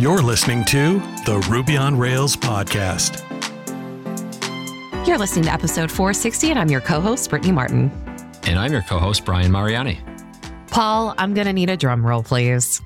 You're 0.00 0.22
listening 0.22 0.64
to 0.64 0.98
the 1.26 1.46
Ruby 1.50 1.76
on 1.76 1.98
Rails 1.98 2.34
podcast. 2.34 3.20
You're 5.06 5.18
listening 5.18 5.44
to 5.44 5.52
episode 5.52 5.90
460, 5.90 6.48
and 6.48 6.58
I'm 6.58 6.70
your 6.70 6.80
co 6.80 7.02
host, 7.02 7.28
Brittany 7.28 7.52
Martin. 7.52 7.90
And 8.44 8.58
I'm 8.58 8.72
your 8.72 8.80
co 8.80 8.98
host, 8.98 9.26
Brian 9.26 9.52
Mariani. 9.52 10.00
Paul, 10.68 11.14
I'm 11.18 11.34
going 11.34 11.46
to 11.48 11.52
need 11.52 11.68
a 11.68 11.76
drum 11.76 12.06
roll, 12.06 12.22
please. 12.22 12.80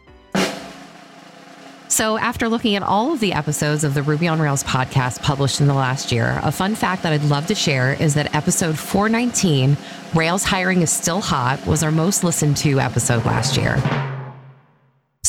So, 1.87 2.19
after 2.19 2.49
looking 2.49 2.75
at 2.75 2.83
all 2.83 3.13
of 3.13 3.21
the 3.21 3.33
episodes 3.33 3.85
of 3.85 3.95
the 3.95 4.03
Ruby 4.03 4.27
on 4.27 4.41
Rails 4.41 4.65
podcast 4.65 5.23
published 5.23 5.61
in 5.61 5.69
the 5.69 5.75
last 5.75 6.11
year, 6.11 6.41
a 6.43 6.51
fun 6.51 6.75
fact 6.75 7.05
that 7.05 7.13
I'd 7.13 7.23
love 7.23 7.47
to 7.47 7.55
share 7.55 7.93
is 7.93 8.15
that 8.15 8.35
episode 8.35 8.77
419, 8.77 9.77
Rails 10.17 10.43
Hiring 10.43 10.83
is 10.83 10.91
Still 10.91 11.21
Hot, 11.21 11.65
was 11.65 11.85
our 11.85 11.93
most 11.93 12.25
listened 12.25 12.57
to 12.57 12.81
episode 12.81 13.25
last 13.25 13.57
year. 13.57 13.81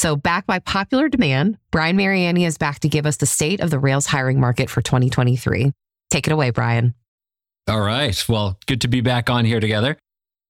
So, 0.05 0.15
back 0.15 0.45
by 0.45 0.59
popular 0.59 1.09
demand, 1.09 1.57
Brian 1.71 1.97
Mariani 1.97 2.45
is 2.45 2.59
back 2.59 2.77
to 2.81 2.87
give 2.87 3.07
us 3.07 3.17
the 3.17 3.25
state 3.25 3.59
of 3.59 3.71
the 3.71 3.79
Rails 3.79 4.05
hiring 4.05 4.39
market 4.39 4.69
for 4.69 4.83
2023. 4.83 5.71
Take 6.11 6.27
it 6.27 6.31
away, 6.31 6.51
Brian. 6.51 6.93
All 7.67 7.81
right. 7.81 8.23
Well, 8.29 8.59
good 8.67 8.81
to 8.81 8.87
be 8.87 9.01
back 9.01 9.31
on 9.31 9.45
here 9.45 9.59
together. 9.59 9.97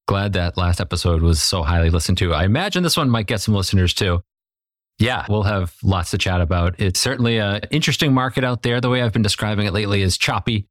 Glad 0.10 0.34
that 0.34 0.58
last 0.58 0.82
episode 0.82 1.22
was 1.22 1.42
so 1.42 1.64
highly 1.64 1.90
listened 1.90 2.18
to. 2.18 2.34
I 2.34 2.44
imagine 2.44 2.84
this 2.84 2.98
one 2.98 3.10
might 3.10 3.28
get 3.28 3.40
some 3.40 3.54
listeners 3.54 3.94
too. 3.94 4.22
Yeah, 5.00 5.26
we'll 5.30 5.44
have 5.44 5.74
lots 5.82 6.12
to 6.12 6.18
chat 6.18 6.42
about. 6.42 6.78
It's 6.78 7.00
certainly 7.00 7.38
an 7.38 7.62
interesting 7.72 8.14
market 8.14 8.44
out 8.44 8.62
there. 8.62 8.82
The 8.82 8.90
way 8.90 9.02
I've 9.02 9.14
been 9.14 9.22
describing 9.22 9.68
it 9.68 9.72
lately 9.72 10.02
is 10.02 10.18
choppy. 10.18 10.68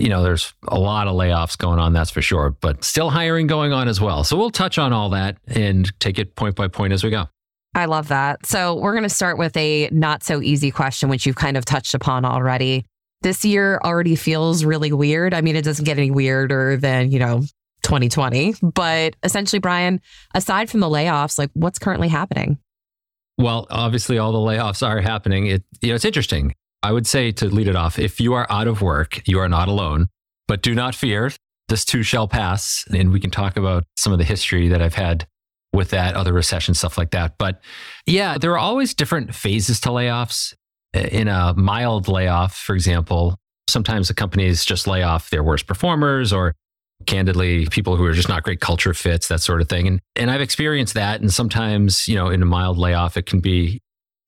You 0.00 0.08
know, 0.08 0.24
there's 0.24 0.52
a 0.66 0.80
lot 0.80 1.06
of 1.06 1.14
layoffs 1.14 1.56
going 1.56 1.78
on, 1.78 1.92
that's 1.92 2.10
for 2.10 2.20
sure, 2.20 2.50
but 2.60 2.82
still 2.82 3.10
hiring 3.10 3.46
going 3.46 3.72
on 3.72 3.86
as 3.86 4.00
well. 4.00 4.24
So 4.24 4.36
we'll 4.36 4.50
touch 4.50 4.76
on 4.76 4.92
all 4.92 5.10
that 5.10 5.36
and 5.46 5.88
take 6.00 6.18
it 6.18 6.34
point 6.34 6.56
by 6.56 6.66
point 6.66 6.92
as 6.92 7.04
we 7.04 7.10
go. 7.10 7.28
I 7.74 7.86
love 7.86 8.08
that. 8.08 8.46
So, 8.46 8.76
we're 8.76 8.92
going 8.92 9.04
to 9.04 9.08
start 9.08 9.38
with 9.38 9.56
a 9.56 9.88
not 9.90 10.22
so 10.22 10.40
easy 10.40 10.70
question, 10.70 11.08
which 11.08 11.26
you've 11.26 11.36
kind 11.36 11.56
of 11.56 11.64
touched 11.64 11.94
upon 11.94 12.24
already. 12.24 12.84
This 13.22 13.44
year 13.44 13.80
already 13.82 14.16
feels 14.16 14.64
really 14.64 14.92
weird. 14.92 15.32
I 15.32 15.40
mean, 15.40 15.56
it 15.56 15.64
doesn't 15.64 15.84
get 15.84 15.98
any 15.98 16.10
weirder 16.10 16.76
than, 16.76 17.10
you 17.10 17.18
know, 17.18 17.42
2020. 17.84 18.54
But 18.62 19.14
essentially, 19.22 19.60
Brian, 19.60 20.00
aside 20.34 20.68
from 20.70 20.80
the 20.80 20.88
layoffs, 20.88 21.38
like 21.38 21.50
what's 21.54 21.78
currently 21.78 22.08
happening? 22.08 22.58
Well, 23.38 23.66
obviously, 23.70 24.18
all 24.18 24.32
the 24.32 24.38
layoffs 24.38 24.86
are 24.86 25.00
happening. 25.00 25.46
It, 25.46 25.64
you 25.80 25.88
know, 25.88 25.94
it's 25.94 26.04
interesting. 26.04 26.54
I 26.82 26.92
would 26.92 27.06
say 27.06 27.32
to 27.32 27.46
lead 27.46 27.68
it 27.68 27.76
off, 27.76 27.98
if 27.98 28.20
you 28.20 28.34
are 28.34 28.46
out 28.50 28.68
of 28.68 28.82
work, 28.82 29.22
you 29.26 29.38
are 29.38 29.48
not 29.48 29.68
alone, 29.68 30.08
but 30.48 30.62
do 30.62 30.74
not 30.74 30.94
fear. 30.94 31.30
This 31.68 31.84
too 31.84 32.02
shall 32.02 32.28
pass. 32.28 32.84
And 32.92 33.10
we 33.10 33.20
can 33.20 33.30
talk 33.30 33.56
about 33.56 33.84
some 33.96 34.12
of 34.12 34.18
the 34.18 34.24
history 34.24 34.68
that 34.68 34.82
I've 34.82 34.94
had 34.94 35.26
with 35.74 35.90
that, 35.90 36.14
other 36.14 36.32
recession, 36.32 36.72
stuff 36.72 36.96
like 36.96 37.10
that. 37.10 37.36
But 37.36 37.60
yeah, 38.06 38.38
there 38.38 38.52
are 38.52 38.58
always 38.58 38.94
different 38.94 39.34
phases 39.34 39.80
to 39.80 39.90
layoffs. 39.90 40.54
In 40.94 41.26
a 41.26 41.52
mild 41.54 42.06
layoff, 42.06 42.54
for 42.54 42.74
example, 42.74 43.36
sometimes 43.68 44.06
the 44.06 44.14
companies 44.14 44.64
just 44.64 44.86
lay 44.86 45.02
off 45.02 45.28
their 45.30 45.42
worst 45.42 45.66
performers 45.66 46.32
or 46.32 46.54
candidly 47.06 47.66
people 47.66 47.96
who 47.96 48.04
are 48.04 48.12
just 48.12 48.28
not 48.28 48.44
great 48.44 48.60
culture 48.60 48.94
fits, 48.94 49.26
that 49.26 49.40
sort 49.40 49.60
of 49.60 49.68
thing. 49.68 49.88
And 49.88 50.00
and 50.14 50.30
I've 50.30 50.40
experienced 50.40 50.94
that. 50.94 51.20
And 51.20 51.32
sometimes, 51.32 52.06
you 52.06 52.14
know, 52.14 52.28
in 52.28 52.40
a 52.40 52.46
mild 52.46 52.78
layoff, 52.78 53.16
it 53.16 53.26
can 53.26 53.40
be 53.40 53.80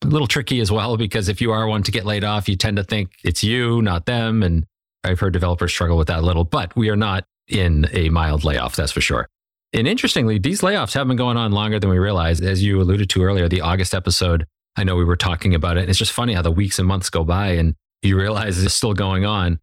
a 0.03 0.09
little 0.09 0.27
tricky 0.27 0.61
as 0.61 0.73
well, 0.73 0.97
because 0.97 1.29
if 1.29 1.41
you 1.41 1.53
are 1.53 1.69
one 1.69 1.85
to 1.85 1.93
get 1.93 2.05
laid 2.05 2.25
off, 2.25 2.49
you 2.49 2.57
tend 2.57 2.79
to 2.79 2.85
think 2.85 3.13
it's 3.23 3.45
you, 3.45 3.81
not 3.81 4.07
them. 4.07 4.43
And 4.43 4.67
I've 5.05 5.21
heard 5.21 5.33
developers 5.33 5.71
struggle 5.71 5.97
with 5.97 6.09
that 6.09 6.19
a 6.19 6.23
little, 6.23 6.45
but 6.45 6.75
we 6.75 6.91
are 6.91 6.97
not 6.97 7.25
in 7.47 7.87
a 7.93 8.09
mild 8.09 8.43
layoff, 8.43 8.75
that's 8.75 8.91
for 8.91 9.01
sure. 9.01 9.29
And 9.77 9.87
interestingly, 9.87 10.39
these 10.39 10.63
layoffs 10.63 10.95
have 10.95 11.07
been 11.07 11.19
going 11.19 11.37
on 11.37 11.53
longer 11.53 11.79
than 11.79 11.91
we 11.91 11.99
realized. 11.99 12.43
As 12.43 12.63
you 12.63 12.81
alluded 12.81 13.11
to 13.11 13.23
earlier, 13.23 13.47
the 13.47 13.61
August 13.61 13.95
episode, 13.95 14.47
I 14.75 14.85
know 14.85 14.97
we 14.97 15.05
were 15.05 15.17
talking 15.17 15.55
about 15.55 15.77
it—and 15.77 15.91
It's 15.91 15.99
just 15.99 16.13
funny 16.13 16.33
how 16.33 16.41
the 16.41 16.51
weeks 16.51 16.79
and 16.79 16.89
months 16.89 17.11
go 17.11 17.25
by 17.25 17.49
and 17.49 17.75
you 18.01 18.19
realize 18.19 18.63
it's 18.63 18.73
still 18.73 18.95
going 18.95 19.27
on. 19.27 19.61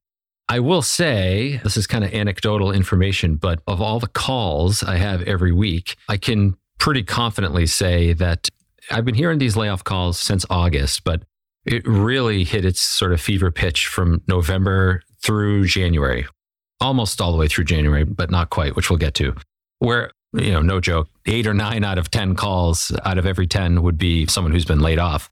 I 0.48 0.60
will 0.60 0.84
say, 0.84 1.60
this 1.64 1.78
is 1.78 1.88
kind 1.88 2.04
of 2.04 2.14
anecdotal 2.14 2.72
information, 2.72 3.38
but 3.38 3.64
of 3.66 3.82
all 3.82 4.00
the 4.00 4.08
calls 4.08 4.84
I 4.84 4.98
have 4.98 5.24
every 5.24 5.52
week, 5.52 5.96
I 6.08 6.18
can 6.18 6.58
pretty 6.78 7.02
confidently 7.02 7.66
say 7.66 8.14
that 8.14 8.50
I've 8.92 9.06
been 9.06 9.16
hearing 9.16 9.40
these 9.40 9.58
layoff 9.58 9.84
calls 9.84 10.20
since 10.20 10.46
August, 10.48 11.06
but 11.06 11.24
it 11.66 11.88
really 11.88 12.44
hit 12.44 12.66
its 12.66 12.82
sort 12.82 13.14
of 13.14 13.22
fever 13.22 13.50
pitch 13.50 13.88
from 13.88 14.22
November 14.28 15.02
through 15.24 15.66
January, 15.66 16.28
almost 16.80 17.20
all 17.20 17.32
the 17.32 17.38
way 17.40 17.48
through 17.48 17.64
January, 17.64 18.04
but 18.04 18.30
not 18.30 18.52
quite, 18.52 18.76
which 18.76 18.92
we'll 18.92 19.00
get 19.00 19.16
to 19.16 19.34
where, 19.84 20.12
you 20.32 20.52
know, 20.52 20.62
no 20.62 20.80
joke, 20.80 21.10
eight 21.26 21.46
or 21.46 21.54
nine 21.54 21.84
out 21.84 21.98
of 21.98 22.10
10 22.10 22.36
calls 22.36 22.92
out 23.04 23.18
of 23.18 23.26
every 23.26 23.46
10 23.46 23.84
would 23.84 23.98
be 23.98 24.26
someone 24.28 24.54
who's 24.54 24.66
been 24.66 24.80
laid 24.80 24.98
off. 24.98 25.30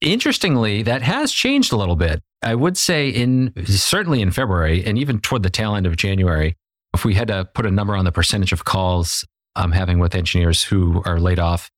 Interestingly, 0.00 0.82
that 0.82 1.02
has 1.02 1.32
changed 1.32 1.72
a 1.72 1.76
little 1.76 1.96
bit. 1.96 2.22
I 2.42 2.54
would 2.54 2.76
say 2.76 3.08
in 3.08 3.52
certainly 3.64 4.20
in 4.20 4.30
February 4.30 4.84
and 4.84 4.98
even 4.98 5.18
toward 5.18 5.42
the 5.42 5.50
tail 5.50 5.74
end 5.74 5.86
of 5.86 5.96
January, 5.96 6.54
if 6.94 7.04
we 7.04 7.14
had 7.14 7.28
to 7.28 7.46
put 7.54 7.66
a 7.66 7.70
number 7.70 7.96
on 7.96 8.04
the 8.04 8.12
percentage 8.12 8.52
of 8.52 8.64
calls 8.64 9.26
I'm 9.56 9.72
having 9.72 9.98
with 9.98 10.14
engineers 10.14 10.62
who 10.62 11.02
are 11.04 11.18
laid 11.18 11.38
off, 11.38 11.70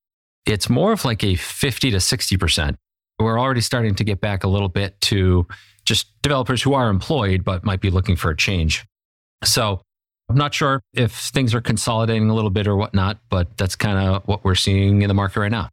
it's 0.47 0.69
more 0.69 0.93
of 0.93 1.05
like 1.05 1.23
a 1.23 1.37
50 1.37 1.93
to 1.93 1.97
60%. 1.99 2.77
We're 3.21 3.39
already 3.39 3.61
starting 3.61 3.95
to 3.95 4.05
get 4.05 4.21
back 4.21 4.43
a 4.45 4.49
little 4.49 4.69
bit 4.69 5.01
to 5.03 5.47
just 5.85 6.13
developers 6.23 6.63
who 6.63 6.75
are 6.75 6.91
employed 6.91 7.45
but 7.45 7.65
might 7.65 7.81
be 7.81 7.91
looking 7.91 8.17
for 8.17 8.31
a 8.31 8.37
change. 8.37 8.85
So 9.45 9.81
I'm 10.31 10.37
not 10.37 10.55
sure 10.55 10.81
if 10.95 11.13
things 11.13 11.55
are 11.57 11.61
consolidating 11.61 12.31
a 12.31 12.35
little 12.35 12.51
bit 12.51 12.69
or 12.69 12.77
whatnot, 12.77 13.19
but 13.29 13.57
that's 13.57 13.75
kind 13.75 13.99
of 13.99 14.23
what 14.29 14.45
we're 14.45 14.55
seeing 14.55 15.03
in 15.03 15.09
the 15.09 15.15
market 15.15 15.41
right 15.41 15.51
now. 15.51 15.69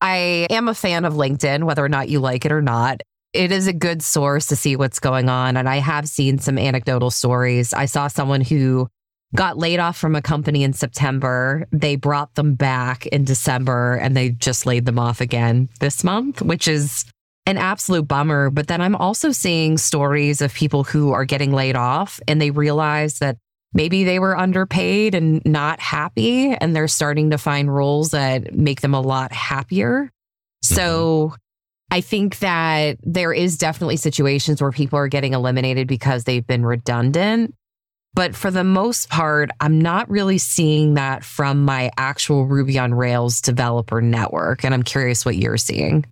I 0.00 0.46
am 0.50 0.68
a 0.68 0.74
fan 0.74 1.04
of 1.04 1.14
LinkedIn, 1.14 1.64
whether 1.64 1.84
or 1.84 1.88
not 1.88 2.08
you 2.08 2.20
like 2.20 2.44
it 2.44 2.52
or 2.52 2.62
not. 2.62 3.00
It 3.32 3.50
is 3.50 3.66
a 3.66 3.72
good 3.72 4.00
source 4.00 4.46
to 4.46 4.56
see 4.56 4.76
what's 4.76 5.00
going 5.00 5.28
on. 5.28 5.56
And 5.56 5.68
I 5.68 5.78
have 5.78 6.08
seen 6.08 6.38
some 6.38 6.58
anecdotal 6.58 7.10
stories. 7.10 7.74
I 7.74 7.86
saw 7.86 8.06
someone 8.06 8.40
who 8.40 8.86
got 9.34 9.58
laid 9.58 9.80
off 9.80 9.98
from 9.98 10.14
a 10.14 10.22
company 10.22 10.62
in 10.62 10.72
September. 10.72 11.66
They 11.72 11.96
brought 11.96 12.36
them 12.36 12.54
back 12.54 13.04
in 13.06 13.24
December 13.24 13.96
and 13.96 14.16
they 14.16 14.30
just 14.30 14.64
laid 14.64 14.86
them 14.86 15.00
off 15.00 15.20
again 15.20 15.68
this 15.80 16.04
month, 16.04 16.40
which 16.40 16.68
is 16.68 17.04
an 17.46 17.58
absolute 17.58 18.06
bummer. 18.06 18.48
But 18.48 18.68
then 18.68 18.80
I'm 18.80 18.94
also 18.94 19.32
seeing 19.32 19.76
stories 19.76 20.40
of 20.40 20.54
people 20.54 20.84
who 20.84 21.10
are 21.12 21.24
getting 21.24 21.52
laid 21.52 21.74
off 21.74 22.20
and 22.28 22.40
they 22.40 22.52
realize 22.52 23.18
that 23.18 23.36
maybe 23.72 24.04
they 24.04 24.18
were 24.18 24.36
underpaid 24.36 25.14
and 25.14 25.44
not 25.44 25.80
happy 25.80 26.54
and 26.54 26.74
they're 26.74 26.88
starting 26.88 27.30
to 27.30 27.38
find 27.38 27.72
roles 27.72 28.10
that 28.10 28.54
make 28.54 28.80
them 28.80 28.94
a 28.94 29.00
lot 29.00 29.32
happier. 29.32 30.10
So 30.62 31.28
mm-hmm. 31.28 31.34
I 31.90 32.00
think 32.00 32.38
that 32.40 32.98
there 33.02 33.32
is 33.32 33.56
definitely 33.56 33.96
situations 33.96 34.60
where 34.60 34.72
people 34.72 34.98
are 34.98 35.08
getting 35.08 35.32
eliminated 35.32 35.86
because 35.86 36.24
they've 36.24 36.46
been 36.46 36.64
redundant. 36.64 37.54
But 38.14 38.34
for 38.34 38.50
the 38.50 38.64
most 38.64 39.10
part, 39.10 39.50
I'm 39.60 39.80
not 39.80 40.10
really 40.10 40.38
seeing 40.38 40.94
that 40.94 41.22
from 41.24 41.64
my 41.64 41.90
actual 41.96 42.46
Ruby 42.46 42.78
on 42.78 42.94
Rails 42.94 43.40
developer 43.40 44.00
network. 44.00 44.64
And 44.64 44.74
I'm 44.74 44.82
curious 44.82 45.24
what 45.24 45.36
you're 45.36 45.58
seeing. 45.58 46.04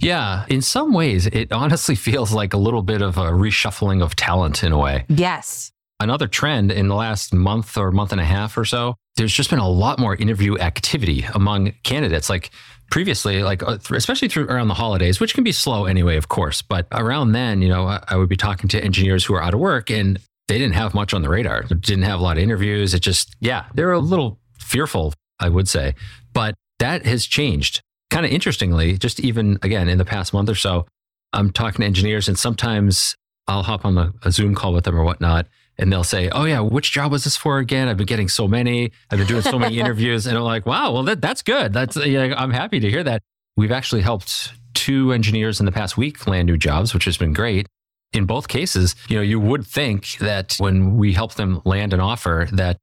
Yeah, 0.00 0.44
in 0.48 0.62
some 0.62 0.92
ways, 0.92 1.26
it 1.26 1.52
honestly 1.52 1.94
feels 1.94 2.32
like 2.32 2.54
a 2.54 2.58
little 2.58 2.82
bit 2.82 3.02
of 3.02 3.18
a 3.18 3.26
reshuffling 3.26 4.02
of 4.02 4.16
talent 4.16 4.64
in 4.64 4.72
a 4.72 4.78
way. 4.78 5.04
Yes 5.08 5.70
another 6.00 6.26
trend 6.28 6.70
in 6.70 6.88
the 6.88 6.94
last 6.94 7.34
month 7.34 7.76
or 7.76 7.90
month 7.90 8.12
and 8.12 8.20
a 8.20 8.24
half 8.24 8.56
or 8.56 8.64
so, 8.64 8.94
there's 9.16 9.32
just 9.32 9.50
been 9.50 9.58
a 9.58 9.68
lot 9.68 9.98
more 9.98 10.14
interview 10.14 10.56
activity 10.58 11.26
among 11.34 11.72
candidates. 11.82 12.30
Like 12.30 12.50
previously, 12.90 13.42
like 13.42 13.62
uh, 13.62 13.78
especially 13.90 14.28
through 14.28 14.46
around 14.46 14.68
the 14.68 14.74
holidays, 14.74 15.20
which 15.20 15.34
can 15.34 15.44
be 15.44 15.52
slow 15.52 15.86
anyway, 15.86 16.16
of 16.16 16.28
course. 16.28 16.62
But 16.62 16.86
around 16.92 17.32
then, 17.32 17.62
you 17.62 17.68
know, 17.68 17.98
I 18.06 18.16
would 18.16 18.28
be 18.28 18.36
talking 18.36 18.68
to 18.70 18.82
engineers 18.82 19.24
who 19.24 19.34
are 19.34 19.42
out 19.42 19.54
of 19.54 19.60
work 19.60 19.90
and 19.90 20.18
they 20.46 20.58
didn't 20.58 20.74
have 20.74 20.94
much 20.94 21.12
on 21.12 21.22
the 21.22 21.28
radar. 21.28 21.62
Didn't 21.62 22.04
have 22.04 22.20
a 22.20 22.22
lot 22.22 22.38
of 22.38 22.42
interviews. 22.42 22.94
It 22.94 23.00
just, 23.00 23.36
yeah, 23.40 23.66
they're 23.74 23.92
a 23.92 23.98
little 23.98 24.38
fearful, 24.58 25.12
I 25.40 25.48
would 25.48 25.68
say. 25.68 25.94
But 26.32 26.54
that 26.78 27.04
has 27.04 27.26
changed. 27.26 27.82
Kind 28.10 28.24
of 28.24 28.32
interestingly, 28.32 28.96
just 28.96 29.20
even 29.20 29.58
again 29.62 29.88
in 29.88 29.98
the 29.98 30.04
past 30.04 30.32
month 30.32 30.48
or 30.48 30.54
so, 30.54 30.86
I'm 31.32 31.50
talking 31.50 31.80
to 31.80 31.86
engineers 31.86 32.28
and 32.28 32.38
sometimes 32.38 33.14
I'll 33.46 33.62
hop 33.62 33.84
on 33.84 33.98
a, 33.98 34.12
a 34.22 34.30
Zoom 34.30 34.54
call 34.54 34.72
with 34.72 34.84
them 34.84 34.96
or 34.96 35.04
whatnot 35.04 35.46
and 35.78 35.92
they'll 35.92 36.04
say, 36.04 36.28
"Oh 36.30 36.44
yeah, 36.44 36.60
which 36.60 36.92
job 36.92 37.12
was 37.12 37.24
this 37.24 37.36
for 37.36 37.58
again? 37.58 37.88
I've 37.88 37.96
been 37.96 38.06
getting 38.06 38.28
so 38.28 38.48
many. 38.48 38.92
I've 39.10 39.18
been 39.18 39.26
doing 39.26 39.42
so 39.42 39.58
many 39.58 39.78
interviews." 39.80 40.26
And 40.26 40.36
I'm 40.36 40.44
like, 40.44 40.66
"Wow, 40.66 40.92
well 40.92 41.02
that, 41.04 41.20
that's 41.20 41.42
good. 41.42 41.72
That's 41.72 41.96
yeah, 41.96 42.34
I'm 42.36 42.52
happy 42.52 42.80
to 42.80 42.90
hear 42.90 43.04
that." 43.04 43.22
We've 43.56 43.72
actually 43.72 44.02
helped 44.02 44.52
two 44.74 45.12
engineers 45.12 45.60
in 45.60 45.66
the 45.66 45.72
past 45.72 45.96
week 45.96 46.26
land 46.26 46.46
new 46.46 46.56
jobs, 46.56 46.94
which 46.94 47.04
has 47.04 47.16
been 47.16 47.32
great. 47.32 47.66
In 48.12 48.24
both 48.24 48.48
cases, 48.48 48.94
you 49.08 49.16
know, 49.16 49.22
you 49.22 49.38
would 49.38 49.66
think 49.66 50.16
that 50.18 50.56
when 50.58 50.96
we 50.96 51.12
help 51.12 51.34
them 51.34 51.60
land 51.64 51.92
an 51.92 52.00
offer 52.00 52.48
that 52.52 52.78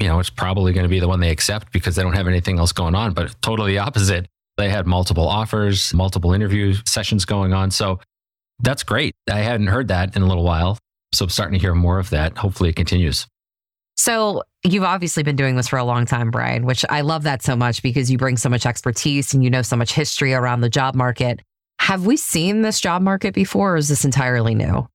you 0.00 0.08
know, 0.08 0.18
it's 0.18 0.30
probably 0.30 0.72
going 0.72 0.84
to 0.84 0.88
be 0.88 0.98
the 0.98 1.06
one 1.06 1.20
they 1.20 1.30
accept 1.30 1.72
because 1.72 1.94
they 1.94 2.02
don't 2.02 2.16
have 2.16 2.26
anything 2.26 2.58
else 2.58 2.72
going 2.72 2.94
on, 2.94 3.12
but 3.12 3.36
totally 3.42 3.76
opposite. 3.76 4.26
They 4.56 4.70
had 4.70 4.86
multiple 4.86 5.28
offers, 5.28 5.92
multiple 5.92 6.32
interview 6.32 6.74
sessions 6.86 7.26
going 7.26 7.52
on. 7.52 7.70
So 7.70 8.00
that's 8.60 8.82
great. 8.82 9.14
I 9.30 9.40
hadn't 9.40 9.66
heard 9.66 9.88
that 9.88 10.16
in 10.16 10.22
a 10.22 10.26
little 10.26 10.42
while. 10.42 10.78
So 11.12 11.24
I'm 11.24 11.30
starting 11.30 11.58
to 11.58 11.60
hear 11.60 11.74
more 11.74 11.98
of 11.98 12.10
that. 12.10 12.38
Hopefully 12.38 12.70
it 12.70 12.76
continues. 12.76 13.26
So 13.96 14.44
you've 14.64 14.84
obviously 14.84 15.22
been 15.22 15.36
doing 15.36 15.56
this 15.56 15.68
for 15.68 15.78
a 15.78 15.84
long 15.84 16.06
time, 16.06 16.30
Brian, 16.30 16.64
which 16.64 16.84
I 16.88 17.02
love 17.02 17.24
that 17.24 17.42
so 17.42 17.54
much 17.54 17.82
because 17.82 18.10
you 18.10 18.16
bring 18.16 18.36
so 18.36 18.48
much 18.48 18.64
expertise 18.64 19.34
and 19.34 19.44
you 19.44 19.50
know 19.50 19.62
so 19.62 19.76
much 19.76 19.92
history 19.92 20.32
around 20.32 20.62
the 20.62 20.70
job 20.70 20.94
market. 20.94 21.42
Have 21.80 22.06
we 22.06 22.16
seen 22.16 22.62
this 22.62 22.80
job 22.80 23.02
market 23.02 23.34
before 23.34 23.74
or 23.74 23.76
is 23.76 23.88
this 23.88 24.04
entirely 24.04 24.54
new? 24.54 24.88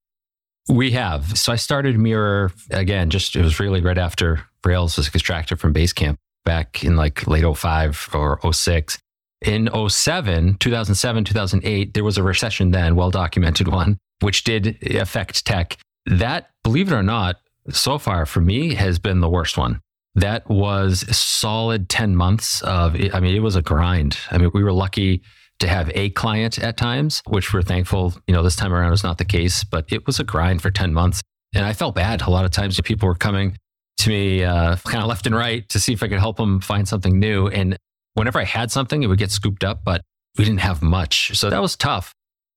We 0.68 0.92
have. 0.92 1.38
So 1.38 1.52
I 1.52 1.58
started 1.58 2.00
Mirror 2.00 2.52
again, 2.72 3.10
just 3.10 3.36
it 3.36 3.44
was 3.44 3.60
really 3.60 3.82
right 3.82 3.98
after 3.98 4.42
Rails 4.64 4.98
was 4.98 5.08
extracted 5.08 5.60
from 5.60 5.74
Basecamp 5.74 6.18
back 6.44 6.84
in 6.84 6.96
like 6.96 7.28
late 7.28 7.46
05 7.46 8.10
or 8.14 8.40
06. 8.52 8.98
In 9.42 9.70
07, 9.90 10.56
2007, 10.56 11.24
2008, 11.26 11.94
there 11.94 12.04
was 12.04 12.18
a 12.18 12.24
recession 12.24 12.72
then, 12.72 12.96
well 12.96 13.12
documented 13.12 13.68
one, 13.72 13.98
which 14.22 14.44
did 14.44 14.78
affect 14.96 15.46
tech. 15.46 15.78
That, 16.06 16.52
believe 16.64 16.92
it 16.92 16.96
or 16.96 17.04
not, 17.04 17.38
so 17.70 17.98
far 17.98 18.26
for 18.26 18.42
me 18.42 18.76
has 18.76 19.00
been 19.00 19.22
the 19.22 19.30
worst 19.30 19.58
one. 19.58 19.82
That 20.14 20.48
was 20.50 21.06
solid 21.16 21.90
10 21.90 22.16
months 22.16 22.62
of, 22.62 22.96
I 23.14 23.20
mean, 23.20 23.36
it 23.36 23.42
was 23.42 23.56
a 23.56 23.62
grind. 23.62 24.18
I 24.32 24.38
mean, 24.38 24.52
we 24.54 24.64
were 24.64 24.72
lucky 24.72 25.24
to 25.60 25.68
have 25.68 25.92
a 25.94 26.10
client 26.12 26.60
at 26.60 26.78
times, 26.78 27.22
which 27.28 27.54
we're 27.54 27.62
thankful, 27.62 28.14
you 28.28 28.34
know, 28.34 28.44
this 28.44 28.56
time 28.56 28.74
around 28.74 28.92
was 28.92 29.04
not 29.04 29.18
the 29.18 29.26
case, 29.26 29.64
but 29.64 29.86
it 29.92 30.06
was 30.06 30.20
a 30.20 30.24
grind 30.24 30.62
for 30.62 30.72
10 30.72 30.94
months. 30.94 31.22
And 31.54 31.66
I 31.66 31.74
felt 31.74 31.96
bad. 31.96 32.22
A 32.22 32.30
lot 32.30 32.46
of 32.46 32.52
times 32.52 32.80
people 32.82 33.08
were 33.08 33.16
coming 33.16 33.58
to 34.00 34.10
me 34.10 34.44
uh, 34.44 34.76
kind 34.86 35.02
of 35.02 35.08
left 35.08 35.26
and 35.26 35.36
right 35.36 35.68
to 35.70 35.80
see 35.80 35.94
if 35.94 36.04
I 36.04 36.08
could 36.08 36.20
help 36.20 36.38
them 36.38 36.60
find 36.60 36.88
something 36.88 37.18
new. 37.18 37.48
And 37.48 37.78
whenever 38.14 38.40
I 38.40 38.44
had 38.44 38.72
something, 38.72 39.04
it 39.04 39.08
would 39.08 39.20
get 39.20 39.32
scooped 39.32 39.64
up, 39.64 39.84
but 39.84 40.02
we 40.38 40.44
didn't 40.44 40.60
have 40.60 40.82
much. 40.82 41.38
So 41.38 41.50
that 41.50 41.62
was 41.62 41.76
tough. 41.76 42.14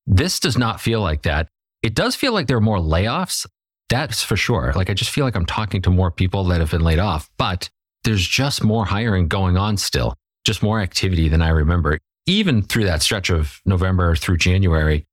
This 0.06 0.41
does 0.41 0.59
not 0.59 0.81
feel 0.81 1.00
like 1.00 1.23
that. 1.23 1.49
It 1.83 1.95
does 1.95 2.15
feel 2.15 2.33
like 2.33 2.47
there 2.47 2.57
are 2.57 2.61
more 2.61 2.79
layoffs. 2.79 3.47
That's 3.89 4.23
for 4.23 4.37
sure. 4.37 4.73
Like 4.75 4.91
I 4.91 4.95
just 4.95 5.11
feel 5.11 5.25
like 5.25 5.37
I'm 5.37 5.47
talking 5.47 5.81
to 5.83 5.91
more 5.91 6.11
people 6.11 6.45
that 6.45 6.61
have 6.61 6.71
been 6.71 6.83
laid 6.83 6.99
off, 6.99 7.31
but 7.39 7.71
there's 8.05 8.27
just 8.27 8.63
more 8.63 8.85
hiring 8.85 9.29
going 9.29 9.57
on 9.57 9.77
still, 9.77 10.15
just 10.45 10.63
more 10.63 10.81
activity 10.81 11.29
than 11.29 11.43
I 11.43 11.49
remember 11.49 11.99
even 12.29 12.61
through 12.63 12.85
that 12.85 13.03
stretch 13.03 13.31
of 13.31 13.61
November 13.65 14.15
through 14.15 14.37
January, 14.37 15.07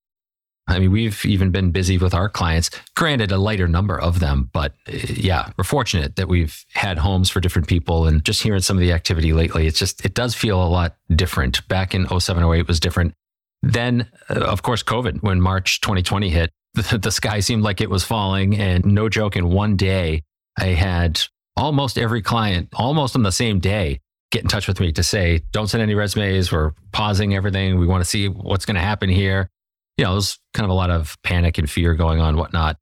I 0.68 0.80
mean, 0.80 0.92
we've 0.92 1.24
even 1.26 1.52
been 1.52 1.72
busy 1.72 1.98
with 1.98 2.14
our 2.14 2.28
clients, 2.28 2.70
granted, 2.96 3.32
a 3.32 3.38
lighter 3.38 3.68
number 3.68 4.00
of 4.00 4.20
them. 4.20 4.50
But 4.52 4.74
uh, 4.88 4.98
yeah, 5.10 5.52
we're 5.58 5.64
fortunate 5.64 6.18
that 6.18 6.28
we've 6.28 6.66
had 6.74 6.98
homes 6.98 7.30
for 7.30 7.40
different 7.40 7.68
people. 7.68 8.08
And 8.08 8.26
just 8.26 8.42
hearing 8.44 8.62
some 8.62 8.76
of 8.76 8.82
the 8.82 8.92
activity 8.92 9.32
lately, 9.32 9.68
it's 9.68 9.80
just, 9.80 10.04
it 10.04 10.14
does 10.14 10.36
feel 10.36 10.62
a 10.62 10.68
lot 10.68 10.98
different. 11.10 11.66
Back 11.68 11.96
in 11.96 12.08
07, 12.08 12.44
08 12.44 12.68
was 12.68 12.80
different. 12.80 13.14
Then, 13.62 14.10
uh, 14.30 14.42
of 14.42 14.62
course, 14.62 14.84
COVID, 14.84 15.24
when 15.24 15.42
March 15.42 15.81
2020 15.81 16.30
hit, 16.30 16.52
the, 16.74 16.98
the 16.98 17.12
sky 17.12 17.40
seemed 17.40 17.63
like 17.63 17.81
it 17.81 17.90
was 17.90 18.04
falling. 18.04 18.56
And 18.56 18.86
no 18.86 19.10
joke, 19.10 19.36
in 19.36 19.50
one 19.50 19.75
day, 19.75 20.24
I 20.57 20.68
had 20.68 21.22
almost 21.57 21.98
every 21.98 22.22
client 22.22 22.69
almost 22.74 23.16
on 23.16 23.24
the 23.24 23.31
same 23.31 23.60
day 23.60 24.00
get 24.31 24.44
in 24.44 24.50
touch 24.50 24.68
with 24.68 24.80
me 24.80 24.92
to 24.92 25.04
say, 25.04 25.42
don't 25.52 25.68
send 25.68 25.81
any 25.81 25.96
resumes. 25.96 26.52
We're 26.52 26.74
pausing 26.92 27.36
everything. 27.36 27.80
We 27.80 27.88
want 27.88 28.04
to 28.04 28.10
see 28.10 28.28
what's 28.28 28.66
going 28.66 28.75
to 28.75 28.81
happen 28.81 29.10
here. 29.10 29.50
You 29.98 30.04
know, 30.04 30.12
there's 30.13 30.38
kind 30.54 30.66
of 30.66 30.72
a 30.72 30.74
lot 30.74 30.90
of 30.90 31.18
panic 31.24 31.58
and 31.58 31.69
fear 31.69 31.94
going 31.94 32.19
on, 32.19 32.36
whatnot, 32.36 32.78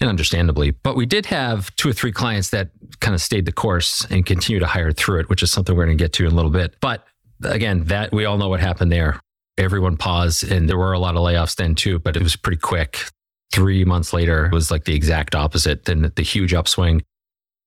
and 0.00 0.10
understandably. 0.10 0.72
But 0.72 0.96
we 0.96 1.06
did 1.06 1.26
have 1.26 1.74
two 1.76 1.88
or 1.88 1.92
three 1.94 2.12
clients 2.12 2.50
that 2.50 2.70
kind 3.00 3.14
of 3.14 3.22
stayed 3.22 3.46
the 3.46 3.52
course 3.52 4.06
and 4.10 4.26
continue 4.26 4.60
to 4.60 4.66
hire 4.66 4.92
through 4.92 5.20
it, 5.20 5.30
which 5.30 5.42
is 5.42 5.50
something 5.50 5.74
we're 5.74 5.86
going 5.86 5.96
to 5.96 6.04
get 6.04 6.12
to 6.14 6.26
in 6.26 6.32
a 6.32 6.34
little 6.34 6.50
bit. 6.50 6.76
But 6.80 7.06
again, 7.42 7.84
that 7.84 8.12
we 8.12 8.26
all 8.26 8.36
know 8.36 8.48
what 8.48 8.60
happened 8.60 8.92
there. 8.92 9.20
Everyone 9.58 9.96
paused, 9.96 10.50
and 10.50 10.68
there 10.68 10.78
were 10.78 10.92
a 10.92 10.98
lot 10.98 11.16
of 11.16 11.22
layoffs 11.22 11.56
then 11.56 11.74
too, 11.74 11.98
but 11.98 12.16
it 12.16 12.22
was 12.22 12.36
pretty 12.36 12.58
quick. 12.58 13.10
Three 13.52 13.84
months 13.84 14.12
later, 14.12 14.50
was 14.52 14.70
like 14.70 14.84
the 14.84 14.94
exact 14.94 15.34
opposite. 15.34 15.84
Then 15.84 16.12
the 16.14 16.22
huge 16.22 16.54
upswing, 16.54 17.02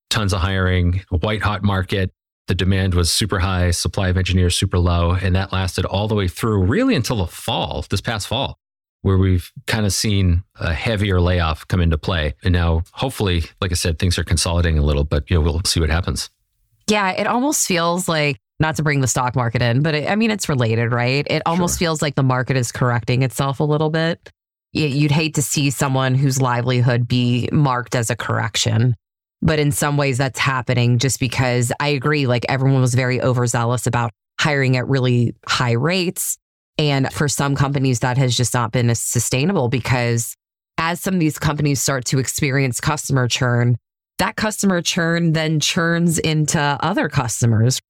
tons 0.09 0.31
of 0.31 0.39
hiring, 0.39 1.03
white 1.09 1.41
hot 1.41 1.63
market 1.63 2.11
the 2.51 2.55
demand 2.55 2.93
was 2.95 3.09
super 3.09 3.39
high, 3.39 3.71
supply 3.71 4.09
of 4.09 4.17
engineers 4.17 4.57
super 4.57 4.77
low. 4.77 5.11
And 5.11 5.35
that 5.37 5.53
lasted 5.53 5.85
all 5.85 6.09
the 6.09 6.15
way 6.15 6.27
through 6.27 6.63
really 6.63 6.95
until 6.95 7.15
the 7.15 7.27
fall, 7.27 7.85
this 7.89 8.01
past 8.01 8.27
fall, 8.27 8.57
where 9.03 9.17
we've 9.17 9.49
kind 9.67 9.85
of 9.85 9.93
seen 9.93 10.43
a 10.59 10.73
heavier 10.73 11.21
layoff 11.21 11.65
come 11.69 11.79
into 11.79 11.97
play. 11.97 12.33
And 12.43 12.51
now, 12.51 12.83
hopefully, 12.91 13.43
like 13.61 13.71
I 13.71 13.75
said, 13.75 13.99
things 13.99 14.19
are 14.19 14.25
consolidating 14.25 14.79
a 14.79 14.83
little, 14.83 15.05
but 15.05 15.29
you 15.29 15.37
know, 15.37 15.41
we'll 15.41 15.61
see 15.63 15.79
what 15.79 15.89
happens. 15.89 16.29
Yeah, 16.89 17.11
it 17.11 17.25
almost 17.25 17.65
feels 17.65 18.09
like 18.09 18.37
not 18.61 18.75
to 18.77 18.83
bring 18.83 19.01
the 19.01 19.07
stock 19.07 19.35
market 19.35 19.61
in, 19.61 19.81
but 19.81 19.95
it, 19.95 20.09
I 20.09 20.15
mean, 20.15 20.31
it's 20.31 20.47
related, 20.47 20.91
right? 20.91 21.25
It 21.29 21.41
almost 21.45 21.73
sure. 21.73 21.87
feels 21.87 22.01
like 22.01 22.15
the 22.15 22.23
market 22.23 22.55
is 22.55 22.71
correcting 22.71 23.23
itself 23.23 23.59
a 23.59 23.63
little 23.63 23.89
bit. 23.89 24.29
You'd 24.71 25.11
hate 25.11 25.35
to 25.35 25.41
see 25.41 25.69
someone 25.69 26.15
whose 26.15 26.41
livelihood 26.41 27.07
be 27.07 27.49
marked 27.51 27.93
as 27.93 28.09
a 28.09 28.15
correction. 28.15 28.95
But 29.41 29.59
in 29.59 29.71
some 29.71 29.97
ways, 29.97 30.17
that's 30.17 30.39
happening 30.39 30.99
just 30.99 31.19
because 31.19 31.73
I 31.79 31.89
agree, 31.89 32.27
like 32.27 32.45
everyone 32.47 32.79
was 32.79 32.93
very 32.93 33.21
overzealous 33.21 33.87
about 33.87 34.11
hiring 34.39 34.77
at 34.77 34.87
really 34.87 35.35
high 35.45 35.73
rates. 35.73 36.37
And 36.77 37.11
for 37.11 37.27
some 37.27 37.55
companies, 37.55 37.99
that 37.99 38.17
has 38.17 38.37
just 38.37 38.53
not 38.53 38.71
been 38.71 38.89
as 38.89 38.99
sustainable 38.99 39.67
because 39.67 40.35
as 40.77 41.01
some 41.01 41.15
of 41.15 41.19
these 41.19 41.37
companies 41.37 41.81
start 41.81 42.05
to 42.05 42.19
experience 42.19 42.79
customer 42.79 43.27
churn, 43.27 43.77
that 44.19 44.35
customer 44.35 44.81
churn 44.81 45.33
then 45.33 45.59
churns 45.59 46.17
into 46.19 46.59
other 46.59 47.09
customers. 47.09 47.81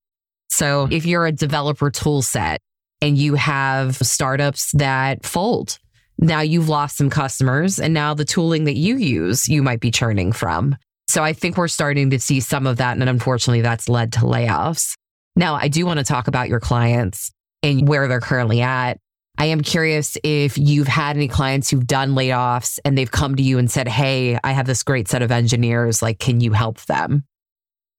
So 0.51 0.88
if 0.92 1.06
you're 1.06 1.25
a 1.25 1.31
developer 1.31 1.89
tool 1.89 2.21
set 2.21 2.62
and 3.01 3.18
you 3.18 3.36
have 3.36 3.95
startups 3.95 4.74
that 4.74 5.25
fold, 5.25 5.80
now 6.19 6.42
you've 6.42 6.69
lost 6.69 6.98
some 6.98 7.09
customers 7.09 7.80
and 7.80 7.94
now 7.94 8.13
the 8.13 8.25
tooling 8.25 8.65
that 8.65 8.75
you 8.75 8.98
use, 8.98 9.48
you 9.48 9.63
might 9.63 9.80
be 9.80 9.92
churning 9.92 10.33
from. 10.33 10.75
So 11.07 11.24
I 11.24 11.33
think 11.33 11.57
we're 11.57 11.68
starting 11.68 12.09
to 12.12 12.19
see 12.19 12.42
some 12.42 12.68
of 12.68 12.77
that. 12.77 12.98
And 12.98 13.09
unfortunately, 13.09 13.62
that's 13.62 13.89
led 13.89 14.13
to 14.13 14.19
layoffs. 14.19 14.95
Now, 15.36 15.56
I 15.56 15.69
do 15.69 15.86
want 15.86 16.00
to 16.00 16.06
talk 16.06 16.27
about 16.27 16.50
your 16.50 16.59
clients 16.59 17.31
and 17.63 17.88
where 17.88 18.07
they're 18.07 18.19
currently 18.19 18.62
at. 18.62 18.98
I 19.38 19.45
am 19.45 19.62
curious 19.62 20.18
if 20.24 20.57
you've 20.57 20.88
had 20.88 21.15
any 21.15 21.30
clients 21.30 21.69
who've 21.69 21.88
done 21.88 22.12
layoffs 22.12 22.77
and 22.83 22.98
they've 22.98 23.09
come 23.09 23.36
to 23.36 23.44
you 23.44 23.57
and 23.57 23.71
said, 23.71 23.88
Hey, 23.88 24.38
I 24.44 24.51
have 24.51 24.68
this 24.68 24.83
great 24.83 25.07
set 25.07 25.21
of 25.21 25.31
engineers. 25.31 26.01
Like, 26.01 26.19
can 26.19 26.42
you 26.42 26.51
help 26.51 26.81
them? 26.86 27.24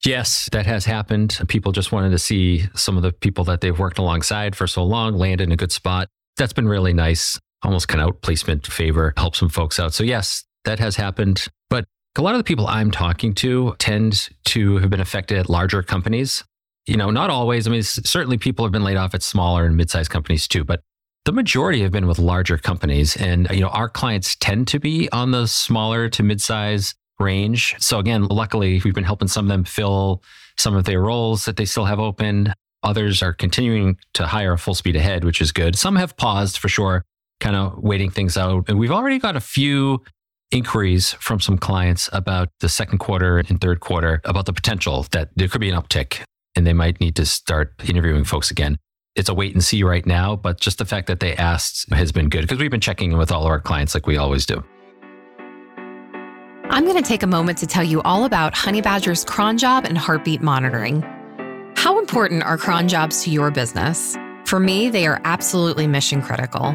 Yes, 0.05 0.49
that 0.51 0.67
has 0.67 0.85
happened. 0.85 1.39
People 1.49 1.71
just 1.71 1.93
wanted 1.93 2.11
to 2.11 2.19
see 2.19 2.65
some 2.75 2.97
of 2.97 3.05
the 3.05 3.13
people 3.13 3.45
that 3.45 3.61
they've 3.61 3.79
worked 3.79 3.99
alongside 3.99 4.57
for 4.57 4.67
so 4.67 4.83
long 4.83 5.15
land 5.15 5.41
in 5.41 5.53
a 5.53 5.57
good 5.57 5.71
spot. 5.71 6.09
That's 6.37 6.53
been 6.53 6.67
really 6.67 6.93
nice. 6.93 7.39
Almost 7.63 7.87
kind 7.87 8.03
of 8.03 8.11
outplacement 8.11 8.67
favor, 8.67 9.15
help 9.17 9.37
some 9.37 9.49
folks 9.49 9.79
out. 9.79 9.95
So, 9.95 10.03
yes, 10.03 10.45
that 10.65 10.81
has 10.81 10.97
happened. 10.97 11.47
But 11.71 11.85
a 12.17 12.23
lot 12.23 12.35
of 12.35 12.39
the 12.39 12.45
people 12.45 12.67
I'm 12.67 12.91
talking 12.91 13.33
to 13.35 13.77
tend 13.79 14.31
to 14.47 14.79
have 14.79 14.91
been 14.91 15.01
affected 15.01 15.39
at 15.39 15.49
larger 15.49 15.85
companies. 15.85 16.43
You 16.87 16.97
know, 16.97 17.11
not 17.11 17.31
always. 17.31 17.69
I 17.69 17.71
mean, 17.71 17.85
certainly 17.85 18.39
people 18.39 18.65
have 18.65 18.73
been 18.73 18.83
laid 18.83 18.97
off 18.97 19.15
at 19.15 19.23
smaller 19.23 19.65
and 19.65 19.77
mid-sized 19.77 20.11
companies 20.11 20.49
too, 20.49 20.65
but 20.65 20.81
the 21.25 21.33
majority 21.33 21.83
have 21.83 21.93
been 21.93 22.09
with 22.09 22.19
larger 22.19 22.59
companies. 22.59 23.17
And, 23.17 23.49
you 23.51 23.61
know, 23.61 23.69
our 23.69 23.89
clients 23.89 24.35
tend 24.35 24.67
to 24.69 24.81
be 24.81 25.09
on 25.13 25.31
the 25.31 25.47
smaller 25.47 26.09
to 26.09 26.25
mid-size 26.25 26.97
range. 27.23 27.75
So 27.79 27.99
again, 27.99 28.27
luckily 28.27 28.81
we've 28.85 28.95
been 28.95 29.05
helping 29.05 29.29
some 29.29 29.47
of 29.47 29.49
them 29.49 29.65
fill 29.65 30.23
some 30.57 30.77
of 30.77 30.85
their 30.85 31.01
roles 31.01 31.45
that 31.45 31.57
they 31.57 31.65
still 31.65 31.85
have 31.85 31.99
open. 31.99 32.53
Others 32.83 33.23
are 33.23 33.33
continuing 33.33 33.97
to 34.15 34.27
hire 34.27 34.57
full 34.57 34.75
speed 34.75 34.97
ahead, 34.97 35.25
which 35.25 35.41
is 35.41 35.53
good. 35.53 35.77
Some 35.77 35.97
have 35.97 36.17
paused 36.17 36.59
for 36.59 36.69
sure, 36.69 37.05
kind 37.41 37.57
of 37.57 37.79
waiting 37.79 38.11
things 38.11 38.37
out. 38.37 38.65
And 38.69 38.79
we've 38.79 38.91
already 38.91 39.19
got 39.19 39.37
a 39.37 39.41
few 39.41 40.03
inquiries 40.51 41.15
from 41.15 41.41
some 41.41 41.57
clients 41.57 42.11
about 42.13 42.49
the 42.61 42.69
second 42.69 42.99
quarter 42.99 43.39
and 43.39 43.61
third 43.61 43.81
quarter 43.81 44.21
about 44.25 44.47
the 44.47 44.53
potential 44.53 45.07
that 45.13 45.31
there 45.35 45.49
could 45.49 45.61
be 45.61 45.71
an 45.71 45.81
uptick 45.81 46.23
and 46.55 46.67
they 46.67 46.75
might 46.75 47.01
need 47.01 47.17
to 47.17 47.25
start 47.25 47.73
interviewing 47.89 48.25
folks 48.25 48.51
again. 48.51 48.77
It's 49.15 49.29
a 49.29 49.35
wait 49.35 49.55
and 49.55 49.63
see 49.63 49.83
right 49.83 50.05
now, 50.05 50.37
but 50.37 50.61
just 50.61 50.79
the 50.79 50.85
fact 50.85 51.07
that 51.07 51.21
they 51.21 51.35
asked 51.37 51.91
has 51.93 52.13
been 52.13 52.29
good 52.29 52.43
because 52.43 52.59
we've 52.59 52.71
been 52.71 52.81
checking 52.81 53.13
in 53.13 53.19
with 53.19 53.31
all 53.31 53.45
of 53.45 53.49
our 53.49 53.61
clients 53.61 53.95
like 53.95 54.07
we 54.07 54.17
always 54.17 54.47
do. 54.47 54.63
I'm 56.73 56.85
going 56.85 56.97
to 56.97 57.07
take 57.07 57.23
a 57.23 57.27
moment 57.27 57.59
to 57.59 57.67
tell 57.67 57.85
you 57.85 58.01
all 58.01 58.25
about 58.25 58.55
Honeybadger's 58.55 59.27
cron 59.27 59.59
job 59.59 59.85
and 59.85 59.99
heartbeat 59.99 60.41
monitoring. 60.41 61.03
How 61.77 61.99
important 61.99 62.45
are 62.45 62.57
cron 62.57 62.89
jobs 62.89 63.23
to 63.25 63.31
your 63.31 63.51
business? 63.51 64.17
For 64.47 64.59
me, 64.59 64.89
they 64.89 65.07
are 65.07 65.21
absolutely 65.25 65.87
mission 65.87 66.23
critical. 66.23 66.75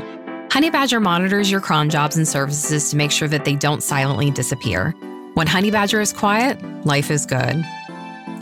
Honeybadger 0.49 1.01
monitors 1.01 1.49
your 1.49 1.61
cron 1.61 1.89
jobs 1.89 2.15
and 2.15 2.27
services 2.27 2.91
to 2.91 2.95
make 2.95 3.09
sure 3.09 3.27
that 3.27 3.43
they 3.43 3.55
don't 3.55 3.81
silently 3.81 4.29
disappear. 4.29 4.91
When 5.33 5.47
Honeybadger 5.47 5.99
is 5.99 6.13
quiet, 6.13 6.63
life 6.85 7.09
is 7.09 7.25
good. 7.25 7.65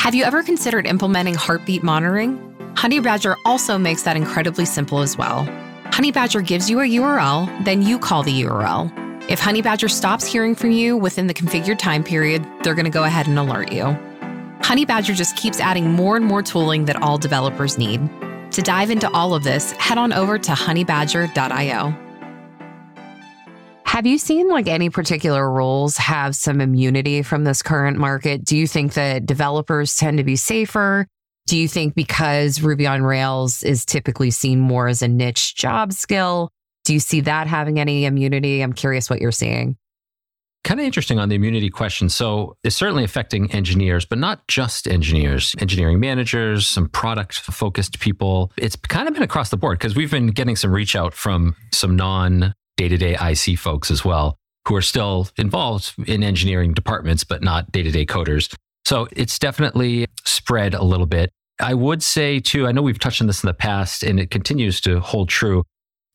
Have 0.01 0.13
you 0.13 0.25
ever 0.25 0.43
considered 0.43 0.85
implementing 0.85 1.35
heartbeat 1.35 1.83
monitoring? 1.83 2.37
Honeybadger 2.73 3.37
also 3.45 3.77
makes 3.77 4.03
that 4.03 4.17
incredibly 4.17 4.65
simple 4.65 4.99
as 4.99 5.17
well. 5.17 5.45
Honeybadger 5.85 6.45
gives 6.45 6.69
you 6.69 6.81
a 6.81 6.83
URL, 6.83 7.63
then 7.63 7.81
you 7.81 7.97
call 7.97 8.23
the 8.23 8.41
URL. 8.43 9.04
If 9.27 9.39
Honeybadger 9.39 9.89
stops 9.89 10.27
hearing 10.27 10.53
from 10.53 10.69
you 10.69 10.95
within 10.95 11.25
the 11.25 11.33
configured 11.33 11.79
time 11.79 12.03
period, 12.03 12.45
they're 12.61 12.75
going 12.75 12.85
to 12.85 12.91
go 12.91 13.05
ahead 13.05 13.25
and 13.25 13.39
alert 13.39 13.71
you. 13.71 13.85
Honeybadger 14.59 15.15
just 15.15 15.35
keeps 15.35 15.59
adding 15.59 15.91
more 15.91 16.15
and 16.15 16.23
more 16.23 16.43
tooling 16.43 16.85
that 16.85 17.01
all 17.01 17.17
developers 17.17 17.79
need. 17.79 18.07
To 18.51 18.61
dive 18.61 18.91
into 18.91 19.09
all 19.13 19.33
of 19.33 19.43
this, 19.43 19.71
head 19.73 19.97
on 19.97 20.13
over 20.13 20.37
to 20.37 20.51
honeybadger.io. 20.51 21.95
Have 23.85 24.05
you 24.05 24.19
seen 24.19 24.47
like 24.47 24.67
any 24.67 24.91
particular 24.91 25.49
roles 25.51 25.97
have 25.97 26.35
some 26.35 26.61
immunity 26.61 27.23
from 27.23 27.45
this 27.45 27.63
current 27.63 27.97
market? 27.97 28.45
Do 28.45 28.55
you 28.55 28.67
think 28.67 28.93
that 28.93 29.25
developers 29.25 29.97
tend 29.97 30.19
to 30.19 30.23
be 30.23 30.35
safer? 30.35 31.07
Do 31.47 31.57
you 31.57 31.67
think 31.67 31.95
because 31.95 32.61
Ruby 32.61 32.85
on 32.85 33.01
Rails 33.01 33.63
is 33.63 33.85
typically 33.85 34.29
seen 34.29 34.59
more 34.59 34.87
as 34.87 35.01
a 35.01 35.07
niche 35.07 35.55
job 35.55 35.93
skill, 35.93 36.51
Do 36.85 36.93
you 36.93 36.99
see 36.99 37.21
that 37.21 37.47
having 37.47 37.79
any 37.79 38.05
immunity? 38.05 38.61
I'm 38.61 38.73
curious 38.73 39.09
what 39.09 39.19
you're 39.19 39.31
seeing. 39.31 39.75
Kind 40.63 40.79
of 40.79 40.85
interesting 40.85 41.19
on 41.19 41.29
the 41.29 41.35
immunity 41.35 41.69
question. 41.69 42.09
So 42.09 42.57
it's 42.63 42.75
certainly 42.75 43.03
affecting 43.03 43.51
engineers, 43.51 44.05
but 44.05 44.17
not 44.17 44.47
just 44.47 44.87
engineers, 44.87 45.55
engineering 45.59 45.99
managers, 45.99 46.67
some 46.67 46.87
product 46.87 47.39
focused 47.39 47.99
people. 47.99 48.51
It's 48.57 48.75
kind 48.75 49.07
of 49.07 49.13
been 49.13 49.23
across 49.23 49.49
the 49.49 49.57
board 49.57 49.77
because 49.77 49.95
we've 49.95 50.09
been 50.09 50.27
getting 50.27 50.55
some 50.55 50.71
reach 50.71 50.95
out 50.95 51.13
from 51.13 51.55
some 51.71 51.95
non 51.95 52.55
day 52.77 52.87
to 52.87 52.97
day 52.97 53.15
IC 53.15 53.59
folks 53.59 53.91
as 53.91 54.03
well, 54.03 54.37
who 54.67 54.75
are 54.75 54.81
still 54.81 55.27
involved 55.37 55.93
in 56.07 56.23
engineering 56.23 56.73
departments, 56.73 57.23
but 57.23 57.43
not 57.43 57.71
day 57.71 57.83
to 57.83 57.91
day 57.91 58.05
coders. 58.05 58.55
So 58.85 59.07
it's 59.11 59.39
definitely 59.39 60.07
spread 60.25 60.73
a 60.73 60.83
little 60.83 61.07
bit. 61.07 61.31
I 61.59 61.73
would 61.73 62.03
say 62.03 62.39
too, 62.39 62.67
I 62.67 62.71
know 62.71 62.81
we've 62.81 62.99
touched 62.99 63.21
on 63.21 63.27
this 63.27 63.43
in 63.43 63.47
the 63.47 63.53
past 63.53 64.03
and 64.03 64.19
it 64.19 64.29
continues 64.29 64.81
to 64.81 64.99
hold 64.99 65.29
true. 65.29 65.63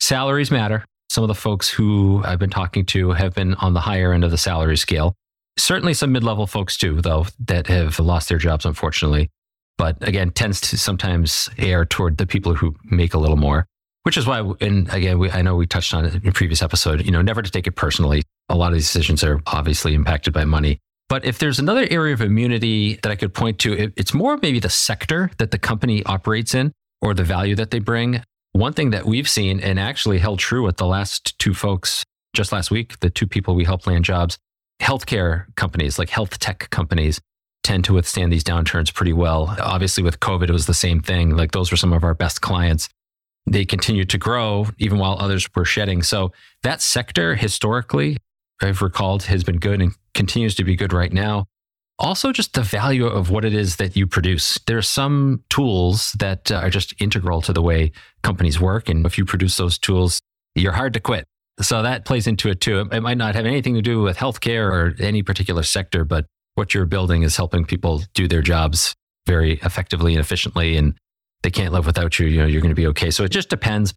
Salaries 0.01 0.51
matter. 0.51 0.85
Some 1.11 1.25
of 1.25 1.29
the 1.29 1.35
folks 1.35 1.69
who 1.69 2.23
I've 2.25 2.39
been 2.39 2.51
talking 2.51 2.87
to 2.87 3.11
have 3.13 3.35
been 3.35 3.55
on 3.55 3.75
the 3.75 3.81
higher 3.81 4.13
end 4.13 4.25
of 4.25 4.31
the 4.31 4.39
salary 4.39 4.77
scale. 4.77 5.15
Certainly 5.59 5.95
some 5.95 6.13
mid 6.13 6.25
level 6.25 6.47
folks 6.47 6.77
too, 6.77 7.01
though, 7.01 7.27
that 7.47 7.67
have 7.67 7.99
lost 7.99 8.29
their 8.29 8.39
jobs, 8.39 8.65
unfortunately. 8.65 9.29
But 9.77 10.07
again, 10.07 10.31
tends 10.31 10.61
to 10.63 10.79
sometimes 10.79 11.49
err 11.59 11.85
toward 11.85 12.19
the 12.19 12.27
people 12.27 12.55
who 12.55 12.77
make 12.85 13.15
a 13.15 13.19
little 13.19 13.37
more, 13.37 13.67
which 14.03 14.17
is 14.17 14.27
why, 14.27 14.41
and 14.61 14.93
again, 14.93 15.19
we, 15.19 15.31
I 15.31 15.43
know 15.43 15.57
we 15.57 15.67
touched 15.67 15.95
on 15.95 16.05
it 16.05 16.15
in 16.15 16.29
a 16.29 16.33
previous 16.33 16.63
episode, 16.63 17.05
you 17.05 17.11
know, 17.11 17.23
never 17.23 17.43
to 17.43 17.51
take 17.51 17.67
it 17.67 17.77
personally. 17.77 18.23
A 18.49 18.57
lot 18.57 18.69
of 18.69 18.75
these 18.75 18.87
decisions 18.87 19.25
are 19.25 19.41
obviously 19.47 19.95
impacted 19.95 20.33
by 20.33 20.45
money. 20.45 20.79
But 21.09 21.25
if 21.25 21.39
there's 21.39 21.59
another 21.59 21.87
area 21.91 22.15
of 22.15 22.21
immunity 22.21 23.01
that 23.03 23.11
I 23.11 23.17
could 23.17 23.35
point 23.35 23.59
to, 23.61 23.73
it, 23.73 23.93
it's 23.97 24.15
more 24.15 24.37
maybe 24.37 24.61
the 24.61 24.71
sector 24.71 25.31
that 25.39 25.51
the 25.51 25.59
company 25.59 26.05
operates 26.05 26.55
in 26.55 26.73
or 27.03 27.15
the 27.15 27.25
value 27.25 27.57
that 27.57 27.71
they 27.71 27.81
bring. 27.81 28.23
One 28.53 28.73
thing 28.73 28.91
that 28.91 29.07
we've 29.07 29.29
seen 29.29 29.61
and 29.61 29.79
actually 29.79 30.19
held 30.19 30.39
true 30.39 30.65
with 30.65 30.77
the 30.77 30.87
last 30.87 31.39
two 31.39 31.55
folks 31.55 32.05
just 32.35 32.53
last 32.53 32.71
week, 32.71 32.99
the 33.01 33.11
two 33.11 33.27
people 33.27 33.55
we 33.55 33.65
helped 33.65 33.87
land 33.87 34.05
jobs, 34.05 34.39
healthcare 34.81 35.47
companies 35.57 35.99
like 35.99 36.11
health 36.11 36.39
tech 36.39 36.69
companies 36.71 37.21
tend 37.63 37.85
to 37.85 37.95
withstand 37.95 38.33
these 38.33 38.45
downturns 38.45 38.93
pretty 38.93 39.13
well. 39.13 39.55
Obviously, 39.61 40.03
with 40.03 40.21
COVID, 40.21 40.49
it 40.49 40.53
was 40.53 40.67
the 40.67 40.75
same 40.75 41.01
thing. 41.01 41.37
Like 41.37 41.53
those 41.53 41.71
were 41.71 41.77
some 41.77 41.93
of 41.93 42.05
our 42.05 42.15
best 42.15 42.41
clients. 42.41 42.89
They 43.47 43.65
continued 43.65 44.11
to 44.11 44.19
grow 44.19 44.67
even 44.79 44.99
while 44.99 45.17
others 45.19 45.49
were 45.55 45.65
shedding. 45.65 46.03
So 46.03 46.33
that 46.63 46.81
sector 46.81 47.35
historically, 47.35 48.17
I've 48.63 48.83
recalled, 48.83 49.25
has 49.25 49.45
been 49.45 49.59
good 49.59 49.81
and 49.81 49.93
continues 50.15 50.55
to 50.57 50.65
be 50.65 50.77
good 50.77 50.93
right 50.93 51.13
now 51.13 51.47
also 52.01 52.33
just 52.33 52.55
the 52.55 52.63
value 52.63 53.07
of 53.07 53.31
what 53.31 53.45
it 53.45 53.55
is 53.55 53.77
that 53.77 53.97
you 53.97 54.07
produce. 54.07 54.59
There 54.67 54.79
are 54.79 54.83
some 54.83 55.45
tools 55.51 56.13
that 56.19 56.51
uh, 56.51 56.57
are 56.57 56.71
just 56.71 56.95
integral 57.01 57.43
to 57.43 57.53
the 57.53 57.63
way 57.63 57.93
companies 58.23 58.59
work. 58.59 58.89
And 58.89 59.07
if 59.07 59.19
you 59.19 59.25
produce 59.25 59.57
those 59.57 59.79
tools, 59.79 60.21
you're 60.55 60.73
hard 60.73 60.95
to 60.95 61.01
quit. 61.01 61.27
So 61.61 61.83
that 61.83 62.07
plays 62.07 62.27
into 62.27 62.49
it 62.49 62.61
too. 62.61 62.89
It 62.91 63.01
might 63.01 63.19
not 63.19 63.35
have 63.35 63.45
anything 63.45 63.75
to 63.75 63.83
do 63.83 64.01
with 64.01 64.17
healthcare 64.17 64.71
or 64.71 64.95
any 64.99 65.23
particular 65.23 65.63
sector, 65.63 66.05
but 66.05 66.25
what 66.55 66.75
you're 66.75 66.87
building 66.87 67.23
is 67.23 67.37
helping 67.37 67.65
people 67.65 68.03
do 68.15 68.27
their 68.27 68.43
jobs 68.43 68.95
very 69.27 69.61
effectively 69.63 70.15
and 70.15 70.21
efficiently. 70.21 70.77
And 70.77 70.95
they 71.43 71.51
can't 71.51 71.73
live 71.73 71.87
without 71.87 72.19
you. 72.19 72.27
You 72.27 72.41
know, 72.41 72.47
you're 72.47 72.63
going 72.63 72.75
to 72.75 72.81
be 72.81 72.87
okay. 72.89 73.11
So 73.11 73.25
it 73.25 73.31
just 73.31 73.51
depends. 73.51 73.95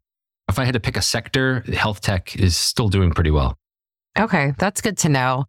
If 0.49 0.59
I 0.59 0.65
had 0.65 0.73
to 0.73 0.79
pick 0.79 0.97
a 0.97 1.01
sector, 1.01 1.61
health 1.73 2.01
tech 2.01 2.35
is 2.35 2.57
still 2.57 2.89
doing 2.89 3.11
pretty 3.11 3.31
well. 3.31 3.55
Okay, 4.19 4.53
that's 4.59 4.81
good 4.81 4.97
to 4.99 5.09
know. 5.09 5.45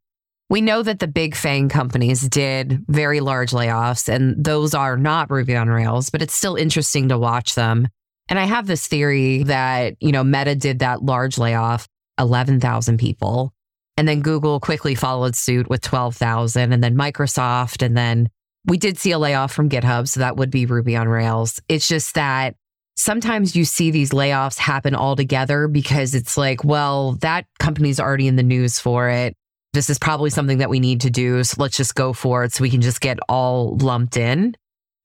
We 0.51 0.61
know 0.61 0.83
that 0.83 0.99
the 0.99 1.09
big 1.09 1.35
FANG 1.35 1.69
companies 1.69 2.29
did 2.29 2.85
very 2.89 3.21
large 3.21 3.53
layoffs, 3.53 4.09
and 4.09 4.43
those 4.43 4.75
are 4.75 4.97
not 4.97 5.31
Ruby 5.31 5.57
on 5.57 5.69
Rails, 5.69 6.11
but 6.11 6.23
it's 6.23 6.35
still 6.35 6.55
interesting 6.55 7.09
to 7.09 7.19
watch 7.19 7.55
them. 7.55 7.89
And 8.29 8.39
I 8.39 8.45
have 8.45 8.67
this 8.67 8.87
theory 8.87 9.43
that, 9.45 9.97
you 10.01 10.13
know, 10.13 10.25
Meta 10.25 10.55
did 10.55 10.81
that 10.81 11.03
large 11.03 11.39
layoff, 11.39 11.89
11,000 12.19 12.99
people. 12.99 13.53
And 13.97 14.09
then 14.09 14.23
Google 14.23 14.61
quickly 14.61 14.95
followed 14.95 15.37
suit 15.37 15.69
with 15.69 15.81
12,000, 15.81 16.73
and 16.73 16.83
then 16.85 16.97
Microsoft. 16.97 17.85
And 17.85 17.97
then 17.97 18.29
we 18.67 18.77
did 18.77 18.99
see 18.99 19.13
a 19.13 19.19
layoff 19.19 19.53
from 19.53 19.69
GitHub. 19.69 20.09
So 20.09 20.21
that 20.21 20.37
would 20.37 20.51
be 20.51 20.67
Ruby 20.67 20.97
on 20.97 21.09
Rails. 21.09 21.61
It's 21.69 21.89
just 21.89 22.15
that 22.15 22.55
sometimes 22.97 23.57
you 23.57 23.65
see 23.65 23.91
these 23.91 24.11
layoffs 24.11 24.59
happen 24.59 24.95
all 24.95 25.17
together 25.17 25.69
because 25.69 26.15
it's 26.15 26.37
like, 26.37 26.65
well, 26.65 27.13
that 27.21 27.47
company's 27.59 28.01
already 28.01 28.27
in 28.27 28.37
the 28.37 28.43
news 28.43 28.79
for 28.79 29.09
it 29.09 29.37
this 29.75 29.91
is 29.91 29.99
probably 29.99 30.31
something 30.31 30.59
that 30.59 30.71
we 30.71 30.81
need 30.81 31.03
to 31.03 31.11
do. 31.11 31.45
So 31.45 31.57
let's 31.59 31.77
just 31.77 31.95
go 31.95 32.13
for 32.13 32.45
it 32.45 32.53
so 32.53 32.63
we 32.63 32.71
can 32.71 32.81
just 32.81 33.01
get 33.01 33.19
all 33.29 33.77
lumped 33.77 34.17
in. 34.17 34.57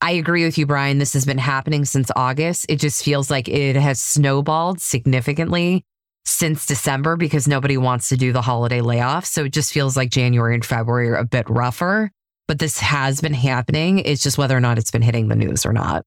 I 0.02 0.12
agree 0.12 0.46
with 0.46 0.58
you, 0.58 0.66
Brian. 0.66 0.98
This 0.98 1.14
has 1.14 1.26
been 1.26 1.38
happening 1.38 1.84
since 1.84 2.10
August. 2.16 2.66
It 2.70 2.78
just 2.78 3.04
feels 3.04 3.30
like 3.30 3.50
it 3.50 3.76
has 3.76 4.00
snowballed 4.00 4.80
significantly 4.80 5.84
since 6.26 6.66
December 6.66 7.18
because 7.18 7.48
nobody 7.48 7.76
wants 7.76 8.08
to 8.10 8.18
do 8.18 8.32
the 8.32 8.42
holiday 8.42 8.80
layoff. 8.80 9.26
So 9.26 9.46
it 9.46 9.54
just 9.54 9.74
feels 9.74 9.98
like 9.98 10.10
January 10.10 10.54
and 10.54 10.64
February 10.64 11.10
are 11.10 11.16
a 11.16 11.26
bit 11.26 11.50
rougher. 11.50 12.12
But 12.48 12.60
this 12.60 12.80
has 12.80 13.20
been 13.20 13.34
happening. 13.34 14.00
It's 14.00 14.24
just 14.24 14.38
whether 14.38 14.56
or 14.56 14.62
not 14.62 14.78
it's 14.78 14.92
been 14.92 15.02
hitting 15.02 15.28
the 15.28 15.36
news 15.36 15.66
or 15.66 15.74
not. 15.74 16.06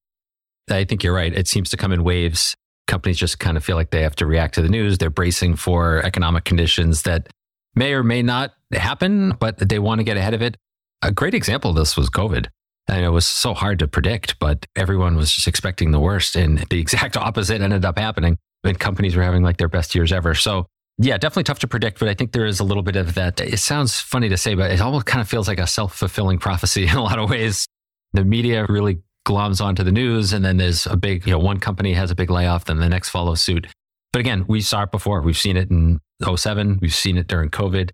I 0.70 0.84
think 0.84 1.02
you're 1.02 1.14
right. 1.14 1.32
It 1.32 1.48
seems 1.48 1.68
to 1.70 1.76
come 1.76 1.92
in 1.92 2.02
waves. 2.02 2.56
Companies 2.86 3.18
just 3.18 3.38
kind 3.38 3.56
of 3.56 3.64
feel 3.64 3.76
like 3.76 3.90
they 3.90 4.02
have 4.02 4.16
to 4.16 4.26
react 4.26 4.54
to 4.54 4.62
the 4.62 4.68
news. 4.68 4.98
They're 4.98 5.10
bracing 5.10 5.56
for 5.56 6.04
economic 6.04 6.44
conditions 6.44 7.02
that 7.02 7.28
may 7.74 7.92
or 7.92 8.02
may 8.02 8.22
not 8.22 8.52
happen, 8.72 9.32
but 9.38 9.68
they 9.68 9.78
want 9.78 9.98
to 9.98 10.04
get 10.04 10.16
ahead 10.16 10.34
of 10.34 10.42
it. 10.42 10.56
A 11.02 11.10
great 11.10 11.34
example 11.34 11.70
of 11.70 11.76
this 11.76 11.96
was 11.96 12.10
COVID. 12.10 12.46
And 12.88 13.04
it 13.04 13.10
was 13.10 13.26
so 13.26 13.54
hard 13.54 13.78
to 13.78 13.88
predict, 13.88 14.38
but 14.38 14.66
everyone 14.74 15.16
was 15.16 15.32
just 15.32 15.46
expecting 15.46 15.92
the 15.92 16.00
worst. 16.00 16.34
And 16.34 16.58
the 16.70 16.80
exact 16.80 17.16
opposite 17.16 17.60
ended 17.60 17.84
up 17.84 17.98
happening. 17.98 18.38
And 18.64 18.78
companies 18.78 19.16
were 19.16 19.22
having 19.22 19.42
like 19.42 19.56
their 19.56 19.68
best 19.68 19.94
years 19.94 20.12
ever. 20.12 20.34
So, 20.34 20.66
yeah, 20.98 21.16
definitely 21.16 21.44
tough 21.44 21.58
to 21.60 21.68
predict, 21.68 21.98
but 21.98 22.08
I 22.08 22.14
think 22.14 22.32
there 22.32 22.44
is 22.44 22.60
a 22.60 22.64
little 22.64 22.82
bit 22.82 22.96
of 22.96 23.14
that. 23.14 23.40
It 23.40 23.58
sounds 23.58 23.98
funny 23.98 24.28
to 24.28 24.36
say, 24.36 24.54
but 24.54 24.70
it 24.70 24.80
almost 24.80 25.06
kind 25.06 25.20
of 25.20 25.28
feels 25.28 25.48
like 25.48 25.58
a 25.58 25.66
self 25.66 25.96
fulfilling 25.96 26.38
prophecy 26.38 26.84
in 26.88 26.96
a 26.96 27.02
lot 27.02 27.18
of 27.18 27.30
ways. 27.30 27.66
The 28.12 28.24
media 28.24 28.66
really 28.68 28.98
gloms 29.26 29.64
onto 29.64 29.82
the 29.82 29.92
news, 29.92 30.32
and 30.32 30.44
then 30.44 30.58
there's 30.58 30.86
a 30.86 30.96
big, 30.96 31.26
you 31.26 31.32
know, 31.32 31.38
one 31.38 31.58
company 31.58 31.94
has 31.94 32.10
a 32.10 32.14
big 32.14 32.30
layoff, 32.30 32.66
then 32.66 32.78
the 32.78 32.88
next 32.88 33.08
follows 33.08 33.40
suit. 33.40 33.66
But 34.12 34.20
again, 34.20 34.44
we 34.46 34.60
saw 34.60 34.82
it 34.82 34.90
before. 34.90 35.22
We've 35.22 35.38
seen 35.38 35.56
it 35.56 35.70
in 35.70 36.00
07. 36.24 36.78
We've 36.80 36.94
seen 36.94 37.18
it 37.18 37.28
during 37.28 37.50
COVID. 37.50 37.90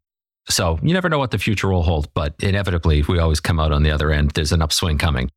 So 0.48 0.78
you 0.82 0.94
never 0.94 1.08
know 1.08 1.18
what 1.18 1.30
the 1.30 1.38
future 1.38 1.68
will 1.68 1.82
hold, 1.82 2.12
but 2.14 2.34
inevitably 2.40 3.02
we 3.02 3.18
always 3.18 3.40
come 3.40 3.60
out 3.60 3.72
on 3.72 3.82
the 3.82 3.90
other 3.90 4.10
end. 4.10 4.30
There's 4.32 4.52
an 4.52 4.62
upswing 4.62 4.98
coming. 4.98 5.30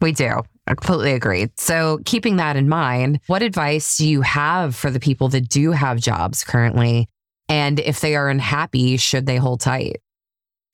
We 0.00 0.12
do. 0.12 0.42
I 0.66 0.74
completely 0.74 1.12
agree. 1.12 1.48
So, 1.56 2.00
keeping 2.04 2.36
that 2.36 2.56
in 2.56 2.68
mind, 2.68 3.20
what 3.26 3.42
advice 3.42 3.96
do 3.96 4.08
you 4.08 4.22
have 4.22 4.74
for 4.74 4.90
the 4.90 4.98
people 4.98 5.28
that 5.28 5.48
do 5.48 5.70
have 5.70 6.00
jobs 6.00 6.42
currently? 6.42 7.08
And 7.48 7.78
if 7.78 8.00
they 8.00 8.16
are 8.16 8.28
unhappy, 8.28 8.96
should 8.96 9.26
they 9.26 9.36
hold 9.36 9.60
tight? 9.60 10.00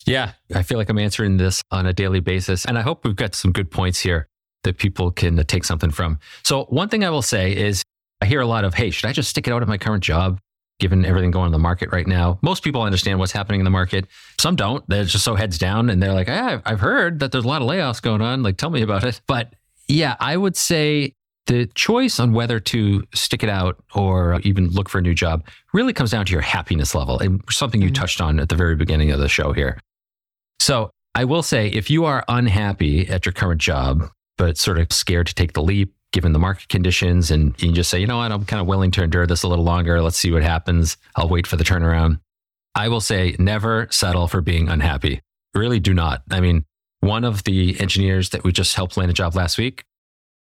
Yeah, 0.07 0.33
I 0.55 0.63
feel 0.63 0.79
like 0.79 0.89
I'm 0.89 0.99
answering 0.99 1.37
this 1.37 1.63
on 1.71 1.85
a 1.85 1.93
daily 1.93 2.21
basis. 2.21 2.65
And 2.65 2.79
I 2.79 2.83
hope 2.83 3.05
we've 3.05 3.17
got 3.17 3.35
some 3.35 3.53
good 3.53 3.71
points 3.71 4.01
here 4.01 4.29
that 4.65 4.79
people 4.79 5.11
can 5.11 5.37
take 5.45 5.65
something 5.65 5.91
from. 5.91 6.19
So, 6.43 6.65
one 6.65 6.89
thing 6.89 7.05
I 7.05 7.11
will 7.11 7.23
say 7.23 7.55
is 7.55 7.83
I 8.21 8.27
hear 8.27 8.41
a 8.41 8.47
lot 8.47 8.65
of, 8.65 8.75
hey, 8.75 8.91
should 8.91 9.09
I 9.09 9.13
just 9.13 9.29
stick 9.29 9.47
it 9.47 9.53
out 9.53 9.63
at 9.63 9.69
my 9.69 9.79
current 9.79 10.03
job? 10.03 10.41
Given 10.79 11.05
everything 11.05 11.31
going 11.31 11.43
on 11.43 11.49
in 11.49 11.53
the 11.53 11.59
market 11.59 11.91
right 11.93 12.07
now. 12.07 12.39
Most 12.43 12.63
people 12.63 12.83
understand 12.83 13.19
what's 13.19 13.33
happening 13.33 13.61
in 13.61 13.65
the 13.65 13.71
market. 13.71 14.07
Some 14.39 14.57
don't. 14.57 14.85
They're 14.89 15.05
just 15.05 15.25
so 15.25 15.35
heads 15.35 15.59
down 15.59 15.91
and 15.91 16.03
they're 16.03 16.13
like, 16.13 16.29
ah, 16.29 16.63
I've 16.65 16.81
heard 16.81 17.19
that 17.21 17.33
there's 17.33 17.45
a 17.45 17.49
lot 17.49 17.63
of 17.63 17.69
layoffs 17.69 18.01
going 18.01 18.23
on. 18.23 18.43
Like, 18.43 18.57
tell 18.57 18.71
me 18.71 18.83
about 18.83 19.05
it. 19.05 19.21
But 19.27 19.55
yeah, 19.89 20.17
I 20.21 20.37
would 20.37 20.57
say 20.57 21.15
the 21.47 21.67
choice 21.75 22.21
on 22.21 22.33
whether 22.33 22.61
to 22.61 23.03
stick 23.15 23.43
it 23.43 23.49
out 23.49 23.83
or 23.95 24.39
even 24.43 24.69
look 24.69 24.89
for 24.89 24.99
a 24.99 25.03
new 25.03 25.15
job 25.15 25.47
really 25.73 25.93
comes 25.93 26.11
down 26.11 26.27
to 26.27 26.33
your 26.33 26.43
happiness 26.43 26.95
level 26.95 27.19
and 27.19 27.43
something 27.51 27.81
you 27.81 27.89
mm-hmm. 27.89 27.95
touched 27.95 28.21
on 28.21 28.39
at 28.39 28.49
the 28.49 28.55
very 28.55 28.77
beginning 28.77 29.11
of 29.11 29.19
the 29.19 29.29
show 29.29 29.53
here. 29.53 29.81
So 30.61 30.91
I 31.15 31.25
will 31.25 31.43
say 31.43 31.69
if 31.69 31.91
you 31.91 32.05
are 32.05 32.25
unhappy 32.29 33.09
at 33.09 33.27
your 33.27 33.33
current 33.33 33.61
job, 33.61 34.11
but 34.37 34.57
sort 34.57 34.79
of 34.79 34.93
scared 34.93 35.27
to 35.27 35.35
take 35.35 35.55
the 35.55 35.63
leap, 35.63 35.95
given 36.13 36.33
the 36.33 36.39
market 36.39 36.69
conditions 36.69 37.31
and 37.31 37.61
you 37.63 37.73
just 37.73 37.91
say, 37.91 38.01
you 38.01 38.07
know 38.07 38.19
what, 38.19 38.33
I'm 38.33 38.45
kind 38.45 38.61
of 38.61 38.67
willing 38.67 38.91
to 38.93 39.03
endure 39.03 39.27
this 39.27 39.43
a 39.43 39.49
little 39.49 39.65
longer. 39.65 40.01
Let's 40.01 40.17
see 40.17 40.33
what 40.33 40.43
happens. 40.43 40.97
I'll 41.17 41.29
wait 41.29 41.47
for 41.47 41.57
the 41.57 41.65
turnaround. 41.65 42.21
I 42.75 42.89
will 42.89 43.01
say 43.01 43.37
never 43.39 43.89
settle 43.91 44.29
for 44.29 44.41
being 44.41 44.69
unhappy. 44.69 45.21
Really 45.55 45.81
do 45.81 45.93
not. 45.93 46.23
I 46.31 46.41
mean, 46.41 46.65
one 47.01 47.25
of 47.25 47.45
the 47.45 47.79
engineers 47.81 48.31
that 48.31 48.45
we 48.45 48.53
just 48.53 48.75
helped 48.75 48.97
land 48.97 49.11
a 49.11 49.15
job 49.15 49.35
last 49.35 49.59
week, 49.59 49.85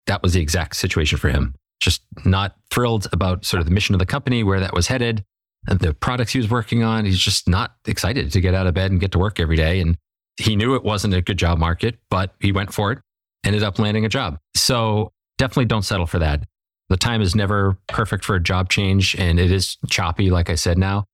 that 0.06 0.22
was 0.22 0.32
the 0.32 0.40
exact 0.40 0.76
situation 0.76 1.18
for 1.18 1.28
him. 1.28 1.54
Just 1.80 2.02
not 2.24 2.56
thrilled 2.70 3.06
about 3.12 3.44
sort 3.44 3.60
of 3.60 3.66
the 3.66 3.72
mission 3.72 3.94
of 3.94 3.98
the 3.98 4.06
company, 4.06 4.42
where 4.42 4.60
that 4.60 4.74
was 4.74 4.88
headed, 4.88 5.24
and 5.68 5.78
the 5.80 5.94
products 5.94 6.32
he 6.32 6.38
was 6.38 6.50
working 6.50 6.82
on. 6.82 7.04
He's 7.04 7.18
just 7.18 7.48
not 7.48 7.74
excited 7.86 8.32
to 8.32 8.40
get 8.40 8.54
out 8.54 8.66
of 8.66 8.74
bed 8.74 8.90
and 8.90 9.00
get 9.00 9.12
to 9.12 9.18
work 9.18 9.38
every 9.38 9.56
day. 9.56 9.80
And 9.80 9.96
he 10.36 10.56
knew 10.56 10.74
it 10.74 10.82
wasn't 10.82 11.14
a 11.14 11.22
good 11.22 11.38
job 11.38 11.58
market, 11.58 11.98
but 12.10 12.34
he 12.40 12.52
went 12.52 12.72
for 12.72 12.92
it, 12.92 12.98
ended 13.44 13.62
up 13.62 13.78
landing 13.78 14.04
a 14.04 14.08
job. 14.08 14.38
So 14.54 15.12
definitely 15.38 15.64
don't 15.64 15.82
settle 15.82 16.06
for 16.06 16.18
that. 16.18 16.44
The 16.88 16.96
time 16.96 17.22
is 17.22 17.34
never 17.34 17.78
perfect 17.86 18.24
for 18.24 18.34
a 18.34 18.42
job 18.42 18.68
change 18.70 19.14
and 19.16 19.38
it 19.38 19.50
is 19.50 19.76
choppy, 19.88 20.30
like 20.30 20.50
I 20.50 20.54
said 20.54 20.78
now, 20.78 21.04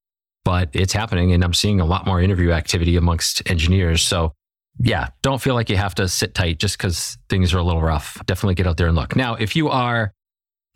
but 0.44 0.70
it's 0.72 0.92
happening. 0.92 1.32
And 1.32 1.44
I'm 1.44 1.54
seeing 1.54 1.80
a 1.80 1.84
lot 1.84 2.06
more 2.06 2.20
interview 2.20 2.52
activity 2.52 2.96
amongst 2.96 3.48
engineers. 3.50 4.02
So, 4.02 4.32
yeah, 4.80 5.08
don't 5.22 5.40
feel 5.40 5.54
like 5.54 5.70
you 5.70 5.76
have 5.76 5.94
to 5.96 6.08
sit 6.08 6.34
tight 6.34 6.58
just 6.58 6.78
because 6.78 7.18
things 7.28 7.54
are 7.54 7.58
a 7.58 7.62
little 7.62 7.82
rough. 7.82 8.20
Definitely 8.26 8.54
get 8.54 8.66
out 8.66 8.76
there 8.76 8.86
and 8.86 8.96
look. 8.96 9.14
Now, 9.16 9.34
if 9.34 9.56
you 9.56 9.68
are 9.68 10.12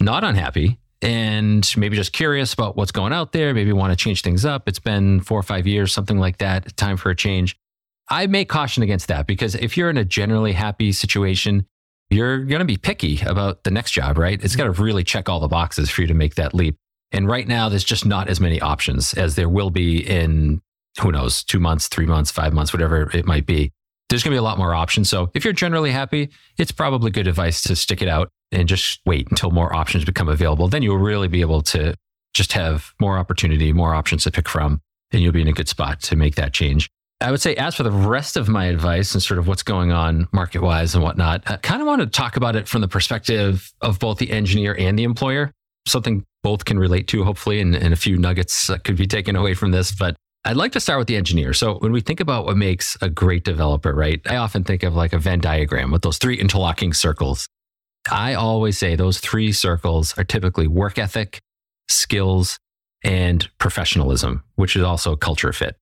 not 0.01 0.25
unhappy 0.25 0.79
and 1.01 1.69
maybe 1.77 1.97
just 1.97 2.13
curious 2.13 2.53
about 2.53 2.77
what's 2.77 2.93
going 2.93 3.13
out 3.13 3.33
there, 3.33 3.55
maybe 3.55 3.73
want 3.73 3.93
to 3.93 3.97
change 3.97 4.23
things 4.23 4.45
up. 4.45 4.69
It's 4.69 4.81
been 4.81 5.21
four 5.21 5.39
or 5.39 5.45
five 5.45 5.67
years, 5.67 5.93
something 5.93 6.19
like 6.19 6.39
that. 6.39 6.77
Time 6.77 6.97
for 6.97 7.11
a 7.11 7.17
change. 7.17 7.57
I 8.09 8.27
may 8.27 8.45
caution 8.45 8.83
against 8.83 9.09
that 9.09 9.27
because 9.27 9.55
if 9.55 9.77
you're 9.77 9.91
in 9.91 9.97
a 9.97 10.05
generally 10.05 10.53
happy 10.53 10.93
situation, 10.93 11.67
you're 12.11 12.39
going 12.45 12.61
to 12.61 12.65
be 12.65 12.77
picky 12.77 13.21
about 13.21 13.65
the 13.65 13.71
next 13.71 13.93
job, 13.93 14.19
right? 14.19 14.43
It's 14.43 14.57
got 14.57 14.65
to 14.65 14.83
really 14.83 15.05
check 15.05 15.29
all 15.29 15.41
the 15.41 15.49
boxes 15.49 15.91
for 15.91 16.03
you 16.03 16.07
to 16.09 16.15
make 16.15 16.37
that 16.37 16.55
leap. 16.55 16.77
And 17.13 17.29
right 17.29 17.47
now, 17.47 17.69
there's 17.69 17.85
just 17.85 18.07
not 18.07 18.29
as 18.29 18.41
many 18.41 18.61
options 18.61 19.15
as 19.15 19.35
there 19.35 19.49
will 19.49 19.71
be 19.71 19.99
in, 20.07 20.61
who 21.01 21.13
knows, 21.13 21.43
two 21.43 21.61
months, 21.61 21.89
three 21.89 22.07
months, 22.07 22.31
five 22.31 22.53
months, 22.53 22.73
whatever 22.73 23.11
it 23.15 23.27
might 23.27 23.47
be. 23.47 23.73
There's 24.09 24.23
going 24.23 24.33
to 24.33 24.37
be 24.37 24.39
a 24.39 24.43
lot 24.43 24.59
more 24.59 24.75
options. 24.75 25.11
So 25.11 25.31
if 25.35 25.45
you're 25.45 25.53
generally 25.53 25.91
happy, 25.91 26.31
it's 26.57 26.73
probably 26.73 27.11
good 27.11 27.27
advice 27.27 27.63
to 27.65 27.77
stick 27.77 28.01
it 28.01 28.09
out 28.09 28.31
and 28.53 28.67
just 28.67 29.01
wait 29.05 29.29
until 29.31 29.51
more 29.51 29.75
options 29.75 30.05
become 30.05 30.29
available. 30.29 30.69
Then 30.69 30.83
you'll 30.83 30.97
really 30.97 31.29
be 31.29 31.43
able 31.43 31.61
to 31.63 31.95
just 32.33 32.53
have 32.53 32.93
more 33.01 33.19
opportunity, 33.19 33.73
more 33.73 33.95
options 33.95 34.25
to 34.25 34.31
pick 34.31 34.49
from, 34.49 34.81
and 35.13 35.23
you'll 35.23 35.33
be 35.33 35.43
in 35.43 35.49
a 35.49 35.53
good 35.53 35.69
spot 35.69 36.01
to 36.03 36.17
make 36.17 36.37
that 36.37 36.55
change. 36.55 36.89
I 37.21 37.33
would 37.33 37.41
say, 37.41 37.57
as 37.57 37.75
for 37.75 37.83
the 37.83 37.91
rest 37.91 38.37
of 38.37 38.49
my 38.49 38.67
advice 38.67 39.13
and 39.13 39.23
sort 39.23 39.39
of 39.39 39.49
what's 39.49 39.65
going 39.65 39.91
on 39.91 40.29
market 40.33 40.63
wise 40.63 40.95
and 40.95 41.03
whatnot, 41.03 41.43
I 41.51 41.57
kind 41.57 41.81
of 41.81 41.87
want 41.89 42.01
to 42.01 42.07
talk 42.07 42.37
about 42.37 42.55
it 42.55 42.69
from 42.69 42.81
the 42.81 42.87
perspective 42.87 43.73
of 43.81 43.99
both 43.99 44.19
the 44.19 44.31
engineer 44.31 44.77
and 44.79 44.97
the 44.97 45.03
employer, 45.03 45.53
something 45.87 46.25
both 46.45 46.65
can 46.65 46.79
relate 46.79 47.09
to, 47.09 47.25
hopefully, 47.25 47.61
and, 47.61 47.75
and 47.75 47.93
a 47.93 47.97
few 47.97 48.19
nuggets 48.19 48.69
that 48.69 48.85
could 48.85 48.97
be 48.97 49.07
taken 49.07 49.35
away 49.35 49.55
from 49.55 49.73
this. 49.73 49.91
But 49.91 50.15
I'd 50.45 50.57
like 50.57 50.71
to 50.73 50.81
start 50.81 51.01
with 51.01 51.09
the 51.09 51.17
engineer. 51.17 51.53
So 51.55 51.79
when 51.79 51.91
we 51.91 52.01
think 52.01 52.21
about 52.21 52.45
what 52.45 52.57
makes 52.57 52.97
a 53.03 53.11
great 53.11 53.43
developer, 53.43 53.93
right? 53.93 54.21
I 54.25 54.37
often 54.37 54.63
think 54.63 54.85
of 54.85 54.95
like 54.95 55.13
a 55.13 55.19
Venn 55.19 55.41
diagram 55.41 55.91
with 55.91 56.03
those 56.03 56.19
three 56.19 56.39
interlocking 56.39 56.93
circles. 56.93 57.49
I 58.09 58.35
always 58.35 58.79
say 58.79 58.95
those 58.95 59.19
three 59.19 59.53
circles 59.53 60.17
are 60.17 60.25
typically 60.25 60.69
work 60.69 60.99
ethic, 60.99 61.41
skills, 61.89 62.59
and 63.03 63.49
professionalism, 63.59 64.45
which 64.55 64.77
is 64.77 64.83
also 64.83 65.17
culture 65.17 65.53
fit. 65.53 65.77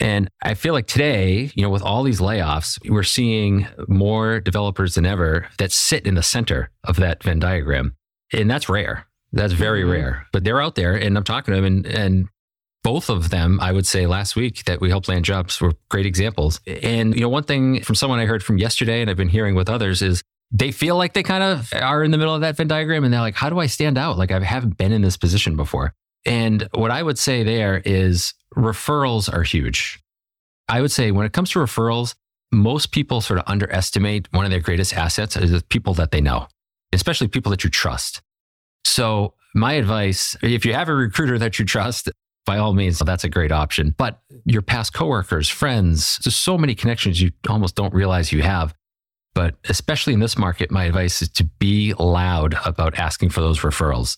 And 0.00 0.28
I 0.42 0.54
feel 0.54 0.74
like 0.74 0.86
today, 0.86 1.50
you 1.54 1.62
know, 1.62 1.70
with 1.70 1.82
all 1.82 2.02
these 2.02 2.20
layoffs, 2.20 2.78
we're 2.88 3.02
seeing 3.02 3.66
more 3.88 4.40
developers 4.40 4.94
than 4.94 5.06
ever 5.06 5.48
that 5.58 5.72
sit 5.72 6.06
in 6.06 6.14
the 6.14 6.22
center 6.22 6.70
of 6.84 6.96
that 6.96 7.22
Venn 7.22 7.40
diagram. 7.40 7.96
And 8.32 8.50
that's 8.50 8.68
rare. 8.68 9.06
That's 9.32 9.52
very 9.52 9.82
mm-hmm. 9.82 9.90
rare. 9.90 10.26
But 10.32 10.44
they're 10.44 10.60
out 10.60 10.74
there 10.74 10.94
and 10.94 11.16
I'm 11.16 11.24
talking 11.24 11.54
to 11.54 11.60
them 11.60 11.64
and 11.64 11.86
and 11.86 12.28
both 12.84 13.10
of 13.10 13.30
them, 13.30 13.58
I 13.60 13.72
would 13.72 13.86
say 13.86 14.06
last 14.06 14.36
week 14.36 14.64
that 14.64 14.80
we 14.80 14.88
helped 14.88 15.08
land 15.08 15.24
jobs 15.24 15.60
were 15.60 15.74
great 15.90 16.06
examples. 16.06 16.60
And 16.66 17.14
you 17.14 17.20
know, 17.20 17.28
one 17.28 17.42
thing 17.42 17.82
from 17.82 17.96
someone 17.96 18.20
I 18.20 18.24
heard 18.24 18.42
from 18.42 18.56
yesterday 18.58 19.00
and 19.00 19.10
I've 19.10 19.16
been 19.16 19.28
hearing 19.28 19.54
with 19.54 19.68
others 19.68 20.00
is 20.00 20.22
they 20.50 20.72
feel 20.72 20.96
like 20.96 21.12
they 21.12 21.22
kind 21.22 21.42
of 21.42 21.70
are 21.74 22.02
in 22.02 22.10
the 22.12 22.18
middle 22.18 22.34
of 22.34 22.40
that 22.40 22.56
Venn 22.56 22.68
diagram 22.68 23.04
and 23.04 23.12
they're 23.12 23.20
like, 23.20 23.34
how 23.34 23.50
do 23.50 23.58
I 23.58 23.66
stand 23.66 23.98
out? 23.98 24.16
Like 24.16 24.30
I 24.30 24.40
haven't 24.40 24.78
been 24.78 24.92
in 24.92 25.02
this 25.02 25.16
position 25.16 25.56
before. 25.56 25.92
And 26.24 26.68
what 26.72 26.90
I 26.90 27.02
would 27.02 27.18
say 27.18 27.42
there 27.42 27.82
is 27.84 28.32
referrals 28.58 29.32
are 29.32 29.42
huge. 29.42 30.00
I 30.68 30.80
would 30.80 30.90
say 30.90 31.10
when 31.10 31.24
it 31.24 31.32
comes 31.32 31.50
to 31.50 31.60
referrals, 31.60 32.14
most 32.52 32.92
people 32.92 33.20
sort 33.20 33.38
of 33.38 33.44
underestimate 33.46 34.28
one 34.32 34.44
of 34.44 34.50
their 34.50 34.60
greatest 34.60 34.94
assets 34.94 35.36
is 35.36 35.50
the 35.50 35.62
people 35.62 35.94
that 35.94 36.10
they 36.10 36.20
know, 36.20 36.48
especially 36.92 37.28
people 37.28 37.50
that 37.50 37.64
you 37.64 37.70
trust. 37.70 38.22
So, 38.84 39.34
my 39.54 39.74
advice 39.74 40.36
if 40.42 40.66
you 40.66 40.74
have 40.74 40.88
a 40.88 40.94
recruiter 40.94 41.38
that 41.38 41.58
you 41.58 41.64
trust, 41.64 42.10
by 42.44 42.58
all 42.58 42.72
means, 42.72 42.98
that's 42.98 43.24
a 43.24 43.28
great 43.28 43.52
option. 43.52 43.94
But 43.96 44.20
your 44.44 44.62
past 44.62 44.92
coworkers, 44.92 45.48
friends, 45.48 46.18
there's 46.24 46.36
so 46.36 46.56
many 46.56 46.74
connections 46.74 47.20
you 47.20 47.30
almost 47.48 47.74
don't 47.74 47.92
realize 47.92 48.32
you 48.32 48.42
have. 48.42 48.74
But 49.34 49.56
especially 49.68 50.14
in 50.14 50.20
this 50.20 50.38
market, 50.38 50.70
my 50.70 50.84
advice 50.84 51.22
is 51.22 51.28
to 51.30 51.44
be 51.44 51.94
loud 51.94 52.56
about 52.64 52.98
asking 52.98 53.30
for 53.30 53.40
those 53.40 53.60
referrals. 53.60 54.16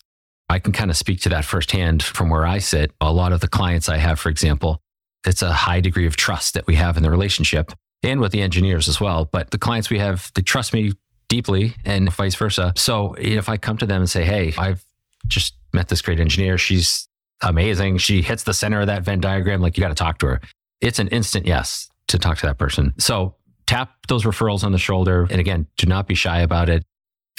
I 0.51 0.59
can 0.59 0.73
kind 0.73 0.91
of 0.91 0.97
speak 0.97 1.21
to 1.21 1.29
that 1.29 1.45
firsthand 1.45 2.03
from 2.03 2.29
where 2.29 2.45
I 2.45 2.59
sit. 2.59 2.91
A 3.01 3.13
lot 3.13 3.33
of 3.33 3.41
the 3.41 3.47
clients 3.47 3.89
I 3.89 3.99
have, 3.99 4.19
for 4.19 4.31
example, 4.31 4.83
it's 5.25 5.43
a 5.43 5.53
high 5.53 5.81
degree 5.81 6.07
of 6.07 6.17
trust 6.17 6.55
that 6.55 6.67
we 6.67 6.75
have 6.75 6.97
in 6.97 7.05
the 7.05 7.11
relationship 7.11 7.73
and 8.03 8.21
with 8.21 8.33
the 8.33 8.43
engineers 8.43 8.89
as 8.89 9.01
well. 9.01 9.27
But 9.31 9.53
the 9.53 9.59
clients 9.59 9.91
we 9.91 10.01
have, 10.01 10.33
they 10.35 10.43
trust 10.43 10.73
me 10.73 10.93
deeply 11.29 11.77
and 11.85 12.13
vice 12.13 12.35
versa. 12.35 12.73
So 12.77 13.15
if 13.17 13.49
I 13.49 13.59
come 13.59 13.79
to 13.79 13.87
them 13.87 14.01
and 14.01 14.11
say, 14.11 14.25
Hey, 14.25 14.53
I've 14.59 14.85
just 15.29 15.55
met 15.73 15.87
this 15.87 16.03
great 16.03 16.19
engineer. 16.19 16.59
She's 16.59 17.09
amazing. 17.43 17.99
She 17.99 18.21
hits 18.21 18.43
the 18.43 18.55
center 18.55 18.81
of 18.81 18.89
that 18.89 19.05
Venn 19.05 19.21
diagram. 19.21 19.61
Like 19.61 19.77
you 19.77 19.83
got 19.83 19.91
to 19.91 19.95
talk 19.95 20.19
to 20.19 20.27
her. 20.27 20.41
It's 20.81 20.99
an 20.99 21.09
instant 21.09 21.47
yes 21.47 21.89
to 22.09 22.19
talk 22.19 22.39
to 22.39 22.47
that 22.47 22.59
person. 22.59 22.95
So 22.99 23.37
tap 23.67 23.93
those 24.09 24.25
referrals 24.25 24.65
on 24.65 24.73
the 24.73 24.79
shoulder. 24.79 25.29
And 25.31 25.39
again, 25.39 25.69
do 25.77 25.87
not 25.87 26.09
be 26.09 26.17
shy 26.17 26.41
about 26.41 26.69
it 26.69 26.85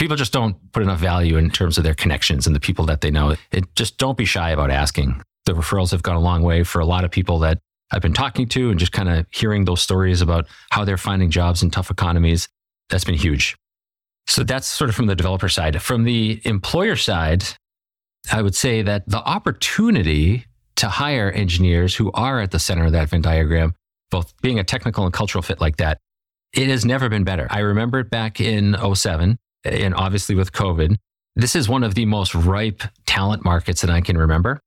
people 0.02 0.18
just 0.18 0.34
don't 0.34 0.56
put 0.72 0.82
enough 0.82 1.00
value 1.00 1.38
in 1.38 1.52
terms 1.52 1.78
of 1.78 1.84
their 1.84 1.94
connections 1.94 2.48
and 2.48 2.56
the 2.56 2.60
people 2.60 2.86
that 2.86 3.02
they 3.02 3.12
know. 3.12 3.36
It 3.52 3.76
just 3.76 4.00
don't 4.00 4.18
be 4.18 4.26
shy 4.26 4.50
about 4.50 4.72
asking. 4.72 5.22
The 5.46 5.54
referrals 5.54 5.92
have 5.92 6.02
gone 6.02 6.16
a 6.16 6.20
long 6.20 6.42
way 6.42 6.64
for 6.64 6.80
a 6.80 6.86
lot 6.86 7.06
of 7.06 7.12
people 7.12 7.38
that 7.40 7.60
I've 7.92 8.02
been 8.02 8.14
talking 8.14 8.48
to 8.48 8.72
and 8.72 8.80
just 8.80 8.94
kind 8.94 9.10
of 9.10 9.28
hearing 9.30 9.66
those 9.66 9.80
stories 9.80 10.22
about 10.22 10.48
how 10.72 10.86
they're 10.86 10.98
finding 10.98 11.30
jobs 11.30 11.62
in 11.62 11.70
tough 11.70 11.92
economies. 11.92 12.50
That's 12.90 13.04
been 13.04 13.14
huge. 13.14 13.56
So 14.26 14.44
that's 14.44 14.68
sort 14.68 14.90
of 14.90 14.96
from 14.96 15.06
the 15.06 15.16
developer 15.16 15.50
side. 15.50 15.80
From 15.84 16.04
the 16.04 16.42
employer 16.46 16.96
side, 16.96 17.44
I 18.32 18.42
would 18.42 18.56
say 18.56 18.82
that 18.82 19.08
the 19.08 19.20
opportunity 19.20 20.46
to 20.78 20.90
hire 20.90 21.30
engineers 21.30 21.96
who 21.96 22.12
are 22.14 22.40
at 22.42 22.50
the 22.50 22.60
center 22.60 22.86
of 22.86 22.92
that 22.94 23.10
Venn 23.10 23.22
diagram, 23.22 23.76
both 24.10 24.34
being 24.42 24.58
a 24.58 24.64
technical 24.64 25.04
and 25.04 25.14
cultural 25.14 25.44
fit 25.44 25.62
like 25.62 25.78
that, 25.78 26.00
it 26.54 26.70
has 26.70 26.86
never 26.86 27.08
been 27.08 27.24
better. 27.24 27.46
I 27.52 27.60
remember 27.60 28.00
it 28.00 28.10
back 28.10 28.42
in 28.42 28.76
07 28.96 29.38
and 29.64 29.94
obviously 29.94 30.36
with 30.36 30.52
COVID, 30.52 30.96
this 31.36 31.56
is 31.56 31.70
one 31.70 31.84
of 31.84 31.96
the 31.96 32.06
most 32.06 32.36
ripe 32.36 32.84
talent 33.06 33.46
markets 33.46 33.82
that 33.82 33.90
I 33.90 34.02
can 34.02 34.18
remember. 34.18 34.60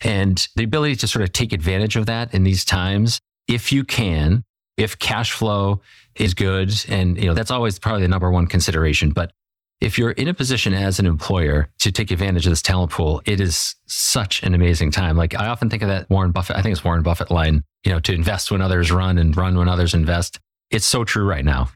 And 0.00 0.46
the 0.56 0.64
ability 0.64 0.96
to 0.96 1.08
sort 1.08 1.22
of 1.24 1.32
take 1.32 1.52
advantage 1.52 1.96
of 1.96 2.06
that 2.06 2.32
in 2.32 2.44
these 2.44 2.64
times, 2.64 3.20
if 3.48 3.72
you 3.72 3.84
can, 3.84 4.44
if 4.76 4.98
cash 4.98 5.32
flow 5.32 5.80
is 6.14 6.34
good, 6.34 6.72
and 6.88 7.16
you 7.16 7.26
know, 7.26 7.34
that's 7.34 7.50
always 7.50 7.78
probably 7.78 8.02
the 8.02 8.08
number 8.08 8.30
one 8.30 8.46
consideration. 8.46 9.10
But 9.10 9.32
if 9.80 9.98
you're 9.98 10.10
in 10.12 10.28
a 10.28 10.34
position 10.34 10.74
as 10.74 10.98
an 10.98 11.06
employer 11.06 11.68
to 11.80 11.92
take 11.92 12.10
advantage 12.10 12.46
of 12.46 12.50
this 12.50 12.62
talent 12.62 12.90
pool, 12.90 13.22
it 13.26 13.40
is 13.40 13.76
such 13.86 14.42
an 14.42 14.54
amazing 14.54 14.90
time. 14.90 15.16
Like 15.16 15.34
I 15.34 15.48
often 15.48 15.70
think 15.70 15.82
of 15.82 15.88
that 15.88 16.10
Warren 16.10 16.32
Buffett, 16.32 16.56
I 16.56 16.62
think 16.62 16.72
it's 16.72 16.84
Warren 16.84 17.02
Buffett 17.02 17.30
line, 17.30 17.62
you 17.84 17.92
know, 17.92 18.00
to 18.00 18.12
invest 18.12 18.50
when 18.50 18.60
others 18.60 18.90
run 18.90 19.18
and 19.18 19.36
run 19.36 19.56
when 19.56 19.68
others 19.68 19.94
invest. 19.94 20.40
It's 20.70 20.86
so 20.86 21.04
true 21.04 21.24
right 21.24 21.44
now. 21.44 21.70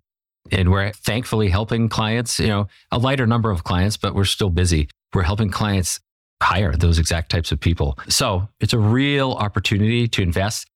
And 0.53 0.71
we're 0.71 0.93
thankfully 0.93 1.49
helping 1.49 1.89
clients, 1.89 2.39
you 2.39 2.49
know, 2.49 2.69
a 2.91 2.99
lighter 2.99 3.27
number 3.27 3.51
of 3.51 3.65
clients, 3.65 3.97
but 3.97 4.15
we're 4.15 4.25
still 4.25 4.51
busy. 4.51 4.89
We're 5.15 5.23
helping 5.23 5.51
clients 5.51 5.99
hire 6.43 6.73
those 6.77 6.99
exact 6.99 7.31
types 7.31 7.53
of 7.53 7.61
people. 7.61 7.99
So 8.09 8.49
it's 8.61 8.73
a 8.73 8.79
real 8.79 9.33
opportunity 9.33 10.09
to 10.09 10.23
invest. 10.23 10.69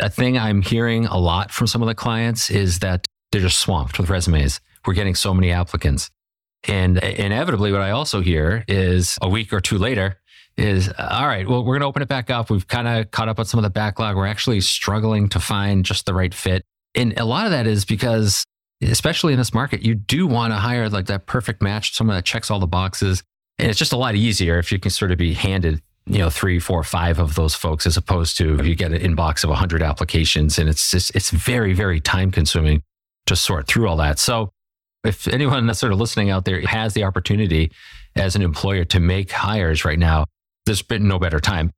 A 0.00 0.10
thing 0.10 0.36
I'm 0.36 0.62
hearing 0.62 1.06
a 1.06 1.18
lot 1.18 1.52
from 1.52 1.66
some 1.66 1.82
of 1.82 1.88
the 1.88 1.94
clients 1.94 2.50
is 2.50 2.80
that 2.80 3.06
they're 3.30 3.40
just 3.40 3.58
swamped 3.58 3.98
with 3.98 4.10
resumes. 4.10 4.60
We're 4.84 4.94
getting 4.94 5.14
so 5.14 5.32
many 5.32 5.52
applicants. 5.52 6.10
And 6.64 6.98
inevitably, 6.98 7.72
what 7.72 7.80
I 7.80 7.90
also 7.90 8.20
hear 8.20 8.64
is 8.68 9.18
a 9.20 9.28
week 9.28 9.52
or 9.52 9.60
two 9.60 9.78
later, 9.78 10.18
is 10.56 10.92
all 10.98 11.26
right, 11.26 11.48
well, 11.48 11.64
we're 11.64 11.74
going 11.74 11.80
to 11.80 11.86
open 11.86 12.02
it 12.02 12.08
back 12.08 12.30
up. 12.30 12.50
We've 12.50 12.66
kind 12.66 12.86
of 12.86 13.10
caught 13.10 13.28
up 13.28 13.38
on 13.38 13.46
some 13.46 13.58
of 13.58 13.64
the 13.64 13.70
backlog. 13.70 14.16
We're 14.16 14.26
actually 14.26 14.60
struggling 14.60 15.28
to 15.30 15.40
find 15.40 15.84
just 15.84 16.06
the 16.06 16.14
right 16.14 16.34
fit. 16.34 16.64
And 16.94 17.18
a 17.18 17.24
lot 17.24 17.46
of 17.46 17.52
that 17.52 17.66
is 17.66 17.84
because 17.84 18.44
especially 18.82 19.32
in 19.32 19.38
this 19.38 19.54
market, 19.54 19.82
you 19.82 19.94
do 19.94 20.26
want 20.26 20.52
to 20.52 20.56
hire 20.56 20.88
like 20.88 21.06
that 21.06 21.26
perfect 21.26 21.62
match, 21.62 21.94
someone 21.94 22.16
that 22.16 22.24
checks 22.24 22.50
all 22.50 22.58
the 22.58 22.66
boxes. 22.66 23.22
And 23.58 23.70
it's 23.70 23.78
just 23.78 23.92
a 23.92 23.96
lot 23.96 24.14
easier 24.14 24.58
if 24.58 24.72
you 24.72 24.78
can 24.78 24.90
sort 24.90 25.12
of 25.12 25.18
be 25.18 25.34
handed, 25.34 25.82
you 26.06 26.18
know, 26.18 26.30
three, 26.30 26.58
four, 26.58 26.82
five 26.82 27.18
of 27.18 27.34
those 27.34 27.54
folks 27.54 27.86
as 27.86 27.96
opposed 27.96 28.36
to 28.38 28.62
you 28.64 28.74
get 28.74 28.92
an 28.92 29.00
inbox 29.00 29.44
of 29.44 29.50
100 29.50 29.82
applications. 29.82 30.58
And 30.58 30.68
it's 30.68 30.90
just, 30.90 31.14
it's 31.14 31.30
very, 31.30 31.72
very 31.72 32.00
time 32.00 32.30
consuming 32.30 32.82
to 33.26 33.36
sort 33.36 33.68
through 33.68 33.88
all 33.88 33.96
that. 33.98 34.18
So 34.18 34.50
if 35.04 35.28
anyone 35.28 35.66
that's 35.66 35.78
sort 35.78 35.92
of 35.92 36.00
listening 36.00 36.30
out 36.30 36.44
there 36.44 36.60
has 36.62 36.94
the 36.94 37.04
opportunity 37.04 37.72
as 38.16 38.36
an 38.36 38.42
employer 38.42 38.84
to 38.86 39.00
make 39.00 39.30
hires 39.30 39.84
right 39.84 39.98
now, 39.98 40.26
there's 40.66 40.82
been 40.82 41.06
no 41.06 41.18
better 41.18 41.40
time. 41.40 41.72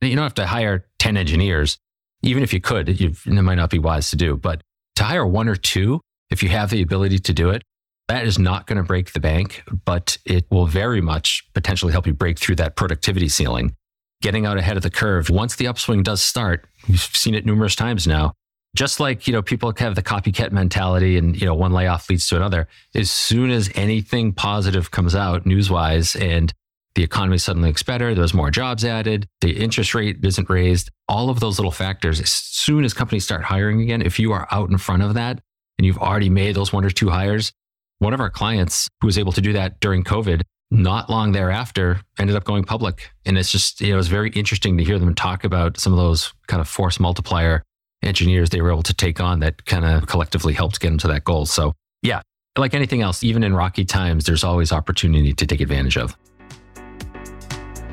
You 0.00 0.14
don't 0.14 0.22
have 0.22 0.34
to 0.34 0.46
hire 0.46 0.86
10 0.98 1.16
engineers. 1.16 1.78
Even 2.22 2.42
if 2.42 2.52
you 2.52 2.60
could, 2.60 2.88
it 2.88 3.26
might 3.26 3.54
not 3.56 3.70
be 3.70 3.78
wise 3.78 4.10
to 4.10 4.16
do, 4.16 4.36
but 4.36 4.62
to 4.96 5.04
hire 5.04 5.26
one 5.26 5.48
or 5.48 5.56
two 5.56 6.00
if 6.30 6.42
you 6.42 6.48
have 6.48 6.70
the 6.70 6.82
ability 6.82 7.18
to 7.20 7.32
do 7.32 7.50
it, 7.50 7.62
that 8.08 8.24
is 8.24 8.38
not 8.38 8.66
going 8.66 8.76
to 8.76 8.84
break 8.84 9.12
the 9.12 9.20
bank, 9.20 9.64
but 9.84 10.18
it 10.24 10.46
will 10.50 10.66
very 10.66 11.00
much 11.00 11.44
potentially 11.54 11.92
help 11.92 12.06
you 12.06 12.14
break 12.14 12.38
through 12.38 12.56
that 12.56 12.76
productivity 12.76 13.28
ceiling. 13.28 13.74
Getting 14.22 14.46
out 14.46 14.56
ahead 14.56 14.76
of 14.76 14.82
the 14.82 14.90
curve. 14.90 15.28
Once 15.28 15.56
the 15.56 15.66
upswing 15.66 16.02
does 16.02 16.22
start, 16.22 16.66
we've 16.88 17.00
seen 17.00 17.34
it 17.34 17.44
numerous 17.44 17.74
times 17.74 18.06
now. 18.06 18.32
Just 18.74 19.00
like, 19.00 19.26
you 19.26 19.32
know, 19.32 19.42
people 19.42 19.72
have 19.78 19.94
the 19.94 20.02
copycat 20.02 20.52
mentality 20.52 21.16
and, 21.16 21.38
you 21.38 21.46
know, 21.46 21.54
one 21.54 21.72
layoff 21.72 22.08
leads 22.08 22.28
to 22.28 22.36
another. 22.36 22.68
As 22.94 23.10
soon 23.10 23.50
as 23.50 23.70
anything 23.74 24.32
positive 24.32 24.90
comes 24.90 25.14
out 25.14 25.46
news 25.46 25.70
wise 25.70 26.14
and 26.16 26.52
the 26.94 27.02
economy 27.02 27.38
suddenly 27.38 27.68
looks 27.68 27.82
better, 27.82 28.14
there's 28.14 28.34
more 28.34 28.50
jobs 28.50 28.84
added, 28.84 29.28
the 29.40 29.56
interest 29.56 29.94
rate 29.94 30.18
isn't 30.22 30.48
raised, 30.48 30.90
all 31.08 31.28
of 31.28 31.40
those 31.40 31.58
little 31.58 31.72
factors, 31.72 32.20
as 32.20 32.30
soon 32.30 32.84
as 32.84 32.94
companies 32.94 33.24
start 33.24 33.44
hiring 33.44 33.80
again, 33.82 34.00
if 34.00 34.18
you 34.18 34.32
are 34.32 34.48
out 34.50 34.70
in 34.70 34.78
front 34.78 35.02
of 35.02 35.14
that, 35.14 35.40
and 35.78 35.86
you've 35.86 35.98
already 35.98 36.30
made 36.30 36.54
those 36.54 36.72
one 36.72 36.84
or 36.84 36.90
two 36.90 37.10
hires. 37.10 37.52
One 37.98 38.12
of 38.12 38.20
our 38.20 38.30
clients 38.30 38.88
who 39.00 39.06
was 39.06 39.18
able 39.18 39.32
to 39.32 39.40
do 39.40 39.52
that 39.54 39.80
during 39.80 40.04
COVID 40.04 40.42
not 40.70 41.08
long 41.08 41.32
thereafter 41.32 42.00
ended 42.18 42.36
up 42.36 42.44
going 42.44 42.64
public. 42.64 43.10
And 43.24 43.38
it's 43.38 43.52
just, 43.52 43.80
you 43.80 43.88
know, 43.88 43.94
it 43.94 43.98
was 43.98 44.08
very 44.08 44.30
interesting 44.30 44.76
to 44.78 44.84
hear 44.84 44.98
them 44.98 45.14
talk 45.14 45.44
about 45.44 45.78
some 45.78 45.92
of 45.92 45.98
those 45.98 46.32
kind 46.48 46.60
of 46.60 46.68
force 46.68 46.98
multiplier 46.98 47.62
engineers 48.02 48.50
they 48.50 48.60
were 48.60 48.70
able 48.70 48.82
to 48.82 48.94
take 48.94 49.20
on 49.20 49.40
that 49.40 49.64
kind 49.64 49.84
of 49.84 50.06
collectively 50.06 50.52
helped 50.52 50.80
get 50.80 50.88
them 50.88 50.98
to 50.98 51.08
that 51.08 51.24
goal. 51.24 51.46
So, 51.46 51.72
yeah, 52.02 52.20
like 52.58 52.74
anything 52.74 53.00
else, 53.00 53.22
even 53.22 53.44
in 53.44 53.54
rocky 53.54 53.84
times, 53.84 54.24
there's 54.24 54.44
always 54.44 54.72
opportunity 54.72 55.32
to 55.32 55.46
take 55.46 55.60
advantage 55.60 55.96
of. 55.96 56.16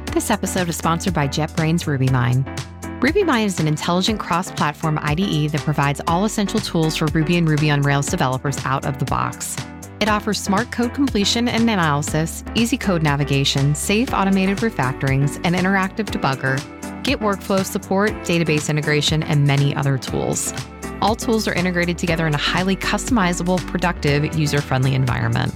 This 0.08 0.30
episode 0.30 0.70
is 0.70 0.78
sponsored 0.78 1.14
by 1.14 1.28
JetBrains 1.28 1.86
RubyMine. 1.86 2.73
RubyMine 3.04 3.44
is 3.44 3.60
an 3.60 3.68
intelligent 3.68 4.18
cross 4.18 4.50
platform 4.50 4.98
IDE 5.02 5.52
that 5.52 5.60
provides 5.60 6.00
all 6.08 6.24
essential 6.24 6.62
tools 6.62 6.96
for 6.96 7.06
Ruby 7.08 7.36
and 7.36 7.46
Ruby 7.46 7.70
on 7.70 7.82
Rails 7.82 8.06
developers 8.06 8.58
out 8.64 8.86
of 8.86 8.98
the 8.98 9.04
box. 9.04 9.58
It 10.00 10.08
offers 10.08 10.40
smart 10.40 10.72
code 10.72 10.94
completion 10.94 11.50
and 11.50 11.64
analysis, 11.64 12.46
easy 12.56 12.78
code 12.78 13.04
navigation, 13.04 13.76
safe 13.76 14.14
automated 14.14 14.60
refactorings, 14.60 15.36
and 15.44 15.54
interactive 15.54 16.06
debugger, 16.06 16.64
Git 17.04 17.20
workflow 17.20 17.66
support, 17.66 18.12
database 18.24 18.70
integration, 18.70 19.22
and 19.22 19.46
many 19.46 19.76
other 19.76 19.98
tools. 19.98 20.54
All 21.02 21.18
tools 21.18 21.46
are 21.46 21.54
integrated 21.54 21.98
together 21.98 22.26
in 22.26 22.34
a 22.34 22.38
highly 22.38 22.78
customizable, 22.78 23.60
productive, 23.68 24.34
user 24.38 24.62
friendly 24.62 24.96
environment. 24.96 25.54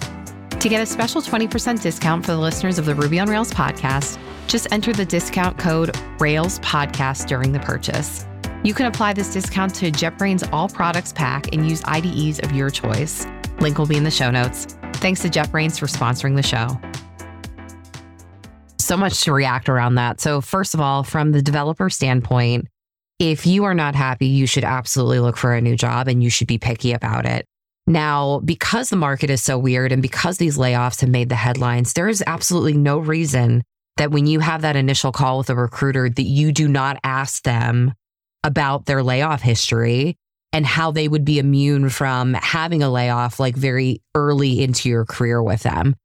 To 0.60 0.68
get 0.68 0.82
a 0.82 0.86
special 0.86 1.22
20% 1.22 1.82
discount 1.82 2.26
for 2.26 2.34
the 2.34 2.40
listeners 2.40 2.78
of 2.78 2.86
the 2.86 2.94
Ruby 2.94 3.20
on 3.20 3.30
Rails 3.30 3.54
podcast, 3.54 4.18
just 4.48 4.68
enter 4.72 4.94
the 4.94 5.06
discount 5.06 5.58
code 5.58 5.96
Rails 6.20 6.60
Podcast 6.60 7.28
during 7.28 7.52
the 7.52 7.60
purchase. 7.60 8.26
You 8.64 8.74
can 8.74 8.88
apply 8.88 9.14
this 9.14 9.32
discount 9.32 9.76
to 9.76 9.92
JetBrains 9.92 10.52
All 10.52 10.68
Products 10.68 11.14
Pack 11.14 11.54
and 11.54 11.70
use 11.70 11.82
IDEs 11.86 12.40
of 12.40 12.52
your 12.54 12.70
choice. 12.70 13.26
Link 13.60 13.78
will 13.78 13.86
be 13.86 13.98
in 13.98 14.04
the 14.04 14.12
show 14.12 14.32
notes. 14.32 14.78
Thanks 14.96 15.22
to 15.22 15.30
JetBrains 15.30 15.80
for 15.80 15.86
sponsoring 15.86 16.36
the 16.36 16.44
show. 16.44 16.80
So 18.80 18.98
much 18.98 19.22
to 19.24 19.34
react 19.34 19.70
around 19.70 19.96
that. 19.96 20.22
So, 20.22 20.40
first 20.42 20.74
of 20.74 20.80
all, 20.80 21.04
from 21.04 21.34
the 21.34 21.42
developer 21.42 21.90
standpoint, 21.90 22.68
if 23.20 23.46
you 23.46 23.66
are 23.66 23.74
not 23.74 23.96
happy, 23.96 24.28
you 24.28 24.48
should 24.48 24.64
absolutely 24.64 25.20
look 25.20 25.38
for 25.38 25.54
a 25.54 25.62
new 25.62 25.76
job 25.76 26.08
and 26.08 26.24
you 26.24 26.30
should 26.30 26.48
be 26.48 26.58
picky 26.58 26.94
about 26.94 27.26
it. 27.26 27.46
Now, 27.86 28.40
because 28.44 28.90
the 28.90 28.96
market 28.96 29.30
is 29.30 29.44
so 29.44 29.58
weird 29.58 29.92
and 29.92 30.02
because 30.02 30.38
these 30.38 30.58
layoffs 30.58 31.02
have 31.02 31.10
made 31.10 31.30
the 31.30 31.36
headlines, 31.36 31.94
there 31.94 32.10
is 32.10 32.24
absolutely 32.28 32.74
no 32.74 32.98
reason 32.98 33.64
that 33.98 34.12
when 34.12 34.26
you 34.26 34.40
have 34.40 34.62
that 34.62 34.76
initial 34.76 35.12
call 35.12 35.40
with 35.40 35.50
a 35.50 35.56
recruiter 35.56 36.10
that 36.10 36.24
you 36.24 36.52
do 36.52 36.68
not 36.68 36.98
ask 37.04 37.44
them 37.44 37.94
about 38.44 38.86
their 38.86 39.04
layoff 39.04 39.42
history 39.42 40.16
and 40.54 40.66
how 40.66 40.92
they 40.92 41.08
would 41.08 41.26
be 41.26 41.40
immune 41.40 41.90
from 41.90 42.34
having 42.36 42.82
a 42.82 42.90
layoff 42.90 43.40
like 43.40 43.56
very 43.56 44.02
early 44.16 44.64
into 44.64 44.90
your 44.90 45.06
career 45.06 45.44
with 45.44 45.64
them. 45.64 45.96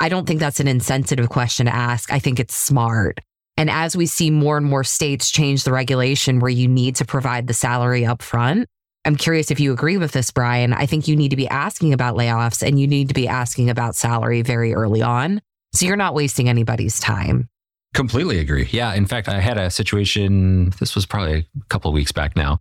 I 0.00 0.08
don't 0.08 0.26
think 0.26 0.40
that's 0.40 0.60
an 0.60 0.66
insensitive 0.66 1.28
question 1.28 1.66
to 1.66 1.74
ask. 1.74 2.12
I 2.12 2.18
think 2.18 2.40
it's 2.40 2.56
smart. 2.56 3.20
And 3.56 3.70
as 3.70 3.96
we 3.96 4.06
see 4.06 4.30
more 4.30 4.56
and 4.56 4.66
more 4.66 4.82
states 4.82 5.30
change 5.30 5.62
the 5.62 5.72
regulation 5.72 6.40
where 6.40 6.50
you 6.50 6.66
need 6.66 6.96
to 6.96 7.04
provide 7.04 7.46
the 7.46 7.54
salary 7.54 8.04
up 8.04 8.22
front, 8.22 8.68
I'm 9.04 9.16
curious 9.16 9.50
if 9.50 9.60
you 9.60 9.72
agree 9.72 9.98
with 9.98 10.12
this, 10.12 10.30
Brian. 10.30 10.72
I 10.72 10.86
think 10.86 11.06
you 11.06 11.16
need 11.16 11.30
to 11.30 11.36
be 11.36 11.48
asking 11.48 11.92
about 11.92 12.16
layoffs 12.16 12.66
and 12.66 12.80
you 12.80 12.86
need 12.86 13.08
to 13.08 13.14
be 13.14 13.28
asking 13.28 13.68
about 13.68 13.94
salary 13.94 14.42
very 14.42 14.74
early 14.74 15.02
on. 15.02 15.40
So 15.72 15.86
you're 15.86 15.96
not 15.96 16.14
wasting 16.14 16.48
anybody's 16.48 17.00
time. 17.00 17.48
Completely 17.94 18.38
agree. 18.38 18.68
Yeah. 18.70 18.94
In 18.94 19.06
fact, 19.06 19.28
I 19.28 19.40
had 19.40 19.58
a 19.58 19.70
situation, 19.70 20.70
this 20.80 20.94
was 20.94 21.06
probably 21.06 21.46
a 21.60 21.64
couple 21.68 21.90
of 21.90 21.94
weeks 21.94 22.12
back 22.12 22.36
now, 22.36 22.58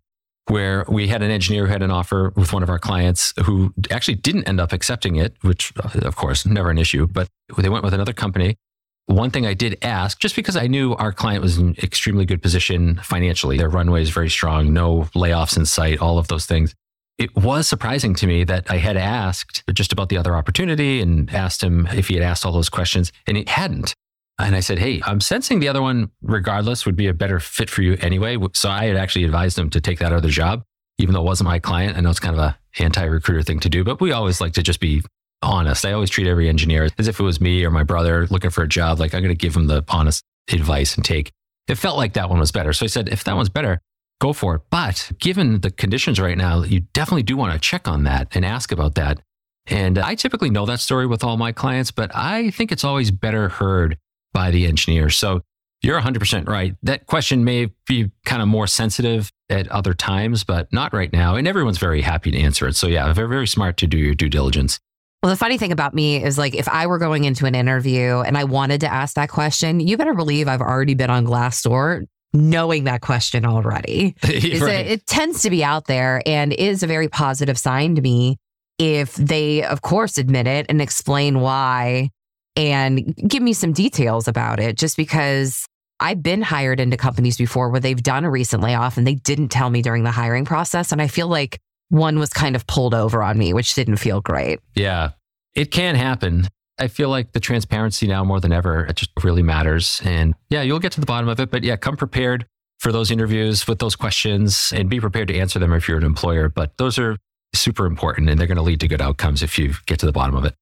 where 0.48 0.86
we 0.90 1.08
had 1.08 1.22
an 1.22 1.32
engineer 1.32 1.66
who 1.66 1.72
had 1.72 1.82
an 1.82 1.92
offer 1.92 2.34
with 2.36 2.52
one 2.52 2.64
of 2.64 2.70
our 2.70 2.80
clients 2.80 3.34
who 3.46 3.74
actually 3.90 4.16
didn't 4.16 4.48
end 4.48 4.60
up 4.60 4.74
accepting 4.74 5.16
it, 5.16 5.36
which, 5.42 5.72
of 5.78 6.16
course, 6.16 6.46
never 6.46 6.70
an 6.70 6.78
issue, 6.78 7.08
but 7.08 7.28
they 7.58 7.70
went 7.70 7.84
with 7.84 7.94
another 7.94 8.14
company. 8.14 8.58
One 9.06 9.30
thing 9.30 9.46
I 9.46 9.54
did 9.54 9.78
ask, 9.82 10.20
just 10.20 10.36
because 10.36 10.56
I 10.56 10.68
knew 10.68 10.94
our 10.96 11.12
client 11.12 11.42
was 11.42 11.58
in 11.58 11.76
extremely 11.82 12.26
good 12.26 12.42
position 12.42 13.00
financially, 13.04 13.58
their 13.58 13.70
runway 13.70 14.02
is 14.02 14.10
very 14.10 14.30
strong, 14.30 14.74
no 14.74 15.04
layoffs 15.16 15.58
in 15.58 15.66
sight, 15.66 16.00
all 16.00 16.18
of 16.18 16.28
those 16.28 16.46
things. 16.46 16.76
It 17.22 17.36
was 17.36 17.68
surprising 17.68 18.16
to 18.16 18.26
me 18.26 18.44
that 18.46 18.72
I 18.72 18.78
had 18.78 18.98
asked 18.98 19.64
just 19.72 19.94
about 19.94 20.10
the 20.10 20.18
other 20.18 20.36
opportunity 20.36 21.02
and 21.02 21.32
asked 21.32 21.62
him 21.62 21.86
if 21.94 22.08
he 22.08 22.16
had 22.16 22.24
asked 22.24 22.44
all 22.44 22.52
those 22.52 22.68
questions, 22.68 23.12
and 23.28 23.38
he 23.38 23.44
hadn't. 23.46 23.94
And 24.40 24.56
I 24.56 24.60
said, 24.60 24.80
Hey, 24.80 25.04
I'm 25.06 25.22
sensing 25.22 25.60
the 25.60 25.68
other 25.68 25.84
one, 25.84 26.10
regardless, 26.24 26.84
would 26.88 26.96
be 26.96 27.06
a 27.06 27.14
better 27.14 27.40
fit 27.40 27.70
for 27.70 27.84
you 27.84 27.96
anyway. 28.02 28.38
So 28.54 28.72
I 28.72 28.86
had 28.86 28.98
actually 28.98 29.26
advised 29.26 29.60
him 29.60 29.70
to 29.70 29.80
take 29.80 30.00
that 30.00 30.12
other 30.12 30.30
job, 30.30 30.64
even 30.98 31.14
though 31.14 31.22
it 31.22 31.26
wasn't 31.26 31.48
my 31.48 31.60
client. 31.60 31.96
I 31.96 32.02
know 32.02 32.10
it's 32.10 32.20
kind 32.20 32.36
of 32.36 32.42
a 32.42 32.58
anti 32.80 33.04
recruiter 33.04 33.44
thing 33.44 33.60
to 33.60 33.70
do, 33.70 33.84
but 33.84 34.02
we 34.02 34.12
always 34.12 34.42
like 34.42 34.54
to 34.54 34.64
just 34.64 34.80
be 34.80 35.04
honest. 35.44 35.86
I 35.86 35.92
always 35.92 36.10
treat 36.10 36.26
every 36.26 36.50
engineer 36.50 36.90
as 36.98 37.08
if 37.08 37.20
it 37.20 37.24
was 37.24 37.40
me 37.40 37.64
or 37.64 37.70
my 37.70 37.84
brother 37.84 38.26
looking 38.32 38.50
for 38.50 38.64
a 38.64 38.68
job. 38.68 39.00
Like 39.00 39.14
I'm 39.14 39.22
going 39.22 39.30
to 39.30 39.38
give 39.38 39.56
him 39.56 39.68
the 39.68 39.84
honest 39.90 40.24
advice 40.52 40.96
and 40.96 41.06
take. 41.06 41.32
It 41.68 41.76
felt 41.76 41.98
like 41.98 42.14
that 42.14 42.32
one 42.32 42.40
was 42.40 42.52
better. 42.52 42.74
So 42.74 42.84
I 42.84 42.88
said, 42.88 43.10
if 43.10 43.24
that 43.26 43.36
one's 43.36 43.50
better, 43.50 43.80
go 44.22 44.32
for 44.32 44.56
it. 44.56 44.62
But 44.70 45.12
given 45.20 45.60
the 45.60 45.72
conditions 45.72 46.20
right 46.20 46.38
now, 46.38 46.64
you 46.64 46.82
definitely 46.94 47.24
do 47.24 47.36
want 47.36 47.54
to 47.54 47.60
check 47.60 47.88
on 47.88 48.04
that 48.04 48.30
and 48.34 48.46
ask 48.46 48.72
about 48.72 48.96
that. 48.96 49.20
And 49.68 49.98
I 49.98 50.16
typically 50.16 50.50
know 50.50 50.66
that 50.68 50.80
story 50.80 51.08
with 51.08 51.24
all 51.24 51.38
my 51.38 51.52
clients, 51.52 51.92
but 51.92 52.16
I 52.16 52.52
think 52.52 52.72
it's 52.72 52.84
always 52.84 53.12
better 53.12 53.50
heard 53.50 53.98
by 54.32 54.52
the 54.52 54.66
engineer. 54.66 55.10
So 55.10 55.42
you're 55.82 56.00
100% 56.00 56.48
right. 56.48 56.76
That 56.84 57.08
question 57.08 57.44
may 57.44 57.72
be 57.88 58.12
kind 58.24 58.42
of 58.42 58.48
more 58.48 58.68
sensitive 58.68 59.32
at 59.50 59.68
other 59.70 59.94
times, 59.94 60.44
but 60.44 60.72
not 60.72 60.94
right 60.94 61.12
now. 61.12 61.36
And 61.36 61.48
everyone's 61.48 61.80
very 61.80 62.02
happy 62.02 62.32
to 62.32 62.40
answer 62.40 62.68
it. 62.68 62.76
So, 62.76 62.88
yeah, 62.88 63.12
very, 63.14 63.28
very 63.28 63.48
smart 63.48 63.78
to 63.78 63.88
do 63.88 63.98
your 63.98 64.14
due 64.14 64.30
diligence. 64.30 64.80
Well, 65.24 65.32
the 65.32 65.38
funny 65.38 65.58
thing 65.58 65.72
about 65.72 65.94
me 65.94 66.24
is 66.24 66.38
like 66.38 66.56
if 66.56 66.68
I 66.68 66.88
were 66.88 66.98
going 66.98 67.26
into 67.26 67.46
an 67.46 67.56
interview 67.56 68.22
and 68.22 68.38
I 68.38 68.44
wanted 68.44 68.82
to 68.82 68.92
ask 68.92 69.16
that 69.16 69.30
question, 69.30 69.80
you 69.80 69.98
better 69.98 70.14
believe 70.14 70.48
I've 70.48 70.62
already 70.62 70.94
been 70.96 71.10
on 71.10 71.26
Glassdoor 71.26 72.06
knowing 72.34 72.86
that 72.86 73.02
question 73.02 73.46
already. 73.46 74.16
right. 74.24 74.44
it, 74.44 74.88
it 74.88 75.08
tends 75.08 75.42
to 75.42 75.50
be 75.50 75.64
out 75.64 75.86
there 75.86 76.22
and 76.26 76.54
is 76.54 76.84
a 76.84 76.88
very 76.88 77.08
positive 77.08 77.58
sign 77.58 77.96
to 77.96 78.02
me 78.02 78.38
if 78.80 79.16
they, 79.16 79.64
of 79.64 79.82
course, 79.82 80.18
admit 80.18 80.48
it 80.48 80.66
and 80.70 80.82
explain 80.82 81.40
why 81.40 82.10
and 82.56 83.16
give 83.16 83.44
me 83.44 83.54
some 83.54 83.74
details 83.74 84.28
about 84.28 84.60
it 84.60 84.78
just 84.78 84.98
because 84.98 85.66
I've 86.00 86.24
been 86.24 86.42
hired 86.42 86.80
into 86.80 86.98
companies 86.98 87.38
before 87.38 87.70
where 87.70 87.80
they've 87.80 88.02
done 88.02 88.26
a 88.26 88.30
recent 88.30 88.64
layoff 88.64 88.98
and 88.98 89.06
they 89.06 89.16
didn't 89.16 89.50
tell 89.50 89.70
me 89.70 89.82
during 89.82 90.04
the 90.04 90.12
hiring 90.12 90.46
process. 90.46 90.92
And 90.92 91.02
I 91.02 91.08
feel 91.08 91.28
like 91.28 91.60
one 91.90 92.18
was 92.18 92.32
kind 92.32 92.56
of 92.56 92.66
pulled 92.66 92.96
over 92.96 93.22
on 93.22 93.38
me, 93.38 93.54
which 93.54 93.76
didn't 93.76 93.98
feel 93.98 94.20
great. 94.20 94.60
Yeah, 94.74 95.12
it 95.54 95.72
can 95.72 95.96
happen. 95.96 96.48
I 96.82 96.88
feel 96.88 97.10
like 97.10 97.34
the 97.34 97.40
transparency 97.40 98.08
now 98.08 98.24
more 98.24 98.40
than 98.40 98.52
ever, 98.52 98.86
it 98.86 98.96
just 98.96 99.12
really 99.24 99.44
matters. 99.44 100.02
And 100.04 100.34
yeah, 100.50 100.64
you'll 100.64 100.80
get 100.80 100.92
to 100.94 101.00
the 101.00 101.06
bottom 101.06 101.30
of 101.30 101.40
it. 101.40 101.52
But 101.52 101.64
yeah, 101.64 101.76
come 101.76 101.96
prepared 101.96 102.48
for 102.80 102.92
those 102.92 103.12
interviews 103.12 103.68
with 103.68 103.78
those 103.78 103.96
questions 103.96 104.74
and 104.76 104.90
be 104.90 105.00
prepared 105.00 105.28
to 105.28 105.38
answer 105.38 105.60
them 105.60 105.74
if 105.74 105.88
you're 105.88 106.00
an 106.00 106.04
employer. 106.04 106.50
But 106.50 106.76
those 106.78 106.98
are 106.98 107.18
super 107.54 107.86
important 107.86 108.30
and 108.30 108.40
they're 108.40 108.48
going 108.48 108.58
to 108.58 108.64
lead 108.64 108.80
to 108.80 108.88
good 108.88 109.00
outcomes 109.00 109.44
if 109.44 109.60
you 109.60 109.76
get 109.86 110.00
to 110.00 110.08
the 110.08 110.12
bottom 110.12 110.36
of 110.36 110.44
it. 110.44 110.56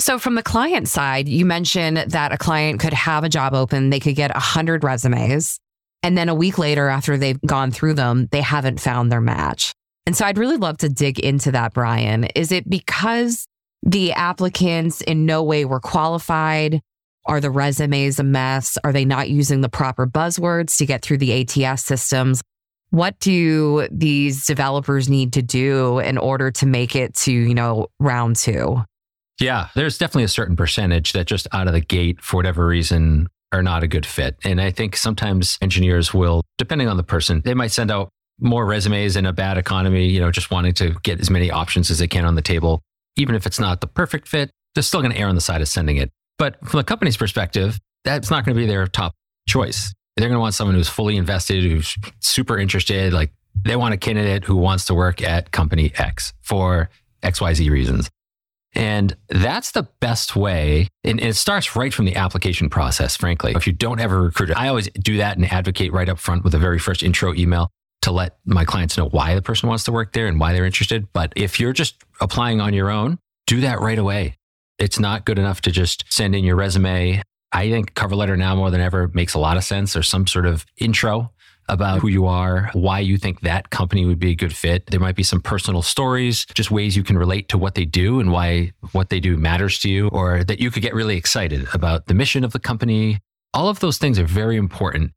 So, 0.00 0.18
from 0.18 0.36
the 0.36 0.42
client 0.42 0.88
side, 0.88 1.28
you 1.28 1.44
mentioned 1.44 1.98
that 1.98 2.32
a 2.32 2.38
client 2.38 2.80
could 2.80 2.94
have 2.94 3.24
a 3.24 3.28
job 3.28 3.52
open, 3.52 3.90
they 3.90 4.00
could 4.00 4.16
get 4.16 4.32
100 4.32 4.84
resumes. 4.84 5.58
And 6.02 6.16
then 6.16 6.30
a 6.30 6.34
week 6.34 6.56
later, 6.56 6.88
after 6.88 7.18
they've 7.18 7.40
gone 7.42 7.72
through 7.72 7.94
them, 7.94 8.28
they 8.30 8.40
haven't 8.40 8.80
found 8.80 9.12
their 9.12 9.20
match. 9.20 9.74
And 10.06 10.16
so 10.16 10.24
I'd 10.24 10.38
really 10.38 10.56
love 10.56 10.78
to 10.78 10.88
dig 10.88 11.18
into 11.18 11.52
that, 11.52 11.74
Brian. 11.74 12.24
Is 12.36 12.52
it 12.52 12.70
because 12.70 13.46
the 13.82 14.12
applicants 14.12 15.00
in 15.00 15.26
no 15.26 15.42
way 15.42 15.64
were 15.64 15.80
qualified? 15.80 16.80
Are 17.26 17.40
the 17.40 17.50
resumes 17.50 18.18
a 18.18 18.24
mess? 18.24 18.78
Are 18.84 18.92
they 18.92 19.04
not 19.04 19.28
using 19.28 19.60
the 19.60 19.68
proper 19.68 20.06
buzzwords 20.06 20.78
to 20.78 20.86
get 20.86 21.02
through 21.02 21.18
the 21.18 21.42
ATS 21.42 21.84
systems? 21.84 22.40
What 22.90 23.18
do 23.20 23.86
these 23.90 24.46
developers 24.46 25.10
need 25.10 25.34
to 25.34 25.42
do 25.42 25.98
in 25.98 26.16
order 26.16 26.50
to 26.52 26.66
make 26.66 26.96
it 26.96 27.14
to, 27.16 27.32
you 27.32 27.54
know, 27.54 27.88
round 28.00 28.36
two? 28.36 28.82
Yeah, 29.40 29.68
there's 29.74 29.98
definitely 29.98 30.24
a 30.24 30.28
certain 30.28 30.56
percentage 30.56 31.12
that 31.12 31.26
just 31.26 31.46
out 31.52 31.68
of 31.68 31.74
the 31.74 31.80
gate, 31.80 32.22
for 32.22 32.36
whatever 32.36 32.66
reason, 32.66 33.28
are 33.52 33.62
not 33.62 33.82
a 33.82 33.88
good 33.88 34.06
fit. 34.06 34.36
And 34.42 34.60
I 34.60 34.70
think 34.70 34.96
sometimes 34.96 35.58
engineers 35.60 36.12
will, 36.12 36.42
depending 36.56 36.88
on 36.88 36.96
the 36.96 37.02
person, 37.02 37.42
they 37.44 37.54
might 37.54 37.72
send 37.72 37.90
out 37.90 38.08
more 38.40 38.64
resumes 38.66 39.16
in 39.16 39.26
a 39.26 39.32
bad 39.32 39.58
economy, 39.58 40.06
you 40.06 40.20
know, 40.20 40.30
just 40.30 40.50
wanting 40.50 40.72
to 40.74 40.96
get 41.02 41.20
as 41.20 41.30
many 41.30 41.50
options 41.50 41.90
as 41.90 41.98
they 41.98 42.08
can 42.08 42.24
on 42.24 42.36
the 42.36 42.42
table. 42.42 42.80
Even 43.18 43.34
if 43.34 43.46
it's 43.46 43.60
not 43.60 43.80
the 43.80 43.86
perfect 43.86 44.28
fit, 44.28 44.50
they're 44.74 44.82
still 44.82 45.02
going 45.02 45.12
to 45.12 45.18
err 45.18 45.28
on 45.28 45.34
the 45.34 45.40
side 45.40 45.60
of 45.60 45.68
sending 45.68 45.96
it. 45.96 46.10
But 46.38 46.56
from 46.66 46.78
the 46.78 46.84
company's 46.84 47.16
perspective, 47.16 47.78
that's 48.04 48.30
not 48.30 48.44
going 48.44 48.56
to 48.56 48.60
be 48.60 48.66
their 48.66 48.86
top 48.86 49.14
choice. 49.48 49.92
They're 50.16 50.28
going 50.28 50.36
to 50.36 50.40
want 50.40 50.54
someone 50.54 50.74
who's 50.74 50.88
fully 50.88 51.16
invested, 51.16 51.64
who's 51.64 51.96
super 52.20 52.58
interested. 52.58 53.12
Like 53.12 53.32
they 53.64 53.76
want 53.76 53.94
a 53.94 53.96
candidate 53.96 54.44
who 54.44 54.56
wants 54.56 54.84
to 54.86 54.94
work 54.94 55.22
at 55.22 55.50
company 55.50 55.92
X 55.96 56.32
for 56.40 56.90
XYZ 57.22 57.70
reasons. 57.70 58.08
And 58.74 59.16
that's 59.28 59.72
the 59.72 59.88
best 60.00 60.36
way. 60.36 60.88
And 61.02 61.20
it 61.20 61.34
starts 61.34 61.74
right 61.74 61.92
from 61.92 62.04
the 62.04 62.16
application 62.16 62.68
process, 62.68 63.16
frankly. 63.16 63.52
If 63.56 63.66
you 63.66 63.72
don't 63.72 63.98
have 63.98 64.12
a 64.12 64.18
recruiter, 64.18 64.54
I 64.56 64.68
always 64.68 64.88
do 64.90 65.16
that 65.16 65.36
and 65.36 65.46
advocate 65.46 65.92
right 65.92 66.08
up 66.08 66.18
front 66.18 66.44
with 66.44 66.52
the 66.52 66.58
very 66.58 66.78
first 66.78 67.02
intro 67.02 67.34
email 67.34 67.70
to 68.02 68.12
let 68.12 68.38
my 68.44 68.64
clients 68.64 68.96
know 68.96 69.08
why 69.08 69.34
the 69.34 69.42
person 69.42 69.68
wants 69.68 69.84
to 69.84 69.92
work 69.92 70.12
there 70.12 70.26
and 70.26 70.38
why 70.38 70.52
they're 70.52 70.64
interested. 70.64 71.08
But 71.12 71.32
if 71.36 71.58
you're 71.58 71.72
just 71.72 72.02
applying 72.20 72.60
on 72.60 72.74
your 72.74 72.90
own, 72.90 73.18
do 73.46 73.60
that 73.62 73.80
right 73.80 73.98
away. 73.98 74.36
It's 74.78 74.98
not 74.98 75.24
good 75.24 75.38
enough 75.38 75.60
to 75.62 75.70
just 75.70 76.04
send 76.08 76.34
in 76.34 76.44
your 76.44 76.56
resume. 76.56 77.22
I 77.50 77.70
think 77.70 77.94
cover 77.94 78.14
letter 78.14 78.36
now 78.36 78.54
more 78.54 78.70
than 78.70 78.80
ever 78.80 79.10
makes 79.14 79.34
a 79.34 79.38
lot 79.38 79.56
of 79.56 79.64
sense. 79.64 79.92
There's 79.92 80.08
some 80.08 80.26
sort 80.26 80.46
of 80.46 80.64
intro 80.76 81.32
about 81.68 82.00
who 82.00 82.08
you 82.08 82.26
are, 82.26 82.70
why 82.72 83.00
you 83.00 83.18
think 83.18 83.40
that 83.40 83.70
company 83.70 84.06
would 84.06 84.18
be 84.18 84.30
a 84.30 84.34
good 84.34 84.54
fit. 84.54 84.86
There 84.86 85.00
might 85.00 85.16
be 85.16 85.22
some 85.22 85.40
personal 85.40 85.82
stories, 85.82 86.46
just 86.54 86.70
ways 86.70 86.96
you 86.96 87.02
can 87.02 87.18
relate 87.18 87.48
to 87.50 87.58
what 87.58 87.74
they 87.74 87.84
do 87.84 88.20
and 88.20 88.32
why 88.32 88.72
what 88.92 89.10
they 89.10 89.20
do 89.20 89.36
matters 89.36 89.78
to 89.80 89.90
you, 89.90 90.08
or 90.08 90.44
that 90.44 90.60
you 90.60 90.70
could 90.70 90.82
get 90.82 90.94
really 90.94 91.16
excited 91.16 91.68
about 91.74 92.06
the 92.06 92.14
mission 92.14 92.44
of 92.44 92.52
the 92.52 92.58
company. 92.58 93.18
All 93.52 93.68
of 93.68 93.80
those 93.80 93.98
things 93.98 94.18
are 94.18 94.24
very 94.24 94.56
important. 94.56 95.12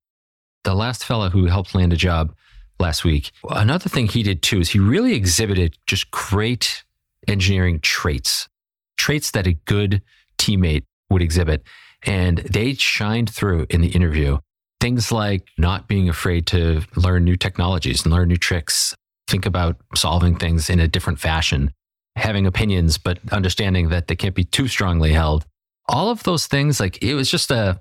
The 0.63 0.75
last 0.75 1.05
fellow 1.05 1.29
who 1.29 1.45
helped 1.45 1.73
land 1.73 1.93
a 1.93 1.97
job 1.97 2.33
last 2.81 3.05
week, 3.05 3.31
another 3.49 3.87
thing 3.87 4.07
he 4.07 4.23
did 4.23 4.41
too 4.41 4.59
is 4.59 4.69
he 4.69 4.79
really 4.79 5.13
exhibited 5.13 5.77
just 5.87 6.11
great 6.11 6.83
engineering 7.27 7.79
traits, 7.79 8.49
traits 8.97 9.31
that 9.31 9.47
a 9.47 9.53
good 9.53 10.01
teammate 10.37 10.83
would 11.09 11.21
exhibit. 11.21 11.63
And 12.03 12.39
they 12.39 12.73
shined 12.73 13.29
through 13.29 13.67
in 13.69 13.81
the 13.81 13.89
interview. 13.89 14.39
Things 14.79 15.11
like 15.11 15.47
not 15.57 15.87
being 15.87 16.09
afraid 16.09 16.47
to 16.47 16.81
learn 16.95 17.23
new 17.23 17.35
technologies 17.35 18.03
and 18.03 18.11
learn 18.11 18.29
new 18.29 18.37
tricks, 18.37 18.95
think 19.27 19.45
about 19.45 19.77
solving 19.95 20.35
things 20.35 20.69
in 20.69 20.79
a 20.79 20.87
different 20.87 21.19
fashion, 21.19 21.71
having 22.15 22.47
opinions, 22.47 22.97
but 22.97 23.19
understanding 23.31 23.89
that 23.89 24.07
they 24.07 24.15
can't 24.15 24.33
be 24.33 24.43
too 24.43 24.67
strongly 24.67 25.13
held. 25.13 25.45
All 25.87 26.09
of 26.09 26.23
those 26.23 26.47
things, 26.47 26.79
like 26.79 27.01
it 27.03 27.13
was 27.13 27.29
just 27.29 27.51
a 27.51 27.79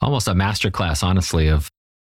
almost 0.00 0.28
a 0.28 0.32
masterclass, 0.32 1.02
honestly, 1.02 1.48
of 1.48 1.68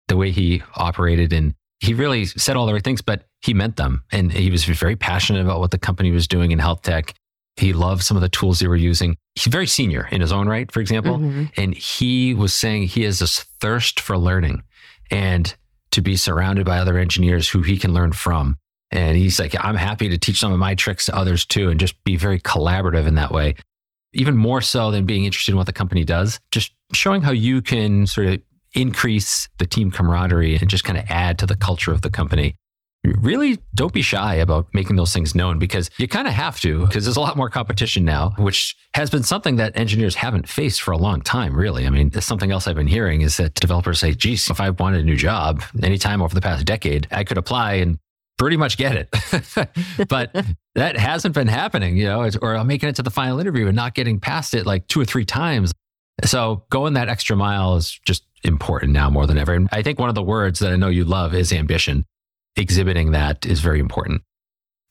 the 0.09 0.16
way 0.16 0.31
he 0.31 0.62
operated. 0.75 1.33
And 1.33 1.55
he 1.81 1.95
really 1.95 2.25
said 2.25 2.57
all 2.57 2.67
the 2.67 2.73
right 2.73 2.83
things, 2.83 3.03
but 3.03 3.27
he 3.43 3.55
meant 3.55 3.77
them. 3.77 4.03
And 4.11 4.33
he 4.33 4.51
was 4.51 4.65
very 4.65 4.97
passionate 4.97 5.43
about 5.43 5.61
what 5.61 5.71
the 5.71 5.79
company 5.79 6.11
was 6.11 6.27
doing 6.27 6.51
in 6.51 6.59
health 6.59 6.83
tech. 6.83 7.15
He 7.57 7.73
loved 7.73 8.03
some 8.03 8.17
of 8.17 8.21
the 8.21 8.29
tools 8.29 8.59
they 8.59 8.69
were 8.69 8.77
using. 8.77 9.17
He's 9.35 9.51
very 9.51 9.67
senior 9.67 10.09
in 10.11 10.21
his 10.21 10.33
own 10.33 10.49
right, 10.49 10.71
for 10.71 10.81
example. 10.81 11.19
Mm-hmm. 11.19 11.45
And 11.57 11.75
he 11.75 12.35
was 12.35 12.53
saying 12.53 12.85
he 12.85 13.03
has 13.03 13.19
this 13.19 13.43
thirst 13.61 14.01
for 14.01 14.19
learning 14.19 14.62
and 15.11 15.55
to 15.93 16.03
be 16.03 16.17
surrounded 16.17 16.67
by 16.67 16.79
other 16.79 16.99
engineers 16.99 17.49
who 17.49 17.62
he 17.62 17.79
can 17.79 17.95
learn 17.95 18.12
from. 18.12 18.59
And 18.91 19.17
he's 19.17 19.41
like, 19.41 19.55
I'm 19.59 19.75
happy 19.75 20.09
to 20.09 20.19
teach 20.19 20.39
some 20.39 20.53
of 20.53 20.59
my 20.59 20.75
tricks 20.75 21.07
to 21.07 21.17
others 21.17 21.45
too, 21.45 21.71
and 21.71 21.81
just 21.81 22.03
be 22.05 22.17
very 22.17 22.39
collaborative 22.41 23.07
in 23.07 23.17
that 23.17 23.33
way. 23.33 23.55
Even 24.12 24.37
more 24.37 24.61
so 24.61 24.91
than 24.91 25.07
being 25.07 25.25
interested 25.25 25.53
in 25.53 25.57
what 25.57 25.67
the 25.67 25.73
company 25.73 26.05
does, 26.05 26.41
just 26.51 26.73
showing 26.93 27.23
how 27.23 27.33
you 27.33 27.62
can 27.62 28.07
sort 28.07 28.29
of 28.29 28.41
increase 28.77 29.49
the 29.59 29.67
team 29.67 29.91
camaraderie 29.91 30.57
and 30.57 30.69
just 30.69 30.85
kind 30.85 30.99
of 30.99 31.05
add 31.09 31.39
to 31.39 31.47
the 31.47 31.57
culture 31.57 31.93
of 31.93 32.03
the 32.03 32.11
company. 32.11 32.55
Really 33.05 33.59
don't 33.75 33.93
be 33.93 34.03
shy 34.03 34.35
about 34.35 34.67
making 34.75 34.97
those 34.97 35.12
things 35.12 35.35
known 35.35 35.61
because 35.61 35.91
you 35.97 36.09
kind 36.09 36.27
of 36.27 36.35
have 36.35 36.59
to 36.61 36.87
because 36.87 37.05
there's 37.05 37.17
a 37.17 37.21
lot 37.21 37.37
more 37.37 37.49
competition 37.49 38.05
now 38.05 38.35
which 38.37 38.75
has 38.95 39.11
been 39.11 39.23
something 39.23 39.57
that 39.57 39.77
engineers 39.77 40.17
haven't 40.17 40.49
faced 40.49 40.83
for 40.83 40.91
a 40.91 40.97
long 40.97 41.21
time 41.21 41.55
really. 41.55 41.87
I 41.87 41.91
mean 41.91 42.11
something 42.21 42.51
else 42.51 42.67
i've 42.67 42.75
been 42.75 42.89
hearing 42.89 43.21
is 43.21 43.37
that 43.37 43.55
developers 43.55 44.01
say 44.01 44.12
geez 44.12 44.51
if 44.51 44.61
i 44.61 44.71
wanted 44.71 45.03
a 45.03 45.05
new 45.05 45.15
job 45.15 45.62
anytime 45.85 46.21
over 46.21 46.35
the 46.35 46.41
past 46.41 46.67
decade 46.67 47.07
i 47.12 47.23
could 47.23 47.39
apply 47.39 47.75
and 47.75 47.99
pretty 48.39 48.57
much 48.57 48.77
get 48.77 48.97
it. 48.97 49.69
But 50.09 50.35
that 50.75 50.97
hasn't 50.97 51.35
been 51.35 51.49
happening 51.49 51.97
you 51.97 52.07
know? 52.07 52.29
Or 52.43 52.57
i'm 52.57 52.67
making 52.67 52.89
it 52.89 52.97
to 52.97 53.05
the 53.05 53.11
final 53.11 53.39
interview 53.39 53.69
and 53.69 53.77
not 53.77 53.95
getting 53.95 54.19
past 54.19 54.53
it 54.53 54.67
like 54.67 54.89
two 54.89 55.01
or 55.01 55.05
three 55.05 55.25
times 55.25 55.73
so 56.25 56.65
going 56.71 56.95
that 56.95 57.09
extra 57.09 57.37
mile 57.37 57.77
is 57.77 57.99
just 58.07 58.25
important 58.45 58.93
now 58.93 59.11
more 59.11 59.27
than 59.27 59.39
ever 59.39 59.55
and 59.55 59.69
i 59.73 59.83
think 59.83 59.99
one 59.99 60.09
of 60.09 60.15
the 60.15 60.23
words 60.23 60.61
that 60.61 60.73
i 60.73 60.77
know 60.77 60.89
you 60.89 61.05
love 61.05 61.35
is 61.35 61.53
ambition 61.53 62.05
exhibiting 62.57 63.13
that 63.13 63.47
is 63.47 63.61
very 63.61 63.79
important. 63.79 64.23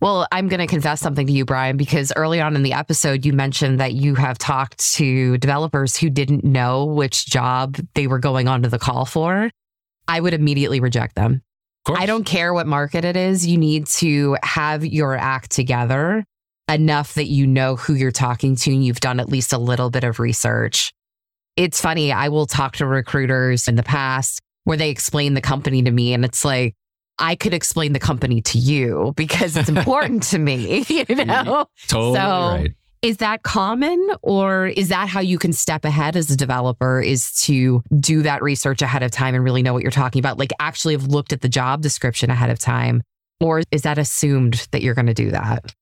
Well, 0.02 0.28
I'm 0.32 0.50
going 0.50 0.60
to 0.60 0.68
confess 0.68 1.00
something 1.00 1.26
to 1.26 1.34
you, 1.34 1.46
Brian, 1.46 1.78
because 1.78 2.12
early 2.16 2.42
on 2.42 2.56
in 2.56 2.64
the 2.64 2.74
episode, 2.74 3.26
you 3.26 3.34
mentioned 3.34 3.80
that 3.80 3.94
you 3.94 4.16
have 4.16 4.38
talked 4.38 4.94
to 4.96 5.38
developers 5.38 5.96
who 5.96 6.10
didn't 6.10 6.44
know 6.44 6.86
which 6.86 7.26
job 7.26 7.78
they 7.96 8.06
were 8.06 8.20
going 8.20 8.48
onto 8.48 8.70
the 8.70 8.78
call 8.78 9.06
for. 9.06 9.50
I 10.08 10.20
would 10.20 10.34
immediately 10.34 10.80
reject 10.80 11.16
them. 11.16 11.42
I 11.88 12.06
don't 12.08 12.26
care 12.26 12.54
what 12.54 12.68
market 12.68 13.06
it 13.06 13.16
is. 13.16 13.48
You 13.48 13.58
need 13.58 13.88
to 13.88 14.38
have 14.44 14.86
your 14.86 15.16
act 15.16 15.52
together 15.52 16.26
enough 16.68 17.14
that 17.14 17.28
you 17.28 17.48
know 17.48 17.76
who 17.76 17.94
you're 17.94 18.12
talking 18.12 18.56
to 18.56 18.72
and 18.72 18.84
you've 18.84 19.00
done 19.00 19.20
at 19.20 19.30
least 19.30 19.54
a 19.54 19.58
little 19.58 19.92
bit 19.92 20.04
of 20.04 20.20
research. 20.20 20.92
It's 21.58 21.80
funny. 21.80 22.12
I 22.12 22.30
will 22.30 22.46
talk 22.46 22.78
to 22.78 22.86
recruiters 22.86 23.68
in 23.68 23.76
the 23.76 23.84
past 23.84 24.42
where 24.66 24.78
they 24.78 24.90
explain 24.90 25.36
the 25.36 25.42
company 25.42 25.82
to 25.84 25.92
me 25.92 26.14
and 26.14 26.26
it's 26.26 26.44
like, 26.44 26.76
I 27.18 27.36
could 27.36 27.54
explain 27.54 27.94
the 27.94 28.00
company 28.00 28.42
to 28.42 28.58
you 28.58 29.14
because 29.16 29.56
it's 29.56 29.70
important 29.70 30.24
to 30.24 30.40
me, 30.40 30.84
you 30.90 31.06
know? 31.26 31.68
Totally 31.88 32.16
so, 32.16 32.22
right. 32.22 32.74
Is 33.02 33.18
that 33.18 33.44
common 33.44 34.10
or 34.24 34.66
is 34.66 34.90
that 34.90 35.08
how 35.08 35.20
you 35.20 35.38
can 35.38 35.54
step 35.54 35.86
ahead 35.86 36.18
as 36.18 36.32
a 36.32 36.36
developer 36.36 37.00
is 37.00 37.32
to 37.44 37.84
do 38.00 38.24
that 38.24 38.42
research 38.42 38.82
ahead 38.82 39.04
of 39.04 39.12
time 39.12 39.36
and 39.36 39.44
really 39.44 39.62
know 39.62 39.74
what 39.74 39.84
you're 39.84 39.92
talking 39.92 40.20
about? 40.20 40.40
Like 40.40 40.52
actually 40.60 40.96
have 40.96 41.06
looked 41.06 41.32
at 41.32 41.42
the 41.42 41.50
job 41.50 41.82
description 41.82 42.32
ahead 42.32 42.50
of 42.50 42.58
time? 42.58 43.04
Or 43.40 43.62
is 43.72 43.84
that 43.84 43.98
assumed 43.98 44.68
that 44.72 44.82
you're 44.82 44.96
going 44.96 45.06
to 45.06 45.14
do 45.14 45.32
that? 45.32 45.74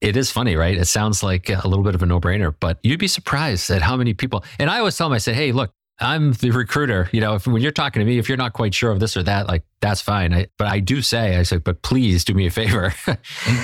It 0.00 0.16
is 0.16 0.30
funny, 0.30 0.54
right? 0.54 0.76
It 0.76 0.84
sounds 0.86 1.22
like 1.22 1.48
a 1.50 1.66
little 1.66 1.82
bit 1.82 1.94
of 1.94 2.02
a 2.02 2.06
no 2.06 2.20
brainer, 2.20 2.54
but 2.58 2.78
you'd 2.82 3.00
be 3.00 3.08
surprised 3.08 3.68
at 3.70 3.82
how 3.82 3.96
many 3.96 4.14
people. 4.14 4.44
And 4.58 4.70
I 4.70 4.78
always 4.78 4.96
tell 4.96 5.08
them, 5.08 5.14
I 5.14 5.18
say, 5.18 5.34
hey, 5.34 5.50
look, 5.50 5.72
I'm 6.00 6.32
the 6.34 6.52
recruiter. 6.52 7.08
You 7.12 7.20
know, 7.20 7.34
if 7.34 7.46
when 7.46 7.60
you're 7.60 7.72
talking 7.72 7.98
to 8.00 8.06
me, 8.06 8.18
if 8.18 8.28
you're 8.28 8.38
not 8.38 8.52
quite 8.52 8.72
sure 8.72 8.92
of 8.92 9.00
this 9.00 9.16
or 9.16 9.24
that, 9.24 9.48
like 9.48 9.64
that's 9.80 10.00
fine. 10.00 10.32
I, 10.32 10.46
but 10.56 10.68
I 10.68 10.78
do 10.78 11.02
say, 11.02 11.36
I 11.36 11.42
say, 11.42 11.56
but 11.56 11.82
please 11.82 12.24
do 12.24 12.34
me 12.34 12.46
a 12.46 12.50
favor. 12.50 12.94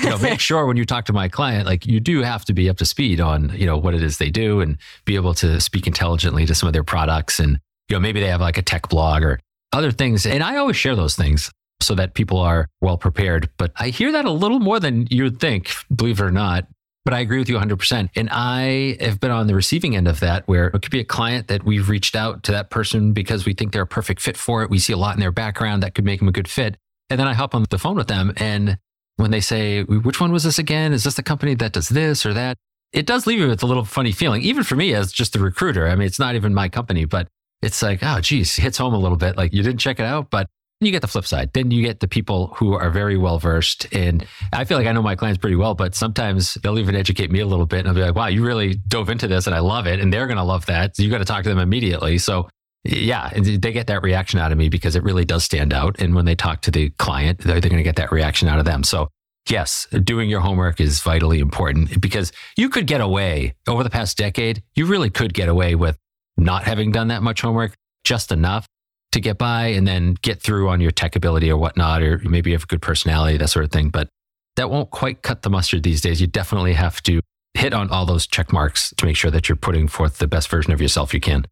you 0.03 0.09
know, 0.09 0.17
make 0.17 0.41
sure 0.41 0.65
when 0.65 0.75
you 0.75 0.83
talk 0.85 1.05
to 1.05 1.13
my 1.13 1.29
client, 1.29 1.65
like 1.65 1.85
you 1.85 2.01
do 2.01 2.21
have 2.23 2.43
to 2.45 2.53
be 2.53 2.69
up 2.69 2.77
to 2.77 2.85
speed 2.85 3.21
on, 3.21 3.51
you 3.55 3.65
know, 3.65 3.77
what 3.77 3.95
it 3.95 4.03
is 4.03 4.17
they 4.17 4.29
do 4.29 4.59
and 4.59 4.77
be 5.05 5.15
able 5.15 5.33
to 5.35 5.61
speak 5.61 5.87
intelligently 5.87 6.45
to 6.45 6.53
some 6.53 6.67
of 6.67 6.73
their 6.73 6.83
products. 6.83 7.39
And, 7.39 7.59
you 7.87 7.95
know, 7.95 8.01
maybe 8.01 8.19
they 8.19 8.27
have 8.27 8.41
like 8.41 8.57
a 8.57 8.61
tech 8.61 8.89
blog 8.89 9.23
or 9.23 9.39
other 9.71 9.91
things. 9.91 10.25
And 10.25 10.43
I 10.43 10.57
always 10.57 10.75
share 10.75 10.95
those 10.95 11.15
things 11.15 11.51
so 11.81 11.95
that 11.95 12.13
people 12.13 12.37
are 12.39 12.67
well 12.81 12.97
prepared. 12.97 13.49
But 13.57 13.71
I 13.75 13.89
hear 13.89 14.11
that 14.11 14.25
a 14.25 14.31
little 14.31 14.59
more 14.59 14.79
than 14.79 15.07
you 15.09 15.23
would 15.23 15.39
think, 15.39 15.71
believe 15.93 16.19
it 16.19 16.23
or 16.23 16.31
not. 16.31 16.67
But 17.03 17.13
I 17.13 17.19
agree 17.19 17.37
with 17.37 17.49
you 17.49 17.57
100%. 17.57 18.09
And 18.15 18.29
I 18.31 18.97
have 18.99 19.19
been 19.19 19.29
on 19.29 19.45
the 19.45 19.53
receiving 19.53 19.95
end 19.95 20.07
of 20.07 20.21
that, 20.21 20.47
where 20.47 20.67
it 20.67 20.81
could 20.81 20.89
be 20.89 20.99
a 20.99 21.05
client 21.05 21.47
that 21.49 21.63
we've 21.63 21.87
reached 21.87 22.15
out 22.15 22.41
to 22.43 22.51
that 22.51 22.71
person 22.71 23.13
because 23.13 23.45
we 23.45 23.53
think 23.53 23.73
they're 23.73 23.83
a 23.83 23.87
perfect 23.87 24.21
fit 24.21 24.35
for 24.35 24.63
it. 24.63 24.71
We 24.71 24.79
see 24.79 24.93
a 24.93 24.97
lot 24.97 25.13
in 25.13 25.19
their 25.19 25.31
background 25.31 25.83
that 25.83 25.93
could 25.93 26.05
make 26.05 26.19
them 26.19 26.27
a 26.27 26.31
good 26.31 26.47
fit. 26.47 26.77
And 27.11 27.19
then 27.19 27.27
I 27.27 27.33
hop 27.33 27.53
on 27.53 27.65
the 27.69 27.77
phone 27.77 27.95
with 27.95 28.07
them. 28.07 28.33
And 28.37 28.79
when 29.17 29.29
they 29.29 29.39
say, 29.39 29.83
which 29.83 30.19
one 30.19 30.31
was 30.31 30.43
this 30.43 30.57
again? 30.57 30.93
Is 30.93 31.03
this 31.03 31.13
the 31.13 31.23
company 31.23 31.53
that 31.53 31.73
does 31.73 31.89
this 31.89 32.25
or 32.25 32.33
that? 32.33 32.57
It 32.91 33.05
does 33.05 33.27
leave 33.27 33.39
you 33.39 33.49
with 33.49 33.61
a 33.61 33.67
little 33.67 33.85
funny 33.85 34.11
feeling, 34.11 34.41
even 34.41 34.63
for 34.63 34.75
me 34.75 34.93
as 34.95 35.11
just 35.11 35.35
a 35.35 35.39
recruiter. 35.39 35.87
I 35.87 35.95
mean, 35.95 36.07
it's 36.07 36.19
not 36.19 36.33
even 36.33 36.53
my 36.55 36.69
company, 36.69 37.05
but 37.05 37.27
it's 37.61 37.83
like, 37.83 37.99
oh, 38.01 38.19
geez, 38.19 38.55
hits 38.55 38.79
home 38.79 38.93
a 38.93 38.97
little 38.97 39.17
bit. 39.17 39.37
Like 39.37 39.53
you 39.53 39.61
didn't 39.61 39.79
check 39.79 39.99
it 39.99 40.05
out, 40.05 40.31
but 40.31 40.47
you 40.85 40.91
get 40.91 41.01
the 41.01 41.07
flip 41.07 41.25
side. 41.25 41.51
Then 41.53 41.71
you 41.71 41.83
get 41.83 41.99
the 41.99 42.07
people 42.07 42.47
who 42.55 42.73
are 42.73 42.89
very 42.89 43.17
well 43.17 43.39
versed. 43.39 43.87
And 43.93 44.25
I 44.53 44.65
feel 44.65 44.77
like 44.77 44.87
I 44.87 44.91
know 44.91 45.01
my 45.01 45.15
clients 45.15 45.37
pretty 45.37 45.55
well, 45.55 45.75
but 45.75 45.95
sometimes 45.95 46.55
they'll 46.55 46.79
even 46.79 46.95
educate 46.95 47.31
me 47.31 47.39
a 47.39 47.47
little 47.47 47.65
bit. 47.65 47.79
And 47.79 47.87
I'll 47.87 47.95
be 47.95 48.01
like, 48.01 48.15
wow, 48.15 48.27
you 48.27 48.45
really 48.45 48.75
dove 48.75 49.09
into 49.09 49.27
this 49.27 49.47
and 49.47 49.55
I 49.55 49.59
love 49.59 49.87
it. 49.87 49.99
And 49.99 50.11
they're 50.11 50.27
going 50.27 50.37
to 50.37 50.43
love 50.43 50.65
that. 50.67 50.95
So 50.95 51.03
you 51.03 51.09
got 51.09 51.19
to 51.19 51.25
talk 51.25 51.43
to 51.43 51.49
them 51.49 51.59
immediately. 51.59 52.17
So 52.17 52.49
yeah, 52.83 53.31
they 53.33 53.71
get 53.71 53.87
that 53.87 54.03
reaction 54.03 54.39
out 54.39 54.51
of 54.51 54.57
me 54.57 54.69
because 54.69 54.95
it 54.95 55.03
really 55.03 55.25
does 55.25 55.43
stand 55.43 55.73
out. 55.73 55.99
And 55.99 56.13
when 56.13 56.25
they 56.25 56.35
talk 56.35 56.61
to 56.61 56.71
the 56.71 56.89
client, 56.91 57.39
they're, 57.39 57.59
they're 57.59 57.69
going 57.69 57.77
to 57.77 57.83
get 57.83 57.95
that 57.95 58.11
reaction 58.11 58.47
out 58.47 58.59
of 58.59 58.65
them. 58.65 58.83
So 58.83 59.09
yes, 59.49 59.87
doing 60.03 60.29
your 60.29 60.41
homework 60.41 60.79
is 60.79 60.99
vitally 60.99 61.39
important 61.39 61.99
because 61.99 62.31
you 62.57 62.69
could 62.69 62.85
get 62.85 63.01
away 63.01 63.55
over 63.67 63.83
the 63.83 63.89
past 63.89 64.17
decade. 64.17 64.63
You 64.75 64.85
really 64.85 65.09
could 65.09 65.33
get 65.33 65.49
away 65.49 65.75
with 65.75 65.97
not 66.37 66.63
having 66.63 66.91
done 66.91 67.07
that 67.07 67.23
much 67.23 67.41
homework, 67.41 67.73
just 68.03 68.31
enough 68.31 68.67
to 69.15 69.21
get 69.21 69.37
by 69.37 69.67
and 69.67 69.87
then 69.87 70.15
get 70.21 70.41
through 70.41 70.69
on 70.69 70.79
your 70.79 70.91
tech 70.91 71.15
ability 71.15 71.49
or 71.49 71.57
whatnot, 71.57 72.03
or 72.03 72.19
maybe 72.23 72.51
you 72.51 72.55
have 72.55 72.63
a 72.63 72.67
good 72.67 72.81
personality, 72.81 73.37
that 73.37 73.49
sort 73.49 73.65
of 73.65 73.71
thing. 73.71 73.89
But 73.89 74.07
that 74.55 74.69
won't 74.69 74.91
quite 74.91 75.21
cut 75.21 75.41
the 75.41 75.49
mustard 75.49 75.83
these 75.83 76.01
days. 76.01 76.21
You 76.21 76.27
definitely 76.27 76.73
have 76.73 77.01
to 77.03 77.19
hit 77.53 77.73
on 77.73 77.89
all 77.89 78.05
those 78.05 78.27
check 78.27 78.53
marks 78.53 78.93
to 78.97 79.05
make 79.05 79.15
sure 79.15 79.31
that 79.31 79.49
you're 79.49 79.55
putting 79.55 79.87
forth 79.87 80.17
the 80.17 80.27
best 80.27 80.49
version 80.49 80.73
of 80.73 80.81
yourself 80.81 81.13
you 81.13 81.19
can. 81.19 81.45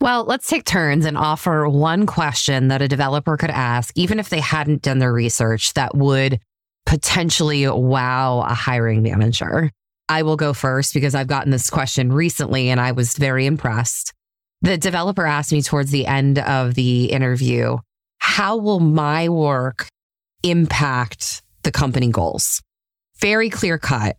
Well, 0.00 0.24
let's 0.24 0.46
take 0.46 0.64
turns 0.64 1.06
and 1.06 1.16
offer 1.16 1.68
one 1.68 2.04
question 2.04 2.68
that 2.68 2.82
a 2.82 2.88
developer 2.88 3.36
could 3.36 3.50
ask, 3.50 3.92
even 3.96 4.18
if 4.18 4.28
they 4.28 4.40
hadn't 4.40 4.82
done 4.82 4.98
their 4.98 5.12
research, 5.12 5.72
that 5.74 5.96
would 5.96 6.40
potentially 6.84 7.66
wow 7.66 8.40
a 8.40 8.54
hiring 8.54 9.02
manager. 9.02 9.70
I 10.08 10.22
will 10.22 10.36
go 10.36 10.52
first 10.52 10.92
because 10.92 11.14
I've 11.14 11.26
gotten 11.26 11.50
this 11.50 11.70
question 11.70 12.12
recently 12.12 12.68
and 12.68 12.80
I 12.80 12.92
was 12.92 13.16
very 13.16 13.46
impressed. 13.46 14.12
The 14.62 14.78
developer 14.78 15.26
asked 15.26 15.52
me 15.52 15.62
towards 15.62 15.90
the 15.90 16.06
end 16.06 16.38
of 16.38 16.74
the 16.74 17.06
interview, 17.06 17.78
how 18.18 18.56
will 18.56 18.80
my 18.80 19.28
work 19.28 19.86
impact 20.42 21.42
the 21.62 21.72
company 21.72 22.08
goals? 22.08 22.62
Very 23.20 23.50
clear 23.50 23.78
cut, 23.78 24.16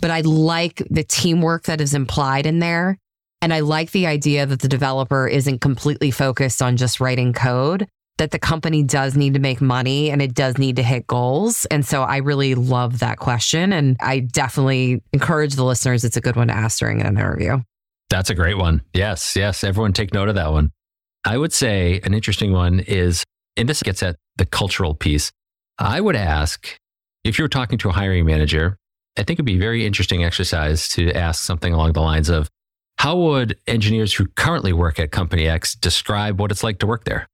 but 0.00 0.10
I 0.10 0.20
like 0.20 0.82
the 0.90 1.04
teamwork 1.04 1.64
that 1.64 1.80
is 1.80 1.94
implied 1.94 2.46
in 2.46 2.58
there. 2.58 2.98
And 3.42 3.54
I 3.54 3.60
like 3.60 3.92
the 3.92 4.06
idea 4.06 4.44
that 4.44 4.60
the 4.60 4.68
developer 4.68 5.26
isn't 5.26 5.60
completely 5.60 6.10
focused 6.10 6.60
on 6.60 6.76
just 6.76 7.00
writing 7.00 7.32
code, 7.32 7.88
that 8.18 8.32
the 8.32 8.38
company 8.38 8.82
does 8.82 9.16
need 9.16 9.32
to 9.32 9.40
make 9.40 9.62
money 9.62 10.10
and 10.10 10.20
it 10.20 10.34
does 10.34 10.58
need 10.58 10.76
to 10.76 10.82
hit 10.82 11.06
goals. 11.06 11.64
And 11.70 11.86
so 11.86 12.02
I 12.02 12.18
really 12.18 12.54
love 12.54 12.98
that 12.98 13.18
question. 13.18 13.72
And 13.72 13.96
I 14.00 14.20
definitely 14.20 15.02
encourage 15.14 15.54
the 15.54 15.64
listeners, 15.64 16.04
it's 16.04 16.18
a 16.18 16.20
good 16.20 16.36
one 16.36 16.48
to 16.48 16.54
ask 16.54 16.80
during 16.80 17.00
an 17.00 17.06
interview. 17.06 17.62
That's 18.10 18.28
a 18.28 18.34
great 18.34 18.58
one. 18.58 18.82
Yes, 18.92 19.34
yes. 19.36 19.64
Everyone 19.64 19.92
take 19.92 20.12
note 20.12 20.28
of 20.28 20.34
that 20.34 20.52
one. 20.52 20.70
I 21.24 21.38
would 21.38 21.52
say 21.52 22.00
an 22.02 22.12
interesting 22.12 22.52
one 22.52 22.80
is, 22.80 23.24
and 23.56 23.68
this 23.68 23.82
gets 23.82 24.02
at 24.02 24.16
the 24.36 24.46
cultural 24.46 24.94
piece. 24.94 25.30
I 25.78 26.00
would 26.00 26.16
ask 26.16 26.76
if 27.24 27.38
you're 27.38 27.48
talking 27.48 27.78
to 27.78 27.88
a 27.88 27.92
hiring 27.92 28.26
manager, 28.26 28.76
I 29.16 29.22
think 29.22 29.36
it'd 29.36 29.46
be 29.46 29.56
a 29.56 29.58
very 29.58 29.86
interesting 29.86 30.24
exercise 30.24 30.88
to 30.90 31.12
ask 31.12 31.42
something 31.44 31.72
along 31.72 31.92
the 31.92 32.00
lines 32.00 32.28
of 32.28 32.48
how 32.98 33.16
would 33.16 33.58
engineers 33.66 34.12
who 34.12 34.26
currently 34.36 34.72
work 34.72 34.98
at 34.98 35.10
company 35.10 35.48
X 35.48 35.74
describe 35.74 36.38
what 36.38 36.50
it's 36.50 36.62
like 36.62 36.78
to 36.80 36.86
work 36.86 37.04
there? 37.04 37.26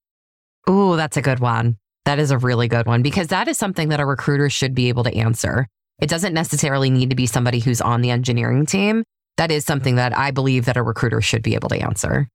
Oh, 0.66 0.96
that's 0.96 1.16
a 1.16 1.22
good 1.22 1.40
one. 1.40 1.76
That 2.04 2.18
is 2.18 2.30
a 2.30 2.38
really 2.38 2.68
good 2.68 2.86
one 2.86 3.02
because 3.02 3.28
that 3.28 3.48
is 3.48 3.58
something 3.58 3.88
that 3.88 4.00
a 4.00 4.06
recruiter 4.06 4.48
should 4.48 4.74
be 4.74 4.88
able 4.88 5.04
to 5.04 5.14
answer. 5.14 5.66
It 5.98 6.08
doesn't 6.08 6.34
necessarily 6.34 6.90
need 6.90 7.10
to 7.10 7.16
be 7.16 7.26
somebody 7.26 7.60
who's 7.60 7.80
on 7.80 8.00
the 8.00 8.10
engineering 8.10 8.66
team. 8.66 9.02
That 9.37 9.51
is 9.51 9.64
something 9.64 9.96
that 9.96 10.16
I 10.16 10.31
believe 10.31 10.64
that 10.64 10.77
a 10.77 10.83
recruiter 10.83 11.20
should 11.20 11.42
be 11.42 11.55
able 11.55 11.68
to 11.68 11.83
answer. 11.83 12.29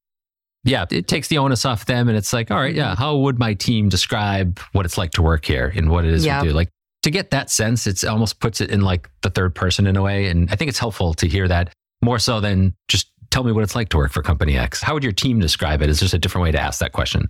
Yeah, 0.64 0.86
it 0.92 1.08
takes 1.08 1.28
the 1.28 1.40
onus 1.40 1.66
off 1.66 1.86
them 1.86 2.08
and 2.08 2.16
it's 2.16 2.34
like, 2.34 2.52
all 2.52 2.58
right, 2.60 2.76
yeah, 2.76 2.96
how 2.96 3.18
would 3.18 3.40
my 3.40 3.56
team 3.56 3.90
describe 3.90 4.60
what 4.74 4.86
it's 4.86 4.98
like 4.98 5.12
to 5.12 5.22
work 5.24 5.44
here 5.44 5.74
and 5.76 5.90
what 5.90 6.06
it 6.06 6.14
is 6.14 6.26
yep. 6.26 6.44
we 6.44 6.50
do? 6.50 6.54
Like 6.54 6.70
to 7.04 7.10
get 7.10 7.32
that 7.32 7.50
sense, 7.50 7.88
it's 7.88 8.04
almost 8.04 8.40
puts 8.40 8.62
it 8.62 8.70
in 8.70 8.82
like 8.82 9.10
the 9.22 9.32
third 9.32 9.56
person 9.56 9.88
in 9.88 9.98
a 9.98 10.02
way. 10.04 10.28
And 10.28 10.50
I 10.52 10.56
think 10.56 10.70
it's 10.70 10.78
helpful 10.78 11.16
to 11.16 11.28
hear 11.28 11.48
that 11.48 11.74
more 12.04 12.20
so 12.20 12.40
than 12.40 12.76
just 12.88 13.12
tell 13.32 13.44
me 13.44 13.52
what 13.52 13.64
it's 13.64 13.76
like 13.76 13.90
to 13.90 13.98
work 13.98 14.12
for 14.12 14.22
company 14.22 14.58
X. 14.58 14.82
How 14.82 14.94
would 14.94 15.04
your 15.04 15.14
team 15.14 15.40
describe 15.40 15.82
it? 15.82 15.90
Is 15.90 16.00
just 16.00 16.14
a 16.14 16.20
different 16.20 16.44
way 16.44 16.52
to 16.52 16.60
ask 16.60 16.80
that 16.80 16.92
question. 16.92 17.30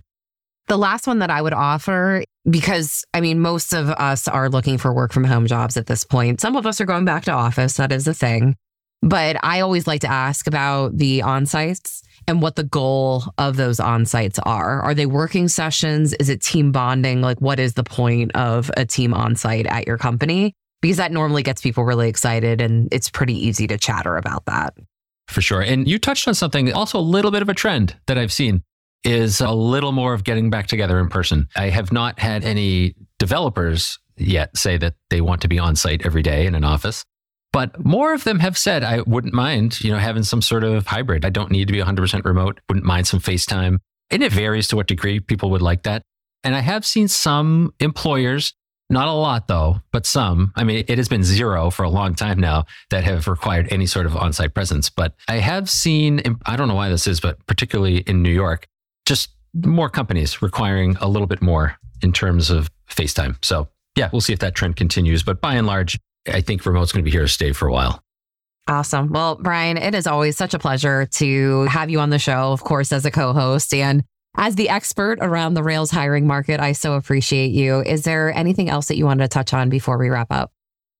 The 0.68 0.76
last 0.76 1.06
one 1.06 1.20
that 1.20 1.30
I 1.30 1.40
would 1.40 1.54
offer, 1.54 2.22
because 2.48 3.04
I 3.14 3.20
mean, 3.20 3.40
most 3.40 3.72
of 3.72 3.88
us 3.88 4.28
are 4.28 4.48
looking 4.48 4.78
for 4.78 4.92
work 4.92 5.12
from 5.12 5.24
home 5.24 5.46
jobs 5.46 5.76
at 5.76 5.86
this 5.86 6.04
point. 6.04 6.40
Some 6.40 6.56
of 6.56 6.66
us 6.66 6.80
are 6.80 6.86
going 6.86 7.04
back 7.04 7.24
to 7.24 7.32
office. 7.32 7.74
That 7.74 7.92
is 7.92 8.06
a 8.06 8.14
thing. 8.14 8.56
But 9.02 9.36
I 9.42 9.60
always 9.60 9.86
like 9.86 10.00
to 10.02 10.10
ask 10.10 10.46
about 10.46 10.96
the 10.96 11.22
on 11.22 11.44
sites 11.46 12.02
and 12.28 12.40
what 12.40 12.56
the 12.56 12.62
goal 12.62 13.24
of 13.36 13.56
those 13.56 13.80
on 13.80 14.06
sites 14.06 14.38
are. 14.44 14.80
Are 14.80 14.94
they 14.94 15.06
working 15.06 15.48
sessions? 15.48 16.12
Is 16.14 16.28
it 16.28 16.40
team 16.40 16.70
bonding? 16.70 17.20
Like, 17.20 17.40
what 17.40 17.58
is 17.58 17.74
the 17.74 17.82
point 17.82 18.34
of 18.36 18.70
a 18.76 18.84
team 18.84 19.12
on 19.12 19.34
site 19.34 19.66
at 19.66 19.86
your 19.86 19.98
company? 19.98 20.54
Because 20.80 20.98
that 20.98 21.12
normally 21.12 21.42
gets 21.42 21.60
people 21.60 21.84
really 21.84 22.08
excited 22.08 22.60
and 22.60 22.88
it's 22.92 23.10
pretty 23.10 23.34
easy 23.34 23.66
to 23.66 23.76
chatter 23.76 24.16
about 24.16 24.44
that. 24.46 24.74
For 25.28 25.40
sure. 25.40 25.60
And 25.60 25.88
you 25.88 25.98
touched 25.98 26.28
on 26.28 26.34
something, 26.34 26.72
also 26.72 26.98
a 26.98 27.00
little 27.00 27.30
bit 27.30 27.42
of 27.42 27.48
a 27.48 27.54
trend 27.54 27.96
that 28.06 28.18
I've 28.18 28.32
seen 28.32 28.62
is 29.04 29.40
a 29.40 29.50
little 29.50 29.92
more 29.92 30.14
of 30.14 30.22
getting 30.22 30.50
back 30.50 30.68
together 30.68 31.00
in 31.00 31.08
person. 31.08 31.48
I 31.56 31.70
have 31.70 31.92
not 31.92 32.20
had 32.20 32.44
any 32.44 32.94
developers 33.18 33.98
yet 34.16 34.56
say 34.56 34.76
that 34.76 34.94
they 35.10 35.20
want 35.20 35.40
to 35.42 35.48
be 35.48 35.58
on 35.58 35.74
site 35.74 36.06
every 36.06 36.22
day 36.22 36.46
in 36.46 36.54
an 36.54 36.64
office. 36.64 37.04
But 37.52 37.84
more 37.84 38.14
of 38.14 38.24
them 38.24 38.38
have 38.40 38.56
said, 38.56 38.82
I 38.82 39.02
wouldn't 39.02 39.34
mind, 39.34 39.80
you 39.82 39.90
know, 39.90 39.98
having 39.98 40.22
some 40.22 40.40
sort 40.40 40.64
of 40.64 40.86
hybrid. 40.86 41.24
I 41.24 41.30
don't 41.30 41.50
need 41.50 41.66
to 41.66 41.72
be 41.72 41.80
100% 41.80 42.24
remote. 42.24 42.60
Wouldn't 42.68 42.86
mind 42.86 43.06
some 43.06 43.20
FaceTime. 43.20 43.78
And 44.10 44.22
it 44.22 44.32
varies 44.32 44.68
to 44.68 44.76
what 44.76 44.86
degree 44.86 45.20
people 45.20 45.50
would 45.50 45.62
like 45.62 45.82
that. 45.82 46.02
And 46.44 46.56
I 46.56 46.60
have 46.60 46.84
seen 46.84 47.08
some 47.08 47.74
employers, 47.78 48.54
not 48.90 49.06
a 49.06 49.12
lot 49.12 49.48
though, 49.48 49.80
but 49.92 50.06
some. 50.06 50.52
I 50.56 50.64
mean, 50.64 50.84
it 50.88 50.98
has 50.98 51.08
been 51.08 51.22
zero 51.22 51.70
for 51.70 51.82
a 51.82 51.90
long 51.90 52.14
time 52.14 52.40
now 52.40 52.64
that 52.90 53.04
have 53.04 53.28
required 53.28 53.68
any 53.70 53.86
sort 53.86 54.06
of 54.06 54.16
on 54.16 54.32
site 54.32 54.54
presence. 54.54 54.90
But 54.90 55.14
I 55.28 55.36
have 55.36 55.70
seen, 55.70 56.20
I 56.46 56.56
don't 56.56 56.68
know 56.68 56.74
why 56.74 56.88
this 56.88 57.06
is, 57.06 57.20
but 57.20 57.44
particularly 57.46 57.98
in 57.98 58.22
New 58.22 58.32
York, 58.32 58.66
just 59.06 59.30
more 59.54 59.90
companies 59.90 60.40
requiring 60.40 60.96
a 61.00 61.08
little 61.08 61.26
bit 61.26 61.42
more 61.42 61.76
in 62.02 62.12
terms 62.12 62.50
of 62.50 62.70
FaceTime. 62.88 63.36
So 63.44 63.68
yeah, 63.96 64.08
we'll 64.10 64.20
see 64.22 64.32
if 64.32 64.38
that 64.40 64.54
trend 64.54 64.76
continues. 64.76 65.22
But 65.22 65.40
by 65.40 65.54
and 65.54 65.66
large, 65.66 65.98
I 66.26 66.40
think 66.40 66.64
remote's 66.64 66.92
going 66.92 67.04
to 67.04 67.08
be 67.08 67.10
here 67.10 67.22
to 67.22 67.28
stay 67.28 67.52
for 67.52 67.68
a 67.68 67.72
while. 67.72 68.02
Awesome. 68.68 69.10
Well, 69.10 69.36
Brian, 69.36 69.76
it 69.76 69.94
is 69.94 70.06
always 70.06 70.36
such 70.36 70.54
a 70.54 70.58
pleasure 70.58 71.06
to 71.06 71.62
have 71.64 71.90
you 71.90 71.98
on 72.00 72.10
the 72.10 72.18
show, 72.18 72.52
of 72.52 72.62
course, 72.62 72.92
as 72.92 73.04
a 73.04 73.10
co 73.10 73.32
host 73.32 73.74
and 73.74 74.04
as 74.36 74.54
the 74.54 74.68
expert 74.68 75.18
around 75.20 75.54
the 75.54 75.62
Rails 75.62 75.90
hiring 75.90 76.26
market. 76.26 76.60
I 76.60 76.72
so 76.72 76.94
appreciate 76.94 77.50
you. 77.50 77.80
Is 77.80 78.02
there 78.04 78.32
anything 78.32 78.70
else 78.70 78.86
that 78.86 78.96
you 78.96 79.04
wanted 79.04 79.24
to 79.24 79.28
touch 79.28 79.52
on 79.52 79.68
before 79.68 79.98
we 79.98 80.08
wrap 80.08 80.28
up? 80.30 80.52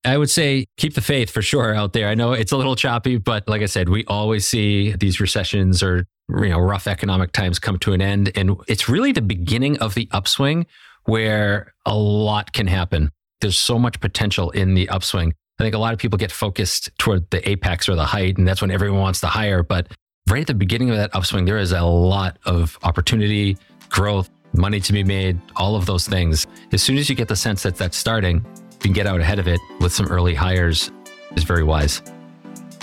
I 0.04 0.18
would 0.18 0.30
say 0.30 0.66
keep 0.76 0.94
the 0.94 1.00
faith 1.00 1.30
for 1.30 1.42
sure 1.42 1.72
out 1.72 1.92
there. 1.92 2.08
I 2.08 2.14
know 2.14 2.32
it's 2.32 2.50
a 2.50 2.56
little 2.56 2.74
choppy, 2.74 3.18
but 3.18 3.48
like 3.48 3.62
I 3.62 3.66
said, 3.66 3.88
we 3.88 4.04
always 4.06 4.46
see 4.46 4.92
these 4.92 5.20
recessions 5.20 5.82
or 5.82 6.06
you 6.28 6.48
know 6.48 6.58
rough 6.58 6.88
economic 6.88 7.32
times 7.32 7.58
come 7.58 7.78
to 7.80 7.92
an 7.92 8.00
end 8.00 8.32
and 8.36 8.56
it's 8.68 8.88
really 8.88 9.12
the 9.12 9.22
beginning 9.22 9.78
of 9.78 9.94
the 9.94 10.08
upswing 10.12 10.66
where 11.04 11.74
a 11.84 11.94
lot 11.94 12.52
can 12.52 12.66
happen 12.66 13.10
there's 13.42 13.58
so 13.58 13.78
much 13.78 14.00
potential 14.00 14.50
in 14.50 14.74
the 14.74 14.88
upswing. 14.88 15.34
I 15.58 15.64
think 15.64 15.74
a 15.74 15.78
lot 15.78 15.92
of 15.92 15.98
people 15.98 16.16
get 16.16 16.32
focused 16.32 16.90
toward 16.98 17.28
the 17.30 17.46
apex 17.48 17.88
or 17.88 17.94
the 17.94 18.06
height 18.06 18.38
and 18.38 18.48
that's 18.48 18.62
when 18.62 18.70
everyone 18.70 19.00
wants 19.00 19.20
to 19.20 19.26
hire. 19.26 19.62
But 19.62 19.88
right 20.30 20.40
at 20.40 20.46
the 20.46 20.54
beginning 20.54 20.90
of 20.90 20.96
that 20.96 21.14
upswing 21.14 21.44
there 21.44 21.58
is 21.58 21.72
a 21.72 21.82
lot 21.82 22.38
of 22.46 22.78
opportunity 22.82 23.58
growth 23.90 24.30
money 24.54 24.80
to 24.80 24.92
be 24.92 25.04
made 25.04 25.40
all 25.56 25.76
of 25.76 25.86
those 25.86 26.08
things. 26.08 26.46
As 26.72 26.82
soon 26.82 26.96
as 26.96 27.10
you 27.10 27.14
get 27.14 27.28
the 27.28 27.36
sense 27.36 27.62
that 27.64 27.76
that's 27.76 27.96
starting 27.96 28.36
you 28.36 28.78
can 28.80 28.92
get 28.92 29.06
out 29.06 29.20
ahead 29.20 29.38
of 29.38 29.46
it 29.46 29.60
with 29.80 29.92
some 29.92 30.06
early 30.06 30.34
hires 30.34 30.90
is 31.36 31.44
very 31.44 31.62
wise. 31.62 32.02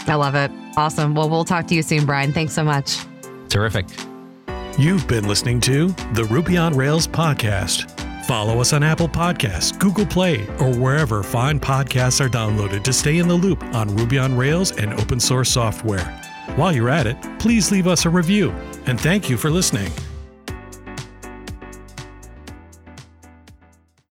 I 0.07 0.15
love 0.15 0.35
it. 0.35 0.51
Awesome. 0.77 1.15
Well 1.15 1.29
we'll 1.29 1.45
talk 1.45 1.67
to 1.67 1.75
you 1.75 1.81
soon 1.81 2.05
brian. 2.05 2.33
Thanks 2.33 2.53
so 2.53 2.63
much. 2.63 2.97
Terrific. 3.49 3.87
You've 4.77 5.07
been 5.07 5.27
listening 5.27 5.59
to 5.61 5.89
the 6.13 6.25
Ruby 6.25 6.55
on 6.55 6.75
Rails 6.75 7.07
podcast. 7.07 8.08
Follow 8.29 8.61
us 8.61 8.73
on 8.73 8.83
Apple 8.83 9.09
Podcasts, 9.09 9.75
Google 9.79 10.05
Play, 10.05 10.45
or 10.59 10.71
wherever 10.75 11.23
fine 11.23 11.59
podcasts 11.59 12.23
are 12.23 12.29
downloaded 12.29 12.83
to 12.83 12.93
stay 12.93 13.17
in 13.17 13.27
the 13.27 13.33
loop 13.33 13.63
on 13.73 13.95
Ruby 13.95 14.19
on 14.19 14.37
Rails 14.37 14.71
and 14.71 14.93
open 14.93 15.19
source 15.19 15.49
software. 15.49 16.05
While 16.55 16.75
you're 16.75 16.91
at 16.91 17.07
it, 17.07 17.17
please 17.39 17.71
leave 17.71 17.87
us 17.87 18.05
a 18.05 18.09
review. 18.11 18.51
And 18.85 19.01
thank 19.01 19.31
you 19.31 19.35
for 19.35 19.49
listening. 19.49 19.91